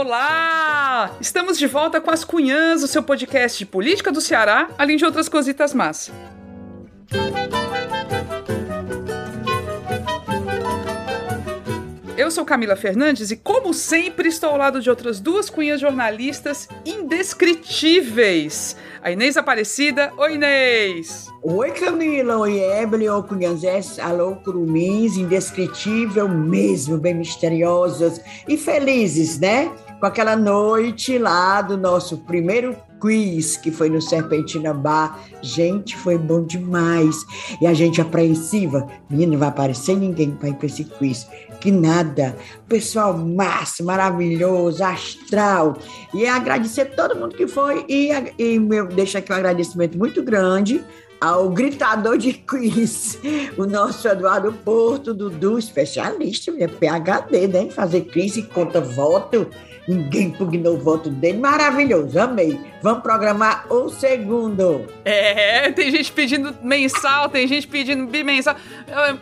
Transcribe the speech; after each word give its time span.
Olá! 0.00 1.10
Estamos 1.20 1.58
de 1.58 1.66
volta 1.66 2.00
com 2.00 2.08
as 2.08 2.22
Cunhãs, 2.22 2.84
o 2.84 2.86
seu 2.86 3.02
podcast 3.02 3.58
de 3.58 3.66
política 3.66 4.12
do 4.12 4.20
Ceará, 4.20 4.70
além 4.78 4.96
de 4.96 5.04
outras 5.04 5.28
cositas 5.28 5.74
más. 5.74 6.08
Eu 12.16 12.30
sou 12.30 12.44
Camila 12.44 12.76
Fernandes 12.76 13.32
e, 13.32 13.36
como 13.36 13.74
sempre, 13.74 14.28
estou 14.28 14.50
ao 14.50 14.56
lado 14.56 14.80
de 14.80 14.88
outras 14.88 15.18
duas 15.18 15.50
cunhas 15.50 15.80
jornalistas 15.80 16.68
indescritíveis. 16.86 18.76
A 19.02 19.10
Inês 19.10 19.36
Aparecida. 19.36 20.12
Oi, 20.16 20.34
Inês! 20.34 21.26
Oi, 21.42 21.70
Camila. 21.70 22.38
Oi, 22.38 22.60
Evelyn. 22.60 23.08
Oi, 23.08 23.22
Cunhanzés. 23.22 23.98
Alô, 23.98 24.36
Curumins. 24.36 25.16
Indescritível 25.16 26.28
mesmo, 26.28 26.98
bem 26.98 27.14
misteriosas 27.14 28.20
e 28.46 28.56
felizes, 28.56 29.38
né? 29.38 29.72
Com 30.00 30.06
aquela 30.06 30.36
noite 30.36 31.18
lá 31.18 31.60
do 31.60 31.76
nosso 31.76 32.18
primeiro 32.18 32.76
quiz 33.00 33.56
que 33.56 33.70
foi 33.72 33.88
no 33.88 34.00
Serpentina 34.00 34.72
Bar. 34.72 35.18
Gente, 35.42 35.96
foi 35.96 36.16
bom 36.16 36.44
demais. 36.44 37.24
E 37.60 37.66
a 37.66 37.74
gente 37.74 38.00
apreensiva. 38.00 38.86
Menina, 39.10 39.32
não 39.32 39.38
vai 39.38 39.48
aparecer 39.48 39.96
ninguém 39.96 40.30
para 40.30 40.50
ir 40.50 40.54
para 40.54 40.66
esse 40.66 40.84
quiz. 40.84 41.26
Que 41.60 41.72
nada. 41.72 42.36
Pessoal 42.68 43.16
massa, 43.18 43.82
maravilhoso, 43.82 44.84
astral. 44.84 45.76
E 46.14 46.26
agradecer 46.26 46.86
todo 46.96 47.16
mundo 47.16 47.36
que 47.36 47.48
foi. 47.48 47.84
E, 47.88 48.10
e 48.38 48.58
meu, 48.60 48.86
deixa 48.86 49.18
aqui 49.18 49.32
um 49.32 49.36
agradecimento 49.36 49.98
muito 49.98 50.22
grande 50.22 50.84
ao 51.20 51.48
gritador 51.48 52.16
de 52.16 52.32
quiz, 52.32 53.18
o 53.56 53.66
nosso 53.66 54.06
Eduardo 54.06 54.52
Porto, 54.52 55.12
Dudu, 55.12 55.58
especialista, 55.58 56.52
PHD, 56.52 57.48
né? 57.48 57.70
Fazer 57.70 58.02
quiz 58.02 58.36
e 58.36 58.42
conta 58.42 58.80
voto. 58.80 59.48
Ninguém 59.88 60.30
pugnou 60.30 60.74
o 60.74 60.78
voto 60.78 61.08
dele. 61.08 61.38
Maravilhoso, 61.38 62.20
amei. 62.20 62.60
Vamos 62.82 63.02
programar 63.02 63.66
o 63.72 63.88
segundo. 63.88 64.86
É, 65.02 65.72
tem 65.72 65.90
gente 65.90 66.12
pedindo 66.12 66.54
mensal, 66.62 67.30
tem 67.30 67.46
gente 67.48 67.66
pedindo 67.66 68.06
bimensal. 68.06 68.54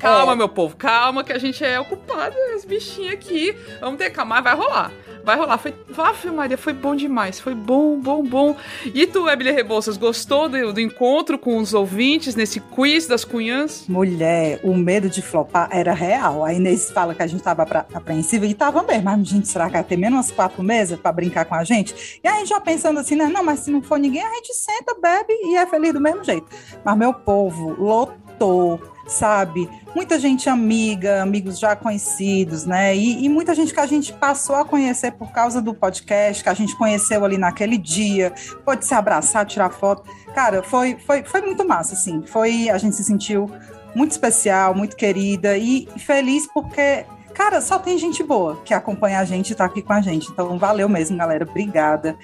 Calma, 0.01 0.33
é. 0.33 0.37
meu 0.37 0.49
povo, 0.49 0.77
calma 0.77 1.23
que 1.23 1.33
a 1.33 1.39
gente 1.39 1.65
é 1.65 1.79
ocupado, 1.79 2.35
as 2.55 2.65
bichinhas 2.65 3.13
aqui. 3.13 3.57
Vamos 3.81 3.99
ter 3.99 4.11
calma, 4.11 4.41
vai 4.41 4.57
rolar 4.57 4.91
vai 5.27 5.37
rolar. 5.37 5.59
Foi, 5.59 5.75
Ave 5.99 6.31
Maria, 6.31 6.57
foi 6.57 6.73
bom 6.73 6.95
demais. 6.95 7.41
Foi 7.41 7.53
bom, 7.53 7.99
bom, 7.99 8.23
bom. 8.23 8.57
E 8.95 9.09
tu, 9.09 9.29
Emily 9.29 9.51
Rebouças, 9.51 9.97
gostou 9.97 10.49
do, 10.49 10.73
do, 10.73 10.81
encontro 10.81 11.37
com 11.37 11.59
os 11.59 11.75
ouvintes 11.75 12.37
nesse 12.37 12.61
quiz 12.61 13.09
das 13.09 13.25
cunhãs? 13.25 13.87
Mulher, 13.89 14.61
o 14.63 14.73
medo 14.73 15.11
de 15.11 15.21
flopar 15.21 15.69
era 15.73 15.93
real. 15.93 16.45
A 16.45 16.55
Inês 16.55 16.93
fala 16.93 17.13
que 17.13 17.23
a 17.23 17.27
gente 17.27 17.43
tava 17.43 17.65
apreensiva 17.93 18.47
e 18.47 18.55
tava 18.55 18.85
mesmo. 18.85 19.03
Mas, 19.03 19.29
gente, 19.29 19.49
será 19.49 19.67
que 19.67 19.73
vai 19.73 19.83
ter 19.83 19.97
menos 19.97 20.31
quatro 20.31 20.63
mesas 20.63 20.99
pra 20.99 21.11
brincar 21.11 21.45
com 21.45 21.57
a 21.57 21.65
gente? 21.65 22.21
E 22.23 22.29
a 22.29 22.37
gente 22.37 22.51
já 22.51 22.61
pensando 22.61 23.01
assim, 23.01 23.17
né? 23.17 23.27
Não, 23.27 23.43
mas 23.43 23.61
se 23.61 23.71
não 23.71 23.83
for 23.83 23.99
ninguém, 23.99 24.23
a 24.23 24.35
gente 24.35 24.55
senta, 24.55 24.95
bebe 24.95 25.33
e 25.33 25.57
é 25.57 25.67
feliz 25.67 25.93
do 25.93 26.01
mesmo 26.01 26.23
jeito. 26.23 26.47
Mas, 26.85 26.97
meu 26.97 27.13
povo, 27.13 27.75
lotou 27.77 28.81
sabe? 29.07 29.69
Muita 29.95 30.19
gente 30.19 30.49
amiga, 30.49 31.23
amigos 31.23 31.59
já 31.59 31.75
conhecidos, 31.77 32.67
né? 32.67 32.95
E, 32.95 33.25
e, 33.25 33.29
muita 33.29 33.55
gente 33.55 33.73
que 33.73 33.81
a 33.81 33.87
gente 33.87 34.13
passou 34.13 34.57
a 34.57 34.65
conhecer 34.65 35.13
por 35.13 35.33
causa 35.33 35.63
do 35.63 35.73
podcast, 35.73 36.43
que 36.43 36.49
a 36.49 36.55
gente 36.55 36.77
conheceu 36.77 37.25
ali 37.25 37.39
naquele 37.39 37.79
dia, 37.79 38.33
pode 38.65 38.85
se 38.85 38.95
abraçar, 38.95 39.47
tirar 39.47 39.71
foto. 39.71 40.03
Cara, 40.35 40.63
foi, 40.63 40.97
foi, 41.07 41.23
foi 41.23 41.41
muito 41.41 41.67
massa, 41.67 41.95
assim. 41.95 42.23
Foi, 42.27 42.69
a 42.69 42.79
gente 42.79 42.97
se 42.97 43.05
sentiu 43.05 43.51
muito 43.95 44.11
especial, 44.11 44.75
muito 44.75 44.97
querida 44.97 45.57
e 45.57 45.89
feliz 45.97 46.47
porque 46.53 47.07
cara, 47.37 47.61
só 47.61 47.79
tem 47.79 47.99
gente 47.99 48.23
boa 48.23 48.57
que 48.65 48.73
acompanha 48.73 49.21
a 49.21 49.25
gente 49.25 49.51
e 49.51 49.55
tá 49.55 49.67
aqui 49.67 49.83
com 49.83 49.93
a 49.93 50.01
gente. 50.01 50.31
Então, 50.31 50.59
valeu 50.59 50.89
mesmo, 50.89 51.19
galera. 51.19 51.47
Obrigada. 51.49 52.17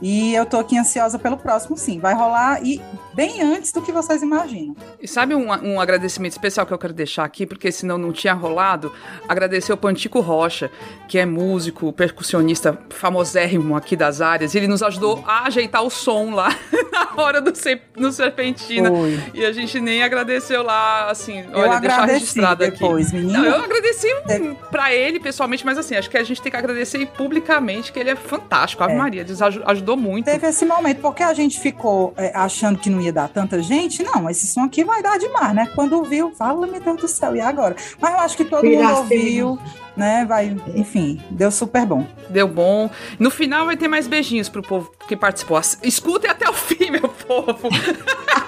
E 0.00 0.34
eu 0.34 0.46
tô 0.46 0.58
aqui 0.58 0.78
ansiosa 0.78 1.18
pelo 1.18 1.36
próximo, 1.36 1.76
sim. 1.76 1.98
Vai 1.98 2.14
rolar 2.14 2.62
e 2.64 2.80
bem 3.14 3.42
antes 3.42 3.72
do 3.72 3.82
que 3.82 3.90
vocês 3.90 4.22
imaginam. 4.22 4.76
E 5.02 5.08
sabe 5.08 5.34
um, 5.34 5.48
um 5.48 5.80
agradecimento 5.80 6.32
especial 6.32 6.64
que 6.64 6.72
eu 6.72 6.78
quero 6.78 6.92
deixar 6.92 7.24
aqui, 7.24 7.44
porque 7.44 7.72
senão 7.72 7.98
não 7.98 8.12
tinha 8.12 8.32
rolado? 8.32 8.92
Agradecer 9.28 9.72
ao 9.72 9.78
Pantico 9.78 10.20
Rocha, 10.20 10.70
que 11.08 11.18
é 11.18 11.26
músico, 11.26 11.92
percussionista 11.92 12.78
famosérrimo 12.90 13.76
aqui 13.76 13.96
das 13.96 14.20
áreas. 14.20 14.54
Ele 14.54 14.68
nos 14.68 14.84
ajudou 14.84 15.24
a 15.26 15.48
ajeitar 15.48 15.82
o 15.82 15.90
som 15.90 16.30
lá 16.30 16.48
na 16.92 17.22
hora 17.22 17.40
do 17.40 17.52
no 17.96 18.12
Serpentina. 18.12 18.90
Oi. 18.92 19.20
E 19.34 19.44
a 19.44 19.50
gente 19.50 19.80
nem 19.80 20.02
agradeceu 20.02 20.62
lá, 20.62 21.10
assim, 21.10 21.40
eu 21.40 21.58
olha, 21.58 21.80
deixar 21.80 22.04
registrado 22.04 22.64
depois, 22.64 23.08
aqui. 23.08 23.16
Menina. 23.16 23.38
Não, 23.38 23.44
eu 23.46 23.64
agradeci 23.64 24.06
é. 24.28 24.54
pra 24.70 24.94
ele 24.94 25.18
pessoalmente, 25.18 25.66
mas 25.66 25.76
assim, 25.76 25.96
acho 25.96 26.08
que 26.08 26.16
a 26.16 26.22
gente 26.22 26.40
tem 26.40 26.52
que 26.52 26.56
agradecer 26.56 27.04
publicamente 27.16 27.92
que 27.92 27.98
ele 27.98 28.10
é 28.10 28.16
fantástico. 28.16 28.84
Ave 28.84 28.92
é. 28.92 28.96
Maria, 28.96 29.26
ajudou 29.66 29.87
ajudou 29.88 29.96
muito. 29.96 30.26
Teve 30.26 30.46
esse 30.46 30.66
momento, 30.66 31.00
porque 31.00 31.22
a 31.22 31.32
gente 31.32 31.58
ficou 31.58 32.12
é, 32.16 32.32
achando 32.34 32.78
que 32.78 32.90
não 32.90 33.00
ia 33.00 33.12
dar 33.12 33.28
tanta 33.28 33.62
gente. 33.62 34.02
Não, 34.02 34.28
esse 34.28 34.46
som 34.46 34.64
aqui 34.64 34.84
vai 34.84 35.02
dar 35.02 35.18
demais, 35.18 35.54
né? 35.54 35.68
Quando 35.74 35.94
ouviu, 35.94 36.30
fala, 36.32 36.66
meu 36.66 36.80
Deus 36.80 37.00
do 37.00 37.08
céu, 37.08 37.34
e 37.34 37.40
agora? 37.40 37.74
Mas 38.00 38.12
eu 38.12 38.20
acho 38.20 38.36
que 38.36 38.44
todo 38.44 38.64
mundo 38.64 38.96
ouviu. 38.96 39.58
Né, 39.96 40.24
vai, 40.24 40.56
enfim, 40.76 41.20
deu 41.28 41.50
super 41.50 41.84
bom. 41.84 42.06
Deu 42.30 42.46
bom. 42.46 42.88
No 43.18 43.32
final 43.32 43.66
vai 43.66 43.76
ter 43.76 43.88
mais 43.88 44.06
beijinhos 44.06 44.48
pro 44.48 44.62
povo 44.62 44.92
que 45.08 45.16
participou. 45.16 45.60
Escutem 45.82 46.30
até 46.30 46.48
o 46.48 46.52
fim, 46.54 46.90
meu 46.90 47.08
povo. 47.08 47.68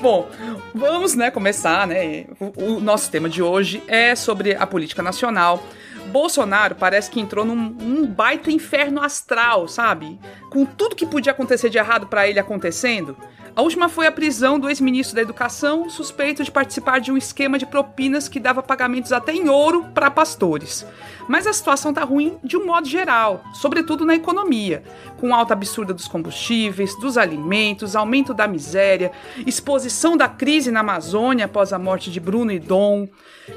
Bom, 0.00 0.28
vamos, 0.74 1.14
né, 1.14 1.30
começar, 1.30 1.86
né? 1.86 2.26
O, 2.38 2.74
o, 2.74 2.80
nosso 2.80 3.10
tema 3.10 3.28
de 3.28 3.42
hoje 3.42 3.82
é 3.88 4.14
sobre 4.14 4.54
a 4.54 4.66
política 4.66 5.02
nacional. 5.02 5.62
Bolsonaro 6.08 6.74
parece 6.74 7.10
que 7.10 7.20
entrou 7.20 7.44
num, 7.44 8.06
baita 8.06 8.50
inferno 8.50 9.02
astral, 9.02 9.68
sabe? 9.68 10.18
Com 10.50 10.64
tudo 10.64 10.96
que 10.96 11.06
podia 11.06 11.32
acontecer 11.32 11.70
de 11.70 11.78
errado 11.78 12.06
para 12.06 12.26
ele 12.26 12.40
acontecendo. 12.40 13.16
A 13.54 13.62
última 13.62 13.88
foi 13.88 14.06
a 14.06 14.12
prisão 14.12 14.58
do 14.58 14.68
ex-ministro 14.68 15.16
da 15.16 15.22
Educação, 15.22 15.90
suspeito 15.90 16.44
de 16.44 16.50
participar 16.50 17.00
de 17.00 17.10
um 17.10 17.16
esquema 17.16 17.58
de 17.58 17.66
propinas 17.66 18.28
que 18.28 18.38
dava 18.38 18.62
pagamentos 18.62 19.12
até 19.12 19.32
em 19.32 19.48
ouro 19.48 19.86
para 19.94 20.10
pastores. 20.10 20.86
Mas 21.28 21.46
a 21.46 21.52
situação 21.52 21.92
tá 21.92 22.04
ruim 22.04 22.38
de 22.42 22.56
um 22.56 22.64
modo 22.64 22.88
geral, 22.88 23.42
sobretudo 23.52 24.04
na 24.04 24.14
economia, 24.14 24.82
com 25.18 25.34
alta 25.34 25.52
absurda 25.52 25.92
dos 25.92 26.08
combustíveis, 26.08 26.98
dos 27.00 27.18
alimentos, 27.18 27.96
aumento 27.96 28.32
da 28.32 28.46
miséria, 28.46 29.12
exposição 29.46 30.16
da 30.16 30.28
crise 30.28 30.70
na 30.70 30.80
Amazônia 30.80 31.46
após 31.46 31.72
a 31.72 31.78
morte 31.78 32.10
de 32.10 32.20
Bruno 32.20 32.52
e 32.52 32.58
Dom, 32.58 33.08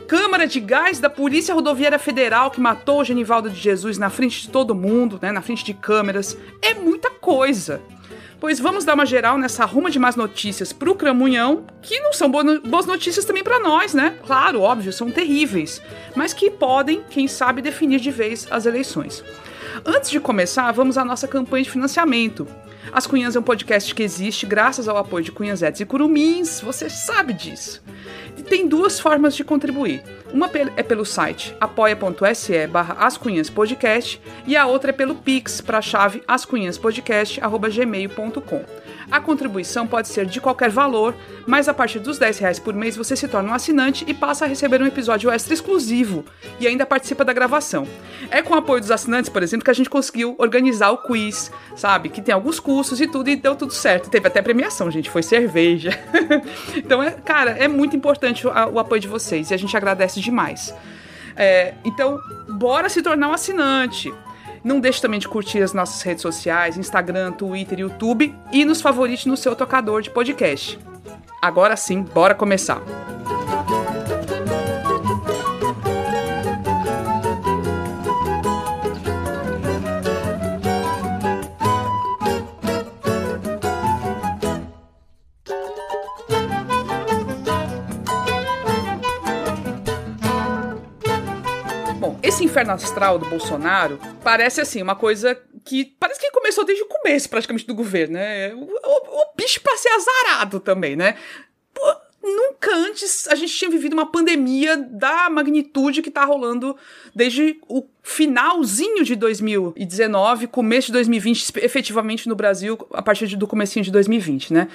Câmara 0.08 0.48
de 0.48 0.60
Gás 0.60 1.00
da 1.00 1.10
Polícia 1.10 1.54
Rodoviária 1.54 2.00
Federal 2.00 2.50
que 2.50 2.60
matou 2.60 3.02
o 3.02 3.04
Genivaldo 3.04 3.50
de 3.50 3.60
Jesus 3.60 3.98
na 3.98 4.10
frente 4.10 4.42
de 4.42 4.50
todo 4.50 4.76
mundo, 4.76 5.20
né, 5.22 5.32
na 5.32 5.42
frente 5.42 5.64
de 5.64 5.74
câmeras. 5.74 6.38
É 6.62 6.74
muita 6.74 7.10
coisa. 7.10 7.82
Pois 8.42 8.60
vamos 8.60 8.84
dar 8.84 8.96
uma 8.96 9.06
geral 9.06 9.38
nessa 9.38 9.66
ruma 9.66 9.92
de 9.92 10.00
más 10.00 10.16
notícias 10.16 10.74
pro 10.74 10.96
Cramunhão, 10.96 11.64
que 11.80 12.00
não 12.00 12.12
são 12.12 12.28
boas 12.28 12.88
notícias 12.88 13.24
também 13.24 13.44
para 13.44 13.60
nós, 13.60 13.94
né? 13.94 14.18
Claro, 14.26 14.62
óbvio, 14.62 14.92
são 14.92 15.12
terríveis, 15.12 15.80
mas 16.16 16.34
que 16.34 16.50
podem, 16.50 17.04
quem 17.08 17.28
sabe, 17.28 17.62
definir 17.62 18.00
de 18.00 18.10
vez 18.10 18.48
as 18.50 18.66
eleições. 18.66 19.24
Antes 19.86 20.10
de 20.10 20.20
começar, 20.20 20.72
vamos 20.72 20.98
à 20.98 21.06
nossa 21.06 21.28
campanha 21.28 21.64
de 21.64 21.70
financiamento. 21.70 22.48
As 22.92 23.06
Cunhãs 23.06 23.36
é 23.36 23.40
um 23.40 23.44
podcast 23.44 23.94
que 23.94 24.02
existe 24.02 24.48
graças 24.48 24.88
ao 24.88 24.98
apoio 24.98 25.24
de 25.24 25.32
Cunhazetes 25.32 25.80
e 25.80 25.86
Curumins, 25.86 26.62
você 26.62 26.90
sabe 26.90 27.34
disso. 27.34 27.84
E 28.38 28.44
tem 28.44 28.68
duas 28.68 29.00
formas 29.00 29.36
de 29.36 29.44
contribuir. 29.44 30.04
Uma 30.34 30.50
é 30.78 30.84
pelo 30.84 31.06
site 31.06 31.54
apoia.se 31.60 32.66
barra 32.68 32.94
ascunhaspodcast 33.06 34.22
e 34.48 34.56
a 34.56 34.66
outra 34.66 34.92
é 34.92 34.94
pelo 34.94 35.16
Pix 35.16 35.60
para 35.60 35.80
a 35.80 35.82
chave 35.82 36.24
ascunhaspodcast.gmail.com. 36.28 38.82
A 39.12 39.20
contribuição 39.20 39.86
pode 39.86 40.08
ser 40.08 40.26
de 40.26 40.40
qualquer 40.40 40.70
valor, 40.70 41.14
mas 41.46 41.68
a 41.68 41.74
partir 41.74 42.00
dos 42.00 42.18
10 42.18 42.40
reais 42.40 42.60
por 42.60 42.74
mês 42.74 42.96
você 42.96 43.14
se 43.14 43.28
torna 43.28 43.52
um 43.52 43.54
assinante 43.54 44.06
e 44.08 44.14
passa 44.14 44.46
a 44.46 44.48
receber 44.48 44.82
um 44.82 44.86
episódio 44.86 45.30
extra 45.30 45.54
exclusivo 45.54 46.24
e 46.62 46.68
ainda 46.68 46.86
participa 46.86 47.26
da 47.26 47.34
gravação. 47.34 47.86
É 48.30 48.42
com 48.42 48.54
o 48.54 48.58
apoio 48.58 48.80
dos 48.80 48.90
assinantes, 48.90 49.30
por 49.30 49.44
exemplo, 49.44 49.66
que 49.66 49.72
a 49.72 49.74
gente 49.74 49.90
conseguiu 49.90 50.34
organizar 50.38 50.92
o 50.92 51.00
quiz, 51.00 51.52
sabe? 51.76 52.08
Que 52.08 52.22
tem 52.22 52.34
alguns 52.34 52.58
custos 52.58 53.02
e 53.02 53.08
tudo, 53.08 53.30
e 53.30 53.36
deu 53.36 53.54
tudo 53.54 53.74
certo. 53.74 54.10
Teve 54.10 54.28
até 54.28 54.42
premiação, 54.42 54.90
gente, 54.90 55.10
foi 55.10 55.24
cerveja. 55.24 55.92
então, 56.78 57.04
é, 57.04 57.12
cara, 57.12 57.52
é 57.52 57.68
muito 57.68 57.98
importante 57.98 58.21
o, 58.48 58.74
o 58.74 58.80
apoio 58.80 59.02
de 59.02 59.08
vocês 59.08 59.52
e 59.52 59.54
a 59.54 59.58
gente 59.58 59.76
agradece 59.76 60.20
demais. 60.20 60.74
É, 61.36 61.74
então, 61.84 62.20
bora 62.50 62.90
se 62.90 63.02
tornar 63.02 63.30
um 63.30 63.34
assinante. 63.34 64.14
Não 64.64 64.80
deixe 64.80 65.02
também 65.02 65.20
de 65.20 65.28
curtir 65.28 65.62
as 65.62 65.74
nossas 65.74 66.02
redes 66.02 66.22
sociais, 66.22 66.78
Instagram, 66.78 67.32
Twitter, 67.32 67.80
YouTube 67.80 68.36
e 68.52 68.64
nos 68.64 68.82
favorite 68.82 69.28
no 69.28 69.36
seu 69.36 69.56
tocador 69.56 70.02
de 70.02 70.10
podcast. 70.10 70.78
Agora 71.42 71.76
sim, 71.76 72.04
bora 72.04 72.36
começar! 72.36 72.82
Inferno 92.62 92.74
astral 92.74 93.18
do 93.18 93.26
Bolsonaro 93.26 94.00
parece 94.24 94.62
assim 94.62 94.82
uma 94.82 94.96
coisa 94.96 95.38
que 95.66 95.86
parece 96.00 96.20
que 96.20 96.32
começou 96.32 96.64
desde 96.64 96.84
o 96.84 96.88
começo 96.88 97.30
praticamente 97.30 97.66
do 97.66 97.74
governo, 97.74 98.14
né? 98.14 98.54
O, 98.54 98.60
o, 98.60 99.22
o 99.22 99.36
bicho 99.36 99.62
para 99.62 99.78
ser 99.78 99.90
azarado 99.90 100.60
também, 100.60 100.96
né? 100.96 101.16
Pô, 101.74 101.96
nunca 102.24 102.76
antes 102.76 103.28
a 103.28 103.36
gente 103.36 103.56
tinha 103.56 103.70
vivido 103.70 103.94
uma 103.94 104.12
pandemia 104.12 104.78
da 104.78 105.30
magnitude 105.30 106.02
que 106.02 106.12
tá 106.12 106.24
rolando 106.24 106.76
desde 107.16 107.60
o 107.68 107.84
finalzinho 108.04 109.04
de 109.04 109.16
2019, 109.16 110.48
começo 110.48 110.88
de 110.88 110.94
2020, 110.94 111.54
efetivamente 111.58 112.30
no 112.30 112.36
Brasil, 112.36 112.78
a 112.94 113.02
partir 113.02 113.36
do 113.36 113.48
comecinho 113.48 113.84
de 113.84 113.92
2020, 113.92 114.54
né? 114.54 114.68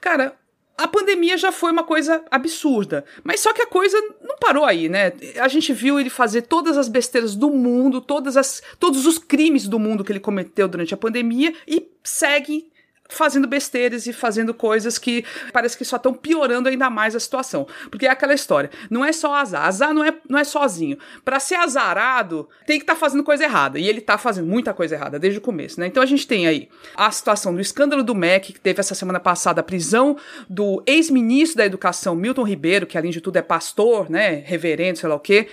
Cara, 0.00 0.34
a 0.76 0.88
pandemia 0.88 1.36
já 1.36 1.52
foi 1.52 1.70
uma 1.70 1.84
coisa 1.84 2.24
absurda. 2.30 3.04
Mas 3.22 3.40
só 3.40 3.52
que 3.52 3.62
a 3.62 3.66
coisa 3.66 3.96
não 4.22 4.36
parou 4.36 4.64
aí, 4.64 4.88
né? 4.88 5.12
A 5.40 5.48
gente 5.48 5.72
viu 5.72 6.00
ele 6.00 6.10
fazer 6.10 6.42
todas 6.42 6.76
as 6.76 6.88
besteiras 6.88 7.36
do 7.36 7.50
mundo, 7.50 8.00
todas 8.00 8.36
as, 8.36 8.62
todos 8.78 9.06
os 9.06 9.18
crimes 9.18 9.68
do 9.68 9.78
mundo 9.78 10.02
que 10.02 10.10
ele 10.10 10.20
cometeu 10.20 10.66
durante 10.66 10.94
a 10.94 10.96
pandemia 10.96 11.54
e 11.66 11.86
segue 12.02 12.71
fazendo 13.12 13.46
besteiras 13.46 14.06
e 14.06 14.12
fazendo 14.12 14.54
coisas 14.54 14.98
que 14.98 15.24
parece 15.52 15.76
que 15.76 15.84
só 15.84 15.96
estão 15.96 16.14
piorando 16.14 16.68
ainda 16.68 16.88
mais 16.90 17.14
a 17.14 17.20
situação. 17.20 17.66
Porque 17.90 18.06
é 18.06 18.10
aquela 18.10 18.34
história, 18.34 18.70
não 18.90 19.04
é 19.04 19.12
só 19.12 19.34
azar, 19.34 19.66
azar 19.66 19.94
não 19.94 20.02
é, 20.02 20.14
não 20.28 20.38
é 20.38 20.44
sozinho. 20.44 20.98
Para 21.24 21.38
ser 21.38 21.56
azarado, 21.56 22.48
tem 22.66 22.78
que 22.78 22.84
estar 22.84 22.94
tá 22.94 22.98
fazendo 22.98 23.22
coisa 23.22 23.44
errada. 23.44 23.78
E 23.78 23.88
ele 23.88 24.00
tá 24.00 24.16
fazendo 24.16 24.46
muita 24.46 24.72
coisa 24.72 24.94
errada 24.94 25.18
desde 25.18 25.38
o 25.38 25.42
começo, 25.42 25.78
né? 25.78 25.86
Então 25.86 26.02
a 26.02 26.06
gente 26.06 26.26
tem 26.26 26.46
aí 26.46 26.68
a 26.96 27.10
situação 27.10 27.54
do 27.54 27.60
escândalo 27.60 28.02
do 28.02 28.14
MEC, 28.14 28.52
que 28.52 28.60
teve 28.60 28.80
essa 28.80 28.94
semana 28.94 29.20
passada 29.20 29.60
a 29.60 29.64
prisão 29.64 30.16
do 30.48 30.82
ex-ministro 30.86 31.58
da 31.58 31.66
Educação, 31.66 32.14
Milton 32.14 32.44
Ribeiro, 32.44 32.86
que 32.86 32.96
além 32.96 33.10
de 33.10 33.20
tudo 33.20 33.36
é 33.36 33.42
pastor, 33.42 34.10
né, 34.10 34.42
reverendo, 34.44 34.98
sei 34.98 35.08
lá 35.08 35.14
o 35.14 35.20
quê, 35.20 35.48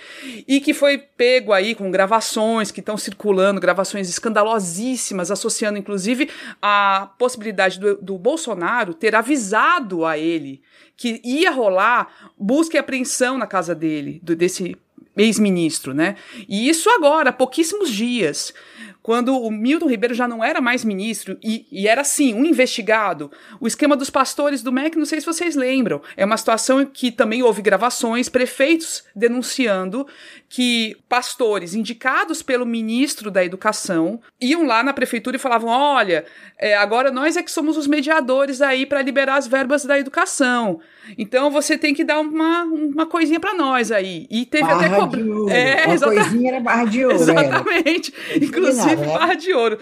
e 0.46 0.60
que 0.60 0.72
foi 0.72 0.98
pego 0.98 1.52
aí 1.52 1.74
com 1.74 1.90
gravações 1.90 2.70
que 2.70 2.80
estão 2.80 2.96
circulando, 2.96 3.60
gravações 3.60 4.08
escandalosíssimas, 4.08 5.30
associando 5.30 5.78
inclusive 5.78 6.30
a 6.60 7.10
possibilidade 7.18 7.49
possibilidade 7.50 7.78
do, 7.78 7.96
do 7.96 8.18
Bolsonaro 8.18 8.94
ter 8.94 9.14
avisado 9.14 10.04
a 10.04 10.16
ele 10.16 10.60
que 10.96 11.20
ia 11.24 11.50
rolar 11.50 12.30
busca 12.38 12.76
e 12.76 12.80
apreensão 12.80 13.36
na 13.36 13.46
casa 13.46 13.74
dele, 13.74 14.20
do, 14.22 14.36
desse 14.36 14.76
ex-ministro, 15.16 15.92
né? 15.92 16.16
E 16.48 16.68
isso 16.68 16.88
agora, 16.90 17.32
pouquíssimos 17.32 17.90
dias 17.90 18.54
quando 19.02 19.36
o 19.36 19.50
Milton 19.50 19.88
Ribeiro 19.88 20.14
já 20.14 20.28
não 20.28 20.44
era 20.44 20.60
mais 20.60 20.84
ministro 20.84 21.38
e, 21.42 21.66
e, 21.72 21.88
era 21.88 22.04
sim 22.04 22.34
um 22.34 22.44
investigado. 22.44 23.30
O 23.58 23.66
esquema 23.66 23.96
dos 23.96 24.10
pastores 24.10 24.62
do 24.62 24.72
MEC, 24.72 24.98
não 24.98 25.06
sei 25.06 25.20
se 25.20 25.26
vocês 25.26 25.56
lembram, 25.56 26.02
é 26.16 26.24
uma 26.24 26.36
situação 26.36 26.84
que 26.84 27.10
também 27.10 27.42
houve 27.42 27.62
gravações, 27.62 28.28
prefeitos 28.28 29.04
denunciando 29.14 30.06
que 30.48 30.96
pastores 31.08 31.74
indicados 31.74 32.42
pelo 32.42 32.66
ministro 32.66 33.30
da 33.30 33.44
Educação 33.44 34.20
iam 34.40 34.66
lá 34.66 34.82
na 34.82 34.92
prefeitura 34.92 35.36
e 35.36 35.40
falavam: 35.40 35.70
olha, 35.70 36.24
é, 36.58 36.76
agora 36.76 37.10
nós 37.10 37.36
é 37.36 37.42
que 37.42 37.50
somos 37.50 37.76
os 37.76 37.86
mediadores 37.86 38.60
aí 38.60 38.84
para 38.84 39.00
liberar 39.00 39.36
as 39.36 39.46
verbas 39.46 39.84
da 39.84 39.98
educação. 39.98 40.80
Então 41.16 41.50
você 41.50 41.78
tem 41.78 41.94
que 41.94 42.04
dar 42.04 42.20
uma, 42.20 42.64
uma 42.64 43.06
coisinha 43.06 43.40
para 43.40 43.54
nós 43.54 43.90
aí. 43.90 44.26
E 44.30 44.44
teve 44.44 44.64
barra 44.64 44.86
até 44.86 44.96
cobra... 44.96 45.20
É, 45.50 45.86
uma 45.86 45.94
exatamente. 45.94 46.22
coisinha 46.22 46.50
era 46.50 46.60
barra 46.60 46.84
de 46.84 47.04
ouro. 47.04 47.16
Exatamente. 47.20 48.14
Inclusive 48.36 48.89
né? 48.96 49.06
barra 49.06 49.34
de 49.34 49.52
ouro. 49.52 49.78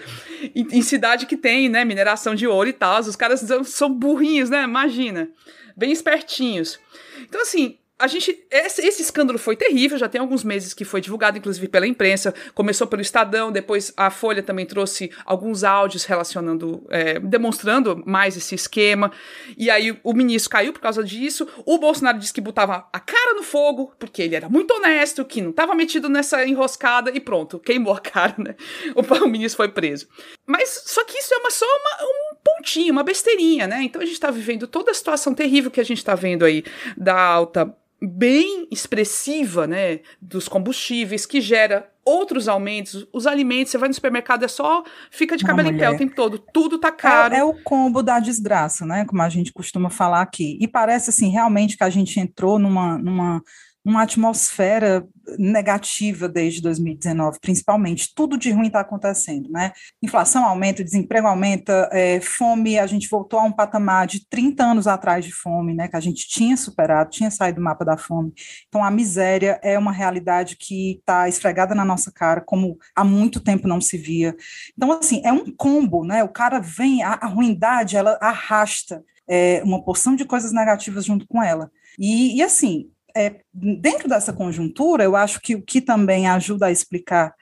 Em, 0.55 0.67
em, 0.71 0.81
cidade 0.81 1.25
que 1.25 1.37
tem, 1.37 1.69
né, 1.69 1.83
mineração 1.85 2.35
de 2.35 2.47
ouro 2.47 2.69
e 2.69 2.73
tal, 2.73 2.99
os 2.99 3.15
caras 3.15 3.43
são 3.65 3.93
burrinhos, 3.93 4.49
né? 4.49 4.63
Imagina. 4.63 5.29
Bem 5.75 5.91
espertinhos. 5.91 6.79
Então, 7.21 7.41
assim, 7.41 7.77
a 7.99 8.07
gente. 8.07 8.45
Esse, 8.49 8.81
esse, 8.87 9.01
escândalo 9.01 9.37
foi 9.37 9.57
terrível, 9.57 9.97
já 9.97 10.07
tem 10.07 10.21
alguns 10.21 10.43
meses 10.43 10.73
que 10.73 10.85
foi 10.85 11.01
divulgado, 11.01 11.37
inclusive 11.37 11.67
pela 11.67 11.85
imprensa. 11.85 12.33
Começou 12.55 12.87
pelo 12.87 13.01
Estadão, 13.01 13.51
depois 13.51 13.91
a 13.97 14.09
Folha 14.09 14.41
também 14.41 14.65
trouxe 14.65 15.11
alguns 15.25 15.65
áudios 15.65 16.05
relacionando, 16.05 16.87
é, 16.89 17.19
demonstrando 17.19 18.01
mais 18.05 18.37
esse 18.37 18.55
esquema. 18.55 19.11
E 19.57 19.69
aí 19.69 19.99
o 20.01 20.13
ministro 20.13 20.49
caiu 20.49 20.71
por 20.71 20.79
causa 20.79 21.03
disso. 21.03 21.47
O 21.65 21.77
Bolsonaro 21.77 22.17
disse 22.17 22.33
que 22.33 22.39
botava 22.39 22.87
a 22.91 22.99
cara 22.99 23.33
no 23.33 23.43
fogo, 23.43 23.93
porque 23.99 24.21
ele 24.21 24.35
era 24.35 24.47
muito 24.47 24.73
honesto, 24.73 25.25
que 25.25 25.41
não 25.41 25.49
estava 25.49 25.75
metido 25.75 26.07
nessa 26.07 26.45
enroscada 26.45 27.11
e 27.13 27.19
pronto, 27.19 27.59
queimou 27.59 27.93
a 27.93 27.99
cara, 27.99 28.35
né? 28.37 28.55
O, 28.95 29.01
o 29.25 29.27
ministro 29.27 29.57
foi 29.57 29.67
preso. 29.67 30.07
Mas 30.47 30.83
só 30.85 31.03
que 31.03 31.17
isso 31.17 31.33
é 31.33 31.37
uma, 31.37 31.51
só 31.51 31.65
uma, 31.65 32.05
um 32.05 32.35
pontinho, 32.43 32.93
uma 32.93 33.03
besteirinha, 33.03 33.67
né? 33.67 33.83
Então 33.83 34.01
a 34.01 34.05
gente 34.05 34.13
está 34.13 34.31
vivendo 34.31 34.67
toda 34.67 34.91
a 34.91 34.93
situação 34.93 35.33
terrível 35.33 35.69
que 35.69 35.81
a 35.81 35.85
gente 35.85 35.97
está 35.97 36.15
vendo 36.15 36.45
aí 36.45 36.63
da 36.95 37.19
alta 37.19 37.75
bem 38.01 38.67
expressiva, 38.71 39.67
né, 39.67 39.99
dos 40.21 40.47
combustíveis, 40.47 41.25
que 41.25 41.41
gera 41.41 41.89
outros 42.05 42.47
aumentos. 42.47 43.07
Os 43.13 43.27
alimentos, 43.27 43.71
você 43.71 43.77
vai 43.77 43.89
no 43.89 43.93
supermercado, 43.93 44.43
é 44.43 44.47
só 44.47 44.83
fica 45.11 45.37
de 45.37 45.43
cabelo 45.43 45.69
em 45.69 45.77
pé 45.77 45.89
o 45.89 45.97
tempo 45.97 46.15
todo, 46.15 46.39
tudo 46.39 46.79
tá 46.79 46.91
caro. 46.91 47.33
É, 47.33 47.39
é, 47.39 47.43
o 47.43 47.53
combo 47.63 48.01
da 48.01 48.19
desgraça, 48.19 48.85
né, 48.85 49.05
como 49.05 49.21
a 49.21 49.29
gente 49.29 49.53
costuma 49.53 49.89
falar 49.89 50.21
aqui. 50.21 50.57
E 50.59 50.67
parece 50.67 51.09
assim, 51.09 51.29
realmente 51.29 51.77
que 51.77 51.83
a 51.83 51.89
gente 51.89 52.19
entrou 52.19 52.57
numa, 52.57 52.97
numa 52.97 53.43
uma 53.83 54.03
atmosfera 54.03 55.07
negativa 55.37 56.27
desde 56.27 56.61
2019, 56.61 57.39
principalmente. 57.39 58.13
Tudo 58.13 58.37
de 58.37 58.51
ruim 58.51 58.67
está 58.67 58.81
acontecendo, 58.81 59.49
né? 59.49 59.71
Inflação 60.01 60.45
aumenta, 60.45 60.83
desemprego 60.83 61.27
aumenta, 61.27 61.89
é, 61.91 62.19
fome, 62.19 62.79
a 62.79 62.87
gente 62.87 63.07
voltou 63.09 63.39
a 63.39 63.43
um 63.43 63.51
patamar 63.51 64.07
de 64.07 64.27
30 64.27 64.63
anos 64.63 64.87
atrás 64.87 65.23
de 65.23 65.31
fome, 65.31 65.73
né? 65.73 65.87
Que 65.87 65.95
a 65.95 65.99
gente 65.99 66.27
tinha 66.27 66.57
superado, 66.57 67.09
tinha 67.09 67.31
saído 67.31 67.59
do 67.59 67.63
mapa 67.63 67.85
da 67.85 67.97
fome. 67.97 68.33
Então, 68.67 68.83
a 68.83 68.91
miséria 68.91 69.59
é 69.63 69.77
uma 69.77 69.91
realidade 69.91 70.55
que 70.57 70.97
está 70.99 71.27
esfregada 71.27 71.73
na 71.73 71.85
nossa 71.85 72.11
cara, 72.11 72.41
como 72.41 72.77
há 72.95 73.03
muito 73.03 73.39
tempo 73.39 73.67
não 73.67 73.79
se 73.79 73.97
via. 73.97 74.35
Então, 74.75 74.91
assim, 74.91 75.21
é 75.23 75.31
um 75.31 75.45
combo, 75.55 76.03
né? 76.03 76.23
O 76.23 76.29
cara 76.29 76.59
vem, 76.59 77.03
a, 77.03 77.13
a 77.13 77.27
ruindade, 77.27 77.95
ela 77.95 78.17
arrasta 78.21 79.03
é, 79.27 79.61
uma 79.63 79.83
porção 79.83 80.15
de 80.15 80.25
coisas 80.25 80.51
negativas 80.51 81.05
junto 81.05 81.27
com 81.27 81.41
ela. 81.41 81.71
E, 81.97 82.37
e 82.37 82.41
assim, 82.41 82.89
é, 83.19 83.41
dentro 83.53 84.07
dessa 84.07 84.31
conjuntura, 84.31 85.03
eu 85.03 85.13
acho 85.13 85.41
que 85.41 85.53
o 85.55 85.61
que 85.61 85.81
também 85.81 86.27
ajuda 86.27 86.67
a 86.67 86.71
explicar, 86.71 87.35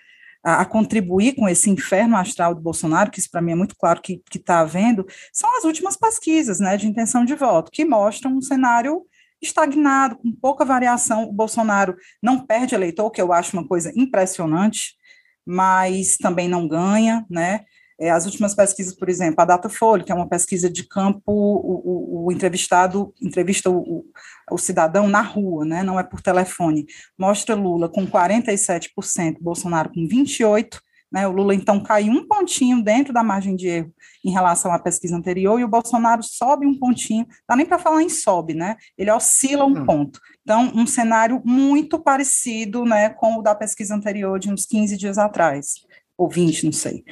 a, 0.44 0.62
a 0.62 0.66
contribuir 0.66 1.36
com 1.36 1.48
esse 1.48 1.70
inferno 1.70 2.18
astral 2.18 2.56
do 2.56 2.62
Bolsonaro, 2.62 3.12
que 3.12 3.20
isso 3.20 3.30
para 3.30 3.42
mim 3.42 3.52
é 3.52 3.56
muito 3.56 3.76
claro 3.78 4.02
que 4.02 4.20
está 4.34 4.60
havendo, 4.62 5.06
são 5.32 5.56
as 5.56 5.64
últimas 5.66 5.96
pesquisas 5.96 6.60
né, 6.60 6.76
de 6.78 6.88
intenção 6.88 7.24
de 7.24 7.36
voto, 7.36 7.72
que 7.72 7.86
mostram 7.86 8.36
um 8.36 8.42
cenário 8.42 9.06
estagnado, 9.40 10.18
com 10.18 10.32
pouca 10.32 10.66
variação. 10.66 11.26
O 11.26 11.32
Bolsonaro 11.32 11.96
não 12.24 12.44
perde 12.44 12.74
eleitor, 12.74 13.12
que 13.12 13.22
eu 13.22 13.32
acho 13.32 13.56
uma 13.56 13.68
coisa 13.68 13.92
impressionante, 13.96 14.96
mas 15.46 16.18
também 16.18 16.50
não 16.50 16.68
ganha, 16.68 17.24
né? 17.30 17.64
É, 18.00 18.12
as 18.12 18.26
últimas 18.26 18.54
pesquisas, 18.54 18.94
por 18.94 19.10
exemplo, 19.10 19.42
a 19.42 19.46
Datafolha, 19.46 20.04
que 20.04 20.12
é 20.12 20.16
uma 20.16 20.28
pesquisa 20.28 20.70
de 20.70 20.84
campo, 20.84 21.24
o, 21.28 22.24
o, 22.24 22.26
o 22.26 22.32
entrevistado 22.32 23.12
entrevista 23.20 23.72
o, 23.72 24.06
o, 24.52 24.58
cidadão 24.58 25.08
na 25.08 25.22
rua, 25.22 25.66
né, 25.66 25.82
não 25.82 26.00
é 26.00 26.04
por 26.04 26.22
telefone, 26.22 26.86
mostra 27.18 27.56
Lula 27.56 27.90
com 27.90 28.06
47%, 28.06 29.38
Bolsonaro 29.42 29.90
com 29.90 30.08
28%, 30.08 30.80
né, 31.12 31.28
o 31.28 31.32
Lula 31.32 31.56
então 31.56 31.82
cai 31.82 32.10
um 32.10 32.28
pontinho 32.28 32.84
dentro 32.84 33.14
da 33.14 33.24
margem 33.24 33.56
de 33.56 33.68
erro 33.68 33.94
em 34.24 34.30
relação 34.30 34.72
à 34.72 34.78
pesquisa 34.78 35.16
anterior, 35.16 35.60
e 35.60 35.64
o 35.64 35.68
Bolsonaro 35.68 36.22
sobe 36.22 36.68
um 36.68 36.78
pontinho, 36.78 37.26
dá 37.50 37.56
nem 37.56 37.66
para 37.66 37.80
falar 37.80 38.04
em 38.04 38.10
sobe, 38.10 38.54
né, 38.54 38.76
ele 38.96 39.10
oscila 39.10 39.66
um 39.66 39.86
ponto. 39.86 40.20
Então, 40.44 40.72
um 40.76 40.86
cenário 40.86 41.42
muito 41.44 42.00
parecido 42.00 42.86
né, 42.86 43.10
com 43.10 43.38
o 43.38 43.42
da 43.42 43.56
pesquisa 43.56 43.96
anterior, 43.96 44.38
de 44.38 44.52
uns 44.52 44.66
15 44.68 44.96
dias 44.96 45.18
atrás 45.18 45.87
ou 46.18 46.30
20, 46.30 46.66
não 46.66 46.72
sei. 46.72 47.04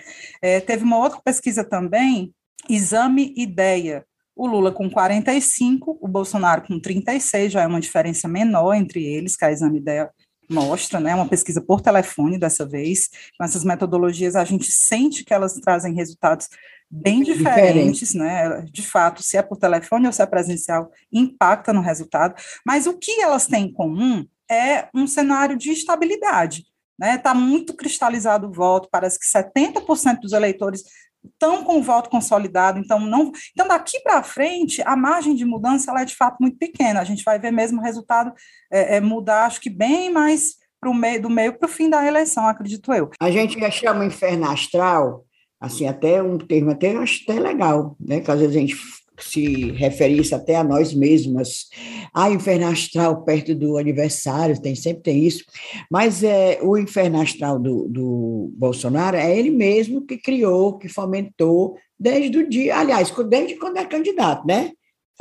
É, 0.41 0.59
teve 0.59 0.83
uma 0.83 0.97
outra 0.97 1.19
pesquisa 1.23 1.63
também, 1.63 2.33
Exame 2.69 3.33
Ideia, 3.37 4.05
o 4.35 4.47
Lula 4.47 4.71
com 4.71 4.89
45, 4.89 5.97
o 6.01 6.07
Bolsonaro 6.07 6.63
com 6.63 6.79
36, 6.79 7.53
já 7.53 7.61
é 7.61 7.67
uma 7.67 7.79
diferença 7.79 8.27
menor 8.27 8.73
entre 8.73 9.03
eles, 9.03 9.37
que 9.37 9.45
a 9.45 9.51
Exame 9.51 9.77
Ideia 9.77 10.09
mostra, 10.49 10.99
né, 10.99 11.15
uma 11.15 11.27
pesquisa 11.27 11.61
por 11.61 11.81
telefone 11.81 12.37
dessa 12.37 12.65
vez, 12.65 13.09
com 13.37 13.43
essas 13.43 13.63
metodologias 13.63 14.35
a 14.35 14.43
gente 14.43 14.71
sente 14.71 15.23
que 15.23 15.33
elas 15.33 15.53
trazem 15.55 15.93
resultados 15.95 16.49
bem 16.89 17.23
diferentes, 17.23 18.09
Diferente. 18.09 18.17
né, 18.17 18.65
de 18.71 18.81
fato, 18.83 19.23
se 19.23 19.37
é 19.37 19.41
por 19.41 19.57
telefone 19.57 20.05
ou 20.05 20.13
se 20.13 20.21
é 20.21 20.25
presencial, 20.25 20.91
impacta 21.11 21.73
no 21.73 21.81
resultado, 21.81 22.35
mas 22.65 22.85
o 22.85 22.97
que 22.97 23.21
elas 23.21 23.47
têm 23.47 23.65
em 23.65 23.73
comum 23.73 24.25
é 24.49 24.87
um 24.93 25.07
cenário 25.07 25.57
de 25.57 25.71
estabilidade, 25.71 26.63
Está 26.99 27.11
né? 27.11 27.17
Tá 27.17 27.33
muito 27.33 27.75
cristalizado 27.75 28.47
o 28.47 28.51
voto, 28.51 28.89
parece 28.91 29.19
que 29.19 29.25
70% 29.25 30.19
dos 30.21 30.33
eleitores 30.33 30.83
estão 31.23 31.63
com 31.63 31.79
o 31.79 31.83
voto 31.83 32.09
consolidado, 32.09 32.79
então 32.79 32.99
não, 32.99 33.31
então 33.51 33.67
daqui 33.67 33.99
para 34.01 34.21
frente 34.21 34.81
a 34.83 34.95
margem 34.95 35.35
de 35.35 35.43
mudança 35.43 35.89
ela 35.89 36.01
é 36.01 36.05
de 36.05 36.15
fato 36.15 36.37
muito 36.39 36.57
pequena. 36.57 37.01
A 37.01 37.03
gente 37.03 37.23
vai 37.23 37.39
ver 37.39 37.51
mesmo 37.51 37.79
o 37.79 37.83
resultado 37.83 38.31
é, 38.71 38.97
é 38.97 39.01
mudar, 39.01 39.45
acho 39.45 39.59
que 39.59 39.69
bem 39.69 40.11
mais 40.11 40.55
pro 40.79 40.93
meio, 40.93 41.21
do 41.21 41.29
meio 41.29 41.57
para 41.57 41.65
o 41.65 41.71
fim 41.71 41.89
da 41.89 42.05
eleição, 42.05 42.47
acredito 42.47 42.93
eu. 42.93 43.09
A 43.19 43.31
gente 43.31 43.59
já 43.59 43.71
chama 43.71 44.05
inferno 44.05 44.49
astral, 44.49 45.25
assim, 45.59 45.87
até 45.87 46.21
um 46.21 46.37
termo 46.37 46.71
até 46.71 46.95
acho 46.95 47.23
até 47.23 47.39
legal, 47.39 47.95
né? 47.99 48.19
Que 48.19 48.29
às 48.29 48.39
vezes 48.39 48.55
a 48.55 48.59
gente 48.59 48.75
se 49.19 49.71
referisse 49.71 50.33
até 50.33 50.55
a 50.55 50.63
nós 50.63 50.93
mesmas. 50.93 51.67
Ah, 52.13 52.29
inferno 52.29 52.67
astral 52.67 53.23
perto 53.23 53.55
do 53.55 53.77
aniversário, 53.77 54.61
tem 54.61 54.75
sempre 54.75 55.03
tem 55.03 55.25
isso. 55.25 55.43
Mas 55.89 56.23
é, 56.23 56.59
o 56.61 56.77
inferno 56.77 57.21
astral 57.21 57.59
do, 57.59 57.87
do 57.87 58.51
Bolsonaro 58.57 59.17
é 59.17 59.37
ele 59.37 59.49
mesmo 59.49 60.05
que 60.05 60.17
criou, 60.17 60.77
que 60.77 60.87
fomentou 60.87 61.75
desde 61.99 62.37
o 62.37 62.49
dia, 62.49 62.77
aliás, 62.77 63.13
desde 63.29 63.55
quando 63.55 63.77
é 63.77 63.85
candidato, 63.85 64.45
né? 64.45 64.71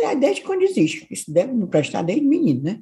É, 0.01 0.17
desde 0.17 0.43
quando 0.43 0.63
existe. 0.63 1.07
Isso 1.09 1.33
deve 1.33 1.53
não 1.53 1.69
prestar 1.69 2.03
desde 2.03 2.25
menino, 2.25 2.63
né? 2.63 2.81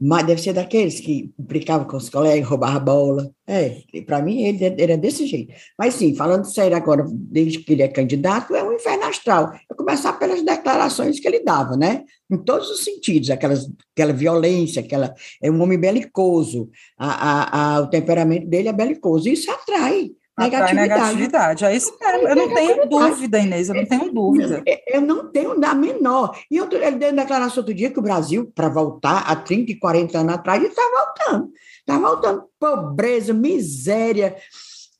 Mas 0.00 0.24
deve 0.24 0.40
ser 0.40 0.52
daqueles 0.52 1.00
que 1.00 1.32
brincavam 1.36 1.86
com 1.86 1.96
os 1.96 2.08
colegas, 2.08 2.48
roubavam 2.48 2.84
bola. 2.84 3.30
É, 3.44 3.82
para 4.06 4.22
mim 4.22 4.44
ele 4.44 4.64
era 4.80 4.96
desse 4.96 5.26
jeito. 5.26 5.52
Mas 5.76 5.94
sim, 5.94 6.14
falando 6.14 6.44
sério 6.44 6.76
agora, 6.76 7.04
desde 7.10 7.58
que 7.58 7.72
ele 7.72 7.82
é 7.82 7.88
candidato, 7.88 8.54
é 8.54 8.62
um 8.62 8.72
inferno 8.72 9.04
astral. 9.04 9.52
Eu 9.68 9.74
começar 9.74 10.12
pelas 10.12 10.40
declarações 10.42 11.18
que 11.18 11.26
ele 11.26 11.40
dava, 11.40 11.76
né? 11.76 12.04
Em 12.30 12.38
todos 12.38 12.70
os 12.70 12.84
sentidos, 12.84 13.30
aquelas, 13.30 13.68
aquela 13.96 14.12
violência, 14.12 14.80
aquela, 14.80 15.12
é 15.42 15.50
um 15.50 15.60
homem 15.60 15.78
belicoso, 15.78 16.70
a, 16.96 17.08
a, 17.08 17.76
a, 17.76 17.80
o 17.80 17.90
temperamento 17.90 18.46
dele 18.46 18.68
é 18.68 18.72
belicoso. 18.72 19.28
Isso 19.28 19.50
atrai 19.50 20.12
Atrai 20.38 20.74
negatividade. 20.74 21.64
É 21.64 21.74
isso 21.74 21.96
mesmo. 22.00 22.28
Eu 22.28 22.36
não 22.36 22.54
tenho 22.54 22.88
dúvida, 22.88 23.38
Inês, 23.38 23.68
eu 23.68 23.74
não 23.74 23.86
tenho 23.86 24.12
dúvida. 24.12 24.62
Eu 24.86 25.00
não 25.00 25.28
tenho 25.30 25.58
da 25.58 25.74
menor. 25.74 26.38
E 26.50 26.56
eu, 26.56 26.68
ele 26.70 26.96
deu 26.96 27.12
declaração 27.12 27.58
outro 27.58 27.74
dia 27.74 27.90
que 27.90 27.98
o 27.98 28.02
Brasil, 28.02 28.50
para 28.54 28.68
voltar 28.68 29.24
há 29.26 29.34
30 29.36 29.72
e 29.72 29.74
40 29.74 30.18
anos 30.18 30.34
atrás, 30.34 30.60
ele 30.60 30.70
está 30.70 30.82
voltando. 30.82 31.52
Está 31.80 31.98
voltando. 31.98 32.44
Pobreza, 32.58 33.32
miséria, 33.32 34.36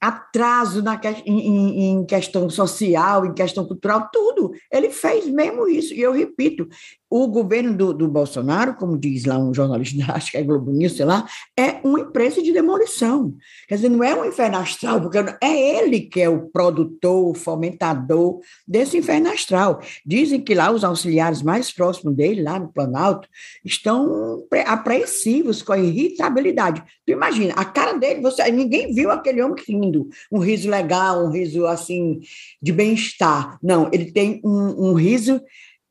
atraso 0.01 0.83
na, 0.83 1.01
em, 1.27 1.91
em, 1.91 2.07
questão 2.07 2.49
social, 2.49 3.27
em 3.27 3.35
questão 3.35 3.67
cultural, 3.67 4.09
tudo. 4.13 4.53
Ele 4.73 4.91
fez 4.91 5.27
mesmo 5.27 5.67
isso. 5.67 5.93
E 5.93 6.01
eu 6.01 6.13
repito, 6.13 6.69
o 7.11 7.27
governo 7.27 7.75
do, 7.77 7.93
do 7.93 8.07
Bolsonaro, 8.07 8.75
como 8.75 8.99
diz 8.99 9.25
lá 9.25 9.39
um 9.39 9.53
jornalista, 9.53 10.13
acho 10.15 10.31
que 10.31 10.37
é 10.37 10.43
Globo 10.43 10.71
News, 10.71 10.97
sei 10.97 11.05
lá, 11.05 11.27
é 11.59 11.81
uma 11.83 12.01
empresa 12.01 12.43
de 12.43 12.53
demolição. 12.53 13.35
Quer 13.67 13.77
dizer, 13.77 13.89
não 13.89 14.05
é 14.05 14.15
um 14.15 14.25
inferno 14.25 14.59
astral, 14.59 15.01
porque 15.01 15.19
é 15.43 15.79
ele 15.79 16.01
que 16.01 16.21
é 16.21 16.29
o 16.29 16.49
produtor, 16.49 17.31
o 17.31 17.35
fomentador 17.35 18.41
desse 18.67 18.99
inferno 18.99 19.31
astral. 19.31 19.81
Dizem 20.05 20.41
que 20.41 20.55
lá 20.55 20.71
os 20.71 20.85
auxiliares 20.85 21.43
mais 21.43 21.73
próximos 21.73 22.15
dele, 22.15 22.43
lá 22.43 22.59
no 22.59 22.69
Planalto, 22.69 23.29
estão 23.65 24.45
apreensivos 24.67 25.63
com 25.63 25.73
a 25.73 25.79
irritabilidade. 25.79 26.83
Tu 27.07 27.13
imagina, 27.13 27.55
a 27.55 27.65
cara 27.65 27.95
dele, 27.95 28.21
você, 28.21 28.49
ninguém 28.51 28.93
viu 28.93 29.11
aquele 29.11 29.43
homem 29.43 29.57
rindo, 29.89 30.09
um 30.31 30.39
riso 30.39 30.69
legal, 30.69 31.25
um 31.25 31.31
riso 31.31 31.67
assim, 31.67 32.21
de 32.61 32.73
bem-estar. 32.73 33.59
Não, 33.63 33.89
ele 33.93 34.13
tem 34.13 34.41
um, 34.45 34.91
um 34.91 34.95
riso 34.95 35.41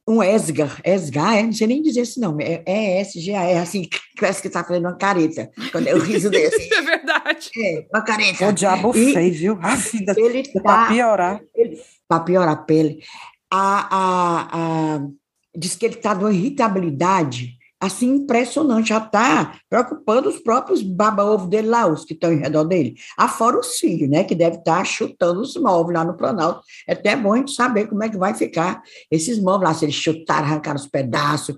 um 0.09 0.23
Esgar, 0.23 0.79
Esgar, 0.85 1.35
é, 1.35 1.43
não 1.43 1.51
sei 1.51 1.67
nem 1.67 1.81
dizer 1.81 1.99
esse 1.99 2.17
nome, 2.17 2.41
é, 2.41 2.63
é 2.65 3.01
S-G-A-R, 3.01 3.57
assim, 3.57 3.89
parece 4.17 4.41
que 4.41 4.47
está 4.47 4.63
fazendo 4.63 4.85
uma 4.85 4.95
careta, 4.95 5.51
quando 5.69 5.87
é 5.87 5.93
o 5.93 5.99
riso 5.99 6.29
desse. 6.31 6.73
é 6.73 6.81
verdade. 6.81 7.49
É, 7.57 7.85
uma 7.93 8.01
careta. 8.01 8.47
O 8.47 8.53
diabo 8.53 8.95
e 8.95 9.11
fez, 9.11 9.37
viu? 9.37 9.59
Ele 10.15 10.43
tá, 10.43 10.61
para 10.61 10.87
piorar. 10.87 11.41
Para 12.07 12.19
piorar 12.21 12.53
a 12.53 12.55
pele. 12.55 13.03
A, 13.51 13.97
a, 13.97 14.47
a, 14.53 15.07
diz 15.53 15.75
que 15.75 15.85
ele 15.85 15.95
está 15.95 16.15
numa 16.15 16.33
irritabilidade 16.33 17.56
assim, 17.79 18.15
impressionante, 18.15 18.89
já 18.89 18.97
está 18.97 19.59
preocupando 19.69 20.29
os 20.29 20.39
próprios 20.39 20.81
baba-ovo 20.81 21.47
dele 21.47 21.67
lá, 21.67 21.85
os 21.85 22.03
que 22.03 22.13
estão 22.13 22.31
em 22.31 22.39
redor 22.39 22.63
dele. 22.63 22.95
Afora 23.17 23.59
os 23.59 23.77
filhos, 23.77 24.09
né, 24.09 24.23
que 24.23 24.33
deve 24.33 24.57
estar 24.57 24.77
tá 24.77 24.83
chutando 24.83 25.41
os 25.41 25.55
móveis 25.55 25.97
lá 25.97 26.03
no 26.03 26.17
Planalto. 26.17 26.61
É 26.87 26.93
até 26.93 27.15
bom 27.15 27.33
a 27.33 27.37
gente 27.37 27.51
saber 27.51 27.87
como 27.87 28.03
é 28.03 28.09
que 28.09 28.17
vai 28.17 28.33
ficar 28.33 28.81
esses 29.11 29.39
móveis 29.39 29.69
lá, 29.69 29.75
se 29.75 29.85
eles 29.85 29.95
chutaram, 29.95 30.47
arrancaram 30.47 30.79
os 30.79 30.87
pedaços. 30.87 31.55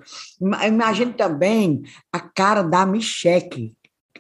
Imagine 0.67 1.13
também 1.13 1.81
a 2.11 2.19
cara 2.19 2.63
da 2.63 2.85
Micheque, 2.85 3.73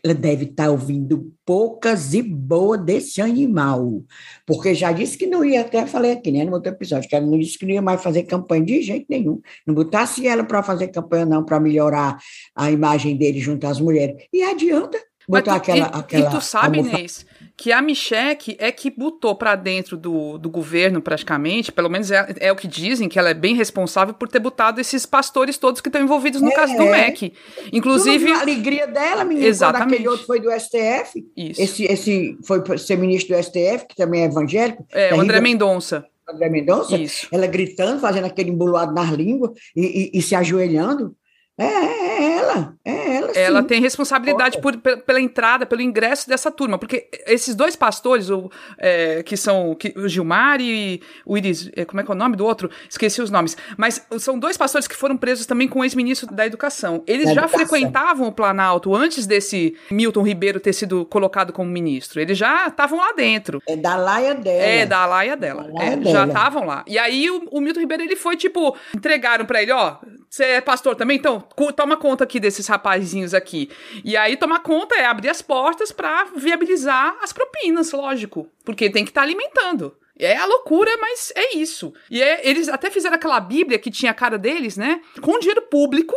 ela 0.03 0.13
deve 0.13 0.45
estar 0.45 0.65
tá 0.65 0.71
ouvindo 0.71 1.33
poucas 1.45 2.13
e 2.13 2.21
boas 2.21 2.83
desse 2.83 3.21
animal, 3.21 4.03
porque 4.45 4.73
já 4.73 4.91
disse 4.91 5.17
que 5.17 5.25
não 5.25 5.43
ia, 5.43 5.61
até 5.61 5.85
falei 5.85 6.11
aqui, 6.11 6.31
né, 6.31 6.45
no 6.45 6.53
outro 6.53 6.71
episódio, 6.71 7.09
que 7.09 7.15
ela 7.15 7.25
não 7.25 7.37
disse 7.37 7.57
que 7.57 7.65
não 7.65 7.73
ia 7.73 7.81
mais 7.81 8.01
fazer 8.01 8.23
campanha 8.23 8.65
de 8.65 8.81
jeito 8.81 9.05
nenhum, 9.09 9.41
não 9.65 9.73
botasse 9.73 10.27
ela 10.27 10.43
para 10.43 10.63
fazer 10.63 10.89
campanha 10.89 11.25
não, 11.25 11.43
para 11.43 11.59
melhorar 11.59 12.17
a 12.55 12.71
imagem 12.71 13.17
dele 13.17 13.39
junto 13.39 13.65
às 13.67 13.79
mulheres, 13.79 14.15
e 14.31 14.43
adianta 14.43 14.97
botar 15.27 15.53
tu, 15.53 15.57
aquela, 15.57 15.87
e, 15.87 15.99
aquela... 15.99 16.27
E 16.27 16.31
tu 16.31 16.41
sabe, 16.41 16.79
Inês, 16.79 17.25
que 17.59 17.73
a 17.73 17.81
Michelle 17.81 18.37
é 18.57 18.71
que 18.71 18.89
botou 18.89 19.35
para 19.35 19.53
dentro 19.53 19.97
do, 19.97 20.37
do 20.37 20.49
governo, 20.49 21.01
praticamente, 21.01 21.73
pelo 21.73 21.89
menos 21.89 22.09
é, 22.09 22.25
é, 22.39 22.51
o 22.53 22.55
que 22.55 22.69
dizem, 22.69 23.09
que 23.09 23.19
ela 23.19 23.31
é 23.31 23.33
bem 23.33 23.53
responsável 23.53 24.13
por 24.13 24.29
ter 24.29 24.39
botado 24.39 24.79
esses 24.79 25.05
pastores 25.05 25.57
todos 25.57 25.81
que 25.81 25.89
estão 25.89 26.01
envolvidos 26.01 26.41
no 26.41 26.47
é, 26.47 26.55
caso 26.55 26.77
do 26.77 26.85
MEC. 26.85 27.33
Inclusive. 27.73 28.31
A 28.31 28.39
alegria 28.39 28.87
dela, 28.87 29.25
menina, 29.25 29.45
Exatamente. 29.45 29.83
quando 29.83 29.93
aquele 29.93 30.07
outro 30.07 30.25
foi 30.25 30.39
do 30.39 30.49
STF. 30.49 31.21
Isso. 31.35 31.61
Esse, 31.61 31.83
esse 31.83 32.37
foi 32.47 32.63
ser 32.77 32.97
ministro 32.97 33.35
do 33.35 33.43
STF, 33.43 33.87
que 33.89 33.95
também 33.97 34.21
é 34.21 34.25
evangélico. 34.25 34.85
É, 34.93 35.13
o 35.13 35.19
André 35.19 35.41
Mendonça. 35.41 36.05
André 36.29 36.49
Mendonça, 36.49 36.95
Isso. 36.95 37.27
ela 37.29 37.45
gritando, 37.45 37.99
fazendo 37.99 38.23
aquele 38.23 38.51
embolado 38.51 38.93
nas 38.93 39.09
línguas 39.09 39.51
e, 39.75 40.11
e, 40.13 40.19
e 40.19 40.21
se 40.21 40.33
ajoelhando. 40.33 41.13
É, 41.59 41.65
é 41.65 42.37
ela, 42.37 42.73
é 42.85 43.17
ela. 43.17 43.33
Sim. 43.33 43.39
Ela 43.39 43.63
tem 43.63 43.81
responsabilidade 43.81 44.59
por, 44.61 44.77
pela 44.77 45.19
entrada, 45.19 45.65
pelo 45.65 45.81
ingresso 45.81 46.27
dessa 46.27 46.49
turma, 46.49 46.77
porque 46.77 47.07
esses 47.27 47.53
dois 47.53 47.75
pastores, 47.75 48.29
o, 48.29 48.49
é, 48.77 49.21
que 49.23 49.35
são 49.35 49.75
que, 49.75 49.93
o 49.97 50.07
Gilmar 50.07 50.61
e 50.61 51.01
o 51.25 51.37
Iris, 51.37 51.69
é, 51.75 51.83
como 51.83 51.99
é 51.99 52.03
que 52.03 52.11
é 52.11 52.13
o 52.13 52.17
nome 52.17 52.37
do 52.37 52.45
outro? 52.45 52.69
Esqueci 52.89 53.21
os 53.21 53.29
nomes. 53.29 53.57
Mas 53.77 54.05
são 54.19 54.39
dois 54.39 54.55
pastores 54.57 54.87
que 54.87 54.95
foram 54.95 55.17
presos 55.17 55.45
também 55.45 55.67
com 55.67 55.79
o 55.79 55.83
ex-ministro 55.83 56.33
da 56.33 56.45
Educação. 56.45 57.03
Eles 57.05 57.25
da 57.25 57.33
já 57.33 57.41
educação. 57.41 57.67
frequentavam 57.67 58.27
o 58.27 58.31
Planalto 58.31 58.95
antes 58.95 59.27
desse 59.27 59.75
Milton 59.91 60.23
Ribeiro 60.23 60.59
ter 60.59 60.73
sido 60.73 61.05
colocado 61.05 61.51
como 61.51 61.69
ministro. 61.69 62.21
Eles 62.21 62.37
já 62.37 62.67
estavam 62.67 62.99
lá 62.99 63.11
dentro. 63.11 63.61
É 63.67 63.75
da 63.75 63.97
laia 63.97 64.33
dela. 64.33 64.63
É, 64.63 64.85
da 64.85 65.05
laia 65.05 65.35
dela. 65.35 65.63
Da 65.63 65.73
laia 65.73 65.89
é, 65.89 65.95
dela. 65.97 66.11
Já 66.11 66.25
estavam 66.25 66.65
lá. 66.65 66.85
E 66.87 66.97
aí 66.97 67.29
o, 67.29 67.43
o 67.51 67.59
Milton 67.59 67.81
Ribeiro, 67.81 68.03
ele 68.03 68.15
foi 68.15 68.37
tipo, 68.37 68.75
entregaram 68.95 69.45
para 69.45 69.61
ele, 69.61 69.71
ó, 69.71 69.97
você 70.29 70.43
é 70.43 70.61
pastor 70.61 70.95
também? 70.95 71.17
Então, 71.17 71.43
toma 71.75 71.97
conta 71.97 72.23
aqui 72.23 72.39
desses 72.39 72.67
rapazinhos 72.67 73.33
aqui. 73.33 73.69
E 74.03 74.15
aí, 74.15 74.37
tomar 74.37 74.59
conta 74.59 74.95
é 74.95 75.05
abrir 75.05 75.29
as 75.29 75.41
portas 75.41 75.91
para 75.91 76.25
viabilizar 76.35 77.17
as 77.21 77.33
propinas, 77.33 77.91
lógico. 77.91 78.49
Porque 78.63 78.89
tem 78.89 79.03
que 79.03 79.11
estar 79.11 79.21
tá 79.21 79.27
alimentando. 79.27 79.95
É 80.17 80.35
a 80.35 80.45
loucura, 80.45 80.91
mas 80.99 81.31
é 81.35 81.55
isso. 81.55 81.93
E 82.11 82.21
é, 82.21 82.47
eles 82.47 82.67
até 82.67 82.91
fizeram 82.91 83.15
aquela 83.15 83.39
Bíblia 83.39 83.79
que 83.79 83.89
tinha 83.89 84.11
a 84.11 84.15
cara 84.15 84.37
deles, 84.37 84.75
né? 84.75 85.01
Com 85.21 85.39
dinheiro 85.39 85.61
público, 85.61 86.13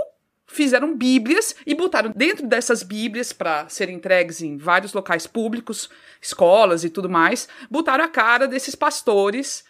fizeram 0.53 0.97
Bíblias 0.97 1.55
e 1.65 1.75
botaram 1.75 2.13
dentro 2.15 2.47
dessas 2.47 2.83
Bíblias 2.83 3.33
para 3.33 3.69
serem 3.69 3.97
entregues 3.97 4.43
em 4.43 4.57
vários 4.57 4.93
locais 4.93 5.27
públicos, 5.27 5.89
escolas 6.21 6.83
e 6.83 6.91
tudo 6.91 7.09
mais, 7.09 7.49
botaram 7.71 8.05
a 8.05 8.09
cara 8.09 8.49
desses 8.49 8.75
pastores 8.75 9.65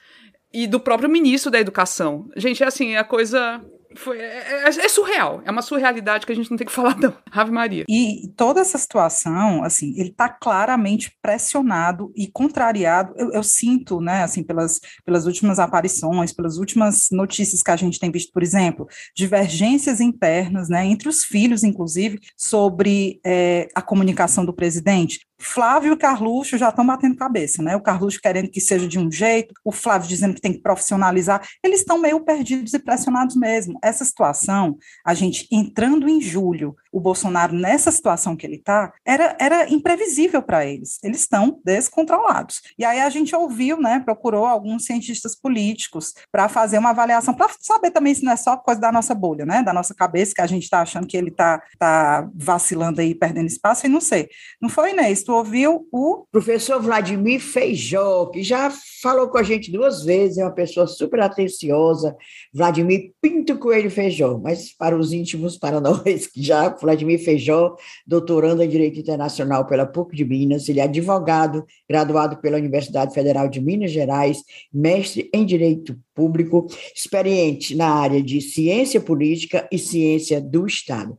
e 0.53 0.67
do 0.67 0.81
próprio 0.81 1.09
ministro 1.09 1.51
da 1.51 1.61
Educação. 1.61 2.29
Gente, 2.37 2.63
é 2.63 2.67
assim, 2.67 2.97
a 2.97 3.05
coisa 3.05 3.63
foi, 3.97 4.19
é, 4.19 4.65
é, 4.65 4.69
é, 4.69 4.89
surreal. 4.89 5.43
É 5.45 5.51
uma 5.51 5.63
surrealidade 5.63 6.27
que 6.27 6.33
a 6.33 6.35
gente 6.35 6.51
não 6.51 6.57
tem 6.57 6.67
que 6.67 6.73
falar, 6.73 6.99
não. 6.99 7.15
Ave 7.31 7.51
Maria. 7.51 7.85
E 7.89 8.29
toda 8.37 8.61
essa 8.61 8.79
situação, 8.79 9.63
assim, 9.63 9.95
ele 9.99 10.11
está 10.11 10.29
claramente 10.29 11.17
pressionado 11.23 12.13
e 12.17 12.27
contrariado. 12.27 13.15
Eu, 13.17 13.33
eu, 13.33 13.43
sinto, 13.43 14.01
né, 14.01 14.23
assim, 14.23 14.43
pelas, 14.43 14.81
pelas 15.05 15.27
últimas 15.27 15.59
aparições, 15.59 16.33
pelas 16.33 16.57
últimas 16.59 17.09
notícias 17.11 17.63
que 17.63 17.71
a 17.71 17.77
gente 17.77 17.99
tem 17.99 18.11
visto, 18.11 18.33
por 18.33 18.43
exemplo, 18.43 18.87
divergências 19.17 20.01
internas, 20.01 20.69
né, 20.69 20.85
entre 20.85 21.09
os 21.09 21.25
filhos, 21.25 21.65
inclusive, 21.65 22.19
sobre 22.37 23.21
é, 23.25 23.69
a 23.75 23.83
comunicação 23.83 24.45
do 24.45 24.53
presidente. 24.53 25.21
Flávio 25.43 25.93
e 25.93 25.97
Carluxo 25.97 26.57
já 26.57 26.69
estão 26.69 26.87
batendo 26.87 27.17
cabeça, 27.17 27.63
né? 27.63 27.75
O 27.75 27.81
Carluxo 27.81 28.21
querendo 28.23 28.49
que 28.49 28.61
seja 28.61 28.87
de 28.87 28.99
um 28.99 29.11
jeito, 29.11 29.53
o 29.65 29.73
Flávio 29.73 30.09
dizendo 30.09 30.35
que 30.35 30.41
tem 30.41 30.53
que 30.53 30.63
profissionalizar. 30.63 31.47
Eles 31.63 31.81
estão 31.81 31.99
meio 31.99 32.21
perdidos 32.21 32.73
e 32.73 32.79
pressionados 32.79 33.37
mesmo. 33.37 33.79
Essa 33.83 34.05
situação, 34.05 34.79
a 35.05 35.15
gente 35.15 35.49
entrando 35.51 36.09
em 36.09 36.21
julho, 36.21 36.77
o 36.93 37.01
Bolsonaro 37.01 37.55
nessa 37.55 37.91
situação 37.91 38.37
que 38.37 38.47
ele 38.47 38.57
está, 38.57 38.93
era, 39.05 39.35
era 39.41 39.73
imprevisível 39.73 40.43
para 40.43 40.67
eles. 40.67 40.99
Eles 41.03 41.21
estão 41.21 41.59
descontrolados. 41.65 42.61
E 42.79 42.85
aí 42.85 43.01
a 43.01 43.09
gente 43.09 43.35
ouviu, 43.35 43.81
né? 43.81 44.01
Procurou 44.05 44.45
alguns 44.45 44.85
cientistas 44.85 45.35
políticos 45.35 46.13
para 46.31 46.49
fazer 46.49 46.79
uma 46.79 46.91
avaliação, 46.91 47.33
para 47.33 47.51
saber 47.61 47.91
também 47.91 48.15
se 48.15 48.23
não 48.23 48.33
é 48.33 48.37
só 48.37 48.57
coisa 48.57 48.81
da 48.81 48.93
nossa 48.93 49.15
bolha, 49.15 49.47
né? 49.47 49.63
Da 49.63 49.73
nossa 49.73 49.95
cabeça, 49.95 50.35
que 50.35 50.43
a 50.43 50.47
gente 50.47 50.65
está 50.65 50.83
achando 50.83 51.07
que 51.07 51.17
ele 51.17 51.31
está 51.31 51.63
tá 51.79 52.29
vacilando 52.35 53.01
aí, 53.01 53.15
perdendo 53.15 53.47
espaço, 53.47 53.87
e 53.87 53.89
não 53.89 54.01
sei. 54.01 54.29
Não 54.61 54.69
foi, 54.69 54.91
Inês? 54.91 55.23
Tu 55.23 55.33
ouviu 55.33 55.89
o. 55.91 56.27
Professor 56.31 56.81
Vladimir 56.81 57.41
Feijó, 57.41 58.27
que 58.27 58.43
já 58.43 58.71
falou 59.03 59.29
com 59.29 59.39
a 59.39 59.43
gente 59.43 59.71
duas 59.71 60.05
vezes, 60.05 60.39
é 60.39 60.45
uma 60.45 60.55
pessoa 60.55 60.87
super 60.87 61.21
atenciosa, 61.21 62.17
Vladimir 62.53 63.13
Pinto 63.21 63.59
Coelho 63.59 63.91
Feijó, 63.91 64.39
mas 64.43 64.73
para 64.73 64.97
os 64.97 65.13
íntimos, 65.13 65.57
para 65.57 65.81
nós, 65.81 66.27
que 66.27 66.43
já, 66.43 66.71
Vladimir 66.83 67.19
Feijó, 67.19 67.77
doutorando 68.07 68.63
em 68.63 68.69
Direito 68.69 69.01
Internacional 69.01 69.67
pela 69.67 69.87
PUC 69.87 70.15
de 70.15 70.25
Minas, 70.25 70.69
ele 70.69 70.81
é 70.81 70.85
advogado, 70.85 71.65
graduado 71.89 72.37
pela 72.39 72.59
Universidade 72.59 73.15
Federal 73.15 73.49
de 73.49 73.61
Minas 73.61 73.91
Gerais, 73.91 74.43
mestre 74.73 75.31
em 75.33 75.47
Direito 75.47 75.97
público, 76.15 76.67
experiente 76.95 77.75
na 77.75 77.89
área 77.89 78.23
de 78.23 78.41
ciência 78.41 79.01
política 79.01 79.69
e 79.71 79.79
ciência 79.79 80.41
do 80.41 80.67
Estado. 80.67 81.17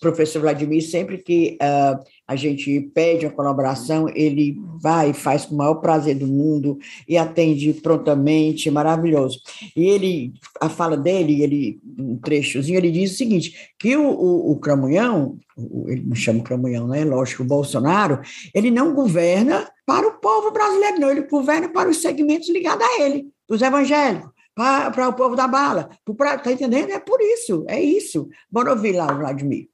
Professor 0.00 0.40
Vladimir, 0.40 0.82
sempre 0.82 1.18
que 1.18 1.58
uh, 1.60 2.02
a 2.26 2.36
gente 2.36 2.80
pede 2.94 3.26
uma 3.26 3.32
colaboração, 3.32 4.08
ele 4.14 4.56
vai 4.80 5.10
e 5.10 5.14
faz 5.14 5.44
com 5.44 5.54
o 5.54 5.58
maior 5.58 5.74
prazer 5.76 6.14
do 6.14 6.26
mundo 6.26 6.78
e 7.08 7.18
atende 7.18 7.72
prontamente, 7.74 8.70
maravilhoso. 8.70 9.40
E 9.76 9.86
ele, 9.86 10.32
a 10.60 10.68
fala 10.68 10.96
dele, 10.96 11.42
ele, 11.42 11.80
um 11.98 12.16
trechozinho, 12.16 12.78
ele 12.78 12.90
diz 12.90 13.12
o 13.12 13.16
seguinte, 13.16 13.70
que 13.78 13.96
o, 13.96 14.08
o, 14.08 14.52
o 14.52 14.56
Cramunhão, 14.56 15.38
ele 15.86 16.02
me 16.02 16.16
chama 16.16 16.42
Cramunhão, 16.42 16.88
né? 16.88 17.04
Lógico, 17.04 17.42
o 17.42 17.46
Bolsonaro, 17.46 18.20
ele 18.54 18.70
não 18.70 18.94
governa 18.94 19.70
para 19.84 20.08
o 20.08 20.18
povo 20.20 20.50
brasileiro, 20.52 21.00
não, 21.00 21.10
ele 21.10 21.22
governa 21.22 21.68
para 21.68 21.90
os 21.90 21.98
segmentos 21.98 22.48
ligados 22.48 22.86
a 22.86 23.02
ele, 23.02 23.26
os 23.54 23.62
evangélicos, 23.62 24.30
para, 24.54 25.08
o 25.08 25.12
povo 25.12 25.34
da 25.34 25.48
bala. 25.48 25.88
Está 26.36 26.52
entendendo? 26.52 26.90
É 26.90 26.98
por 26.98 27.20
isso, 27.20 27.64
é 27.68 27.80
isso. 27.80 28.28
Bora 28.50 28.72
ouvir 28.72 28.92
lá, 28.92 29.06
Vladimir. 29.06 29.68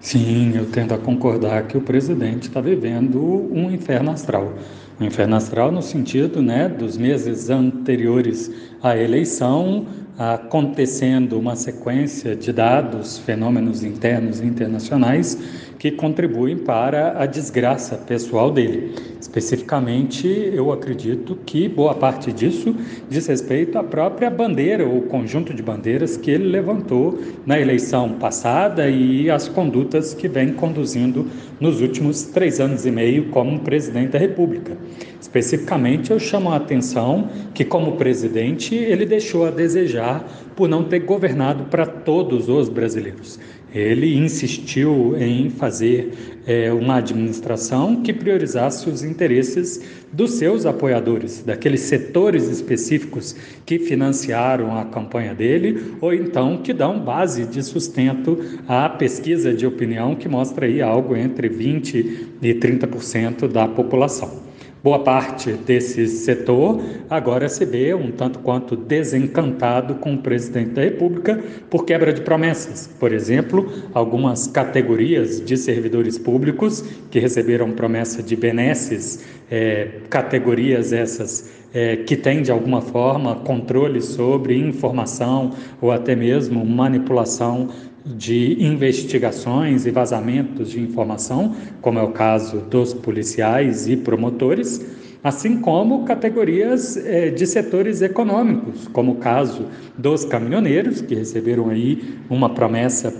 Sim, 0.00 0.52
eu 0.54 0.70
tendo 0.70 0.92
a 0.92 0.98
concordar 0.98 1.66
que 1.66 1.78
o 1.78 1.80
presidente 1.80 2.48
está 2.48 2.60
vivendo 2.60 3.20
um 3.50 3.70
inferno 3.70 4.10
astral. 4.10 4.52
Um 5.00 5.06
inferno 5.06 5.34
astral 5.34 5.72
no 5.72 5.80
sentido 5.80 6.42
né, 6.42 6.68
dos 6.68 6.98
meses 6.98 7.48
anteriores 7.48 8.50
à 8.82 8.96
eleição, 8.96 9.86
acontecendo 10.18 11.38
uma 11.38 11.56
sequência 11.56 12.36
de 12.36 12.52
dados, 12.52 13.18
fenômenos 13.18 13.82
internos 13.82 14.40
e 14.40 14.44
internacionais 14.44 15.73
que 15.84 15.90
contribuem 15.90 16.56
para 16.56 17.20
a 17.20 17.26
desgraça 17.26 17.94
pessoal 17.94 18.50
dele. 18.50 18.94
Especificamente, 19.20 20.26
eu 20.26 20.72
acredito 20.72 21.36
que 21.44 21.68
boa 21.68 21.94
parte 21.94 22.32
disso 22.32 22.74
diz 23.10 23.26
respeito 23.26 23.76
à 23.76 23.84
própria 23.84 24.30
bandeira, 24.30 24.88
ou 24.88 25.02
conjunto 25.02 25.52
de 25.52 25.62
bandeiras 25.62 26.16
que 26.16 26.30
ele 26.30 26.44
levantou 26.44 27.18
na 27.44 27.60
eleição 27.60 28.14
passada 28.14 28.88
e 28.88 29.28
as 29.28 29.46
condutas 29.46 30.14
que 30.14 30.26
vem 30.26 30.54
conduzindo 30.54 31.26
nos 31.60 31.82
últimos 31.82 32.22
três 32.22 32.60
anos 32.60 32.86
e 32.86 32.90
meio 32.90 33.26
como 33.26 33.60
presidente 33.60 34.12
da 34.12 34.18
República. 34.18 34.78
Especificamente, 35.20 36.10
eu 36.10 36.18
chamo 36.18 36.50
a 36.50 36.56
atenção 36.56 37.28
que, 37.52 37.62
como 37.62 37.96
presidente, 37.96 38.74
ele 38.74 39.04
deixou 39.04 39.44
a 39.44 39.50
desejar 39.50 40.24
por 40.56 40.66
não 40.66 40.84
ter 40.84 41.00
governado 41.00 41.64
para 41.64 41.84
todos 41.84 42.48
os 42.48 42.70
brasileiros. 42.70 43.38
Ele 43.74 44.16
insistiu 44.16 45.16
em 45.18 45.50
fazer 45.50 46.12
é, 46.46 46.72
uma 46.72 46.96
administração 46.96 48.02
que 48.02 48.12
priorizasse 48.12 48.88
os 48.88 49.02
interesses 49.02 49.82
dos 50.12 50.34
seus 50.34 50.64
apoiadores, 50.64 51.42
daqueles 51.42 51.80
setores 51.80 52.48
específicos 52.48 53.34
que 53.66 53.80
financiaram 53.80 54.78
a 54.78 54.84
campanha 54.84 55.34
dele, 55.34 55.96
ou 56.00 56.14
então 56.14 56.58
que 56.58 56.72
dão 56.72 57.00
base 57.00 57.46
de 57.46 57.64
sustento 57.64 58.38
à 58.68 58.88
pesquisa 58.88 59.52
de 59.52 59.66
opinião 59.66 60.14
que 60.14 60.28
mostra 60.28 60.66
aí 60.66 60.80
algo 60.80 61.16
entre 61.16 61.48
20% 61.48 62.16
e 62.40 62.54
30% 62.54 63.48
da 63.48 63.66
população. 63.66 64.53
Boa 64.84 64.98
parte 64.98 65.50
desse 65.54 66.06
setor 66.08 66.78
agora 67.08 67.48
se 67.48 67.64
vê 67.64 67.94
um 67.94 68.10
tanto 68.10 68.40
quanto 68.40 68.76
desencantado 68.76 69.94
com 69.94 70.12
o 70.12 70.18
presidente 70.18 70.72
da 70.72 70.82
República 70.82 71.42
por 71.70 71.86
quebra 71.86 72.12
de 72.12 72.20
promessas. 72.20 72.86
Por 73.00 73.10
exemplo, 73.10 73.66
algumas 73.94 74.46
categorias 74.46 75.42
de 75.42 75.56
servidores 75.56 76.18
públicos 76.18 76.84
que 77.10 77.18
receberam 77.18 77.72
promessa 77.72 78.22
de 78.22 78.36
benesses, 78.36 79.24
é, 79.50 79.88
categorias 80.10 80.92
essas 80.92 81.50
é, 81.72 81.96
que 81.96 82.14
têm 82.14 82.42
de 82.42 82.52
alguma 82.52 82.82
forma 82.82 83.36
controle 83.36 84.02
sobre 84.02 84.54
informação 84.54 85.52
ou 85.80 85.92
até 85.92 86.14
mesmo 86.14 86.62
manipulação 86.62 87.70
de 88.04 88.62
investigações 88.62 89.86
e 89.86 89.90
vazamentos 89.90 90.70
de 90.70 90.80
informação, 90.80 91.56
como 91.80 91.98
é 91.98 92.02
o 92.02 92.12
caso 92.12 92.58
dos 92.60 92.92
policiais 92.92 93.88
e 93.88 93.96
promotores, 93.96 94.84
assim 95.22 95.58
como 95.58 96.04
categorias 96.04 96.98
eh, 96.98 97.30
de 97.30 97.46
setores 97.46 98.02
econômicos, 98.02 98.86
como 98.88 99.12
o 99.12 99.16
caso 99.16 99.66
dos 99.96 100.24
caminhoneiros, 100.24 101.00
que 101.00 101.14
receberam 101.14 101.70
aí 101.70 102.18
uma 102.28 102.50
promessa 102.50 103.14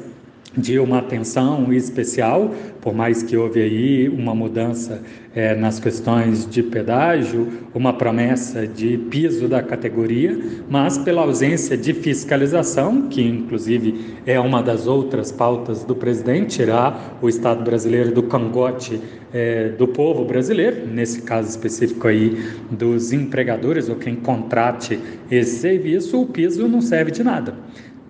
de 0.57 0.79
uma 0.79 0.99
atenção 0.99 1.73
especial, 1.73 2.55
por 2.81 2.95
mais 2.95 3.23
que 3.23 3.37
houve 3.37 3.61
aí 3.61 4.09
uma 4.09 4.35
mudança 4.35 5.03
é, 5.35 5.55
nas 5.55 5.81
questões 5.81 6.49
de 6.49 6.63
pedágio, 6.63 7.49
uma 7.75 7.93
promessa 7.93 8.67
de 8.67 8.97
piso 8.97 9.49
da 9.49 9.63
categoria, 9.63 10.39
mas 10.69 10.97
pela 10.97 11.23
ausência 11.23 11.77
de 11.77 11.93
fiscalização, 11.93 13.09
que 13.09 13.23
inclusive 13.23 14.15
é 14.25 14.39
uma 14.39 14.63
das 14.63 14.87
outras 14.87 15.33
pautas 15.33 15.83
do 15.83 15.95
presidente, 15.95 16.57
tirar 16.57 17.19
o 17.21 17.29
Estado 17.29 17.65
brasileiro 17.65 18.13
do 18.13 18.23
cangote 18.23 19.01
é, 19.33 19.71
do 19.71 19.89
povo 19.89 20.25
brasileiro, 20.25 20.87
nesse 20.87 21.23
caso 21.23 21.49
específico 21.49 22.07
aí 22.07 22.39
dos 22.71 23.13
empregadores 23.13 23.89
ou 23.89 23.97
quem 23.97 24.15
contrate 24.15 25.01
esse 25.29 25.59
serviço, 25.59 26.21
o 26.21 26.27
piso 26.27 26.69
não 26.69 26.81
serve 26.81 27.11
de 27.11 27.25
nada. 27.25 27.55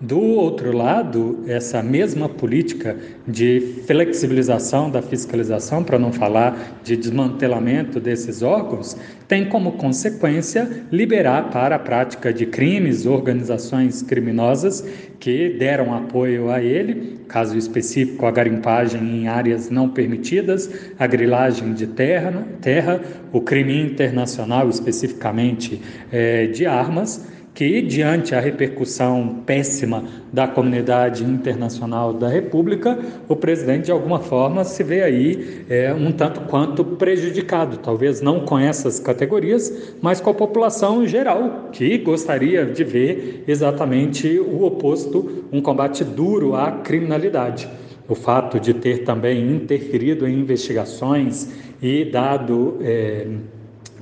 Do 0.01 0.19
outro 0.19 0.75
lado, 0.75 1.45
essa 1.47 1.81
mesma 1.81 2.27
política 2.27 2.97
de 3.25 3.81
flexibilização 3.87 4.91
da 4.91 5.01
fiscalização, 5.01 5.85
para 5.85 5.97
não 5.97 6.11
falar 6.11 6.81
de 6.83 6.97
desmantelamento 6.97 7.97
desses 7.97 8.41
órgãos, 8.41 8.97
tem 9.25 9.45
como 9.45 9.71
consequência 9.73 10.85
liberar 10.91 11.49
para 11.49 11.77
a 11.77 11.79
prática 11.79 12.33
de 12.33 12.45
crimes 12.45 13.05
organizações 13.05 14.01
criminosas 14.01 14.85
que 15.17 15.55
deram 15.57 15.93
apoio 15.95 16.51
a 16.51 16.61
ele, 16.61 17.21
caso 17.29 17.57
específico 17.57 18.25
a 18.25 18.31
garimpagem 18.31 19.01
em 19.01 19.27
áreas 19.29 19.69
não 19.69 19.87
permitidas, 19.87 20.69
a 20.99 21.07
grilagem 21.07 21.73
de 21.73 21.87
terra, 21.87 22.45
terra 22.59 23.01
o 23.31 23.39
crime 23.39 23.81
internacional 23.81 24.67
especificamente 24.67 25.81
é, 26.11 26.47
de 26.47 26.65
armas 26.65 27.33
que, 27.55 27.81
diante 27.81 28.35
a 28.35 28.39
repercussão 28.41 29.41
péssima 29.45 30.03
da 30.31 30.45
comunidade 30.45 31.23
internacional 31.23 32.11
da 32.11 32.27
República, 32.27 32.99
o 33.29 33.35
presidente, 33.35 33.85
de 33.85 33.91
alguma 33.91 34.19
forma, 34.19 34.65
se 34.65 34.83
vê 34.83 35.01
aí 35.01 35.63
é, 35.69 35.93
um 35.93 36.11
tanto 36.11 36.41
quanto 36.41 36.83
prejudicado, 36.83 37.77
talvez 37.77 38.19
não 38.19 38.41
com 38.41 38.59
essas 38.59 38.99
categorias, 38.99 39.95
mas 40.01 40.19
com 40.19 40.29
a 40.29 40.33
população 40.33 41.01
em 41.01 41.07
geral, 41.07 41.69
que 41.71 41.97
gostaria 41.97 42.65
de 42.65 42.83
ver 42.83 43.45
exatamente 43.47 44.37
o 44.37 44.65
oposto, 44.65 45.45
um 45.49 45.61
combate 45.61 46.03
duro 46.03 46.55
à 46.55 46.71
criminalidade. 46.71 47.69
O 48.07 48.15
fato 48.15 48.59
de 48.59 48.73
ter 48.73 49.03
também 49.03 49.49
interferido 49.49 50.27
em 50.27 50.39
investigações 50.39 51.49
e 51.81 52.03
dado. 52.03 52.77
É, 52.81 53.25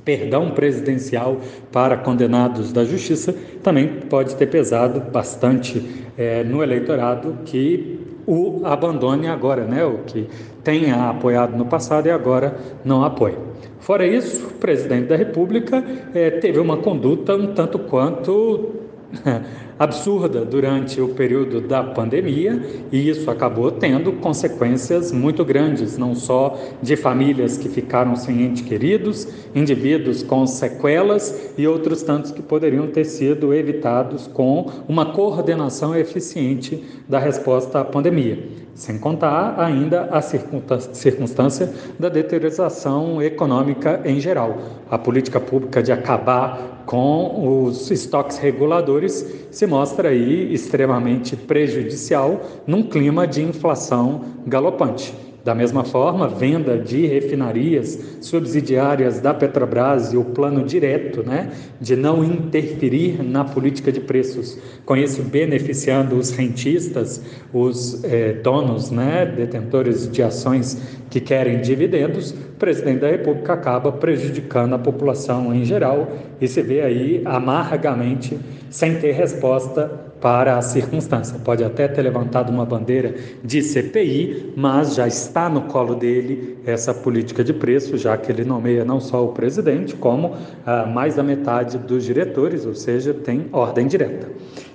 perdão 0.04 0.50
presidencial 0.50 1.40
para 1.72 1.96
condenados 1.96 2.72
da 2.72 2.84
justiça 2.84 3.34
também 3.62 3.88
pode 4.08 4.36
ter 4.36 4.46
pesado 4.46 5.00
bastante 5.00 6.04
é, 6.16 6.44
no 6.44 6.62
eleitorado 6.62 7.38
que 7.44 7.98
o 8.26 8.60
abandone 8.64 9.28
agora, 9.28 9.64
né? 9.64 9.84
O 9.84 9.98
que 9.98 10.28
tenha 10.62 11.10
apoiado 11.10 11.56
no 11.56 11.66
passado 11.66 12.06
e 12.06 12.10
agora 12.10 12.56
não 12.84 13.04
apoia. 13.04 13.36
Fora 13.80 14.06
isso, 14.06 14.46
o 14.46 14.50
presidente 14.52 15.08
da 15.08 15.16
República 15.16 15.84
é, 16.14 16.30
teve 16.30 16.58
uma 16.58 16.78
conduta 16.78 17.34
um 17.36 17.48
tanto 17.48 17.78
quanto 17.78 18.70
absurda 19.78 20.44
durante 20.44 21.00
o 21.00 21.08
período 21.08 21.60
da 21.60 21.82
pandemia 21.82 22.62
e 22.92 23.08
isso 23.08 23.30
acabou 23.30 23.70
tendo 23.70 24.12
consequências 24.12 25.10
muito 25.12 25.44
grandes, 25.44 25.98
não 25.98 26.14
só 26.14 26.58
de 26.82 26.96
famílias 26.96 27.56
que 27.58 27.68
ficaram 27.68 28.16
sem 28.16 28.42
entes 28.42 28.62
queridos, 28.62 29.28
indivíduos 29.54 30.22
com 30.22 30.46
sequelas 30.46 31.52
e 31.58 31.66
outros 31.66 32.02
tantos 32.02 32.30
que 32.30 32.42
poderiam 32.42 32.86
ter 32.86 33.04
sido 33.04 33.52
evitados 33.52 34.26
com 34.26 34.70
uma 34.88 35.06
coordenação 35.06 35.96
eficiente 35.96 36.84
da 37.08 37.18
resposta 37.18 37.80
à 37.80 37.84
pandemia. 37.84 38.63
Sem 38.74 38.98
contar 38.98 39.54
ainda 39.60 40.08
a 40.10 40.20
circunstância 40.20 41.72
da 41.98 42.08
deterioração 42.08 43.22
econômica 43.22 44.00
em 44.04 44.18
geral. 44.18 44.58
A 44.90 44.98
política 44.98 45.38
pública 45.38 45.80
de 45.80 45.92
acabar 45.92 46.82
com 46.84 47.66
os 47.66 47.90
estoques 47.90 48.38
reguladores 48.38 49.46
se 49.50 49.64
mostra 49.66 50.08
aí 50.08 50.52
extremamente 50.52 51.36
prejudicial 51.36 52.40
num 52.66 52.82
clima 52.82 53.26
de 53.26 53.42
inflação 53.42 54.22
galopante. 54.44 55.14
Da 55.44 55.54
mesma 55.54 55.84
forma, 55.84 56.26
venda 56.26 56.78
de 56.78 57.06
refinarias 57.06 58.16
subsidiárias 58.22 59.20
da 59.20 59.34
Petrobras 59.34 60.10
e 60.14 60.16
o 60.16 60.24
plano 60.24 60.64
direto 60.64 61.22
né, 61.22 61.50
de 61.78 61.94
não 61.94 62.24
interferir 62.24 63.22
na 63.22 63.44
política 63.44 63.92
de 63.92 64.00
preços, 64.00 64.58
com 64.86 64.96
isso 64.96 65.22
beneficiando 65.22 66.16
os 66.16 66.30
rentistas, 66.30 67.22
os 67.52 68.02
eh, 68.04 68.32
donos, 68.42 68.90
né, 68.90 69.26
detentores 69.26 70.10
de 70.10 70.22
ações 70.22 70.80
que 71.10 71.20
querem 71.20 71.60
dividendos, 71.60 72.30
o 72.30 72.56
presidente 72.58 73.00
da 73.00 73.10
República 73.10 73.52
acaba 73.52 73.92
prejudicando 73.92 74.74
a 74.74 74.78
população 74.78 75.54
em 75.54 75.62
geral 75.62 76.10
e 76.40 76.48
se 76.48 76.62
vê 76.62 76.80
aí 76.80 77.20
amargamente 77.26 78.38
sem 78.70 78.94
ter 78.98 79.12
resposta 79.12 80.13
para 80.24 80.56
a 80.56 80.62
circunstância. 80.62 81.38
Pode 81.38 81.62
até 81.62 81.86
ter 81.86 82.00
levantado 82.00 82.48
uma 82.48 82.64
bandeira 82.64 83.14
de 83.44 83.60
CPI, 83.60 84.54
mas 84.56 84.94
já 84.94 85.06
está 85.06 85.50
no 85.50 85.64
colo 85.64 85.94
dele 85.94 86.56
essa 86.64 86.94
política 86.94 87.44
de 87.44 87.52
preço, 87.52 87.98
já 87.98 88.16
que 88.16 88.32
ele 88.32 88.42
nomeia 88.42 88.86
não 88.86 89.02
só 89.02 89.22
o 89.22 89.34
presidente, 89.34 89.94
como 89.94 90.34
ah, 90.64 90.86
mais 90.86 91.16
da 91.16 91.22
metade 91.22 91.76
dos 91.76 92.06
diretores, 92.06 92.64
ou 92.64 92.74
seja, 92.74 93.12
tem 93.12 93.50
ordem 93.52 93.86
direta. 93.86 94.30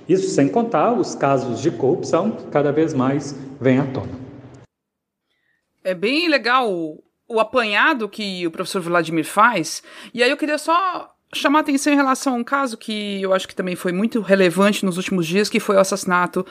Isso 0.08 0.28
sem 0.28 0.46
contar 0.46 0.92
os 0.92 1.16
casos 1.16 1.60
de 1.60 1.72
corrupção 1.72 2.30
que 2.30 2.46
cada 2.46 2.70
vez 2.70 2.94
mais 2.94 3.36
vêm 3.60 3.80
à 3.80 3.86
tona. 3.86 4.20
É 5.82 5.94
bem 5.94 6.28
legal 6.28 6.72
o, 6.72 7.40
apanhado 7.40 8.08
que 8.08 8.46
o 8.46 8.52
professor 8.52 8.82
Vladimir 8.82 9.24
faz, 9.24 9.82
e 10.14 10.22
aí 10.22 10.30
eu 10.30 10.36
queria 10.36 10.58
só 10.58 11.12
chamar 11.32 11.60
atenção 11.60 11.92
em 11.92 11.96
relação 11.96 12.34
a 12.34 12.36
um 12.36 12.44
caso 12.44 12.76
que 12.76 13.22
eu 13.22 13.32
acho 13.32 13.46
que 13.46 13.54
também 13.54 13.76
foi 13.76 13.92
muito 13.92 14.20
relevante 14.20 14.84
nos 14.84 14.96
últimos 14.96 15.26
dias, 15.26 15.48
que 15.48 15.60
foi 15.60 15.76
o 15.76 15.80
assassinato 15.80 16.44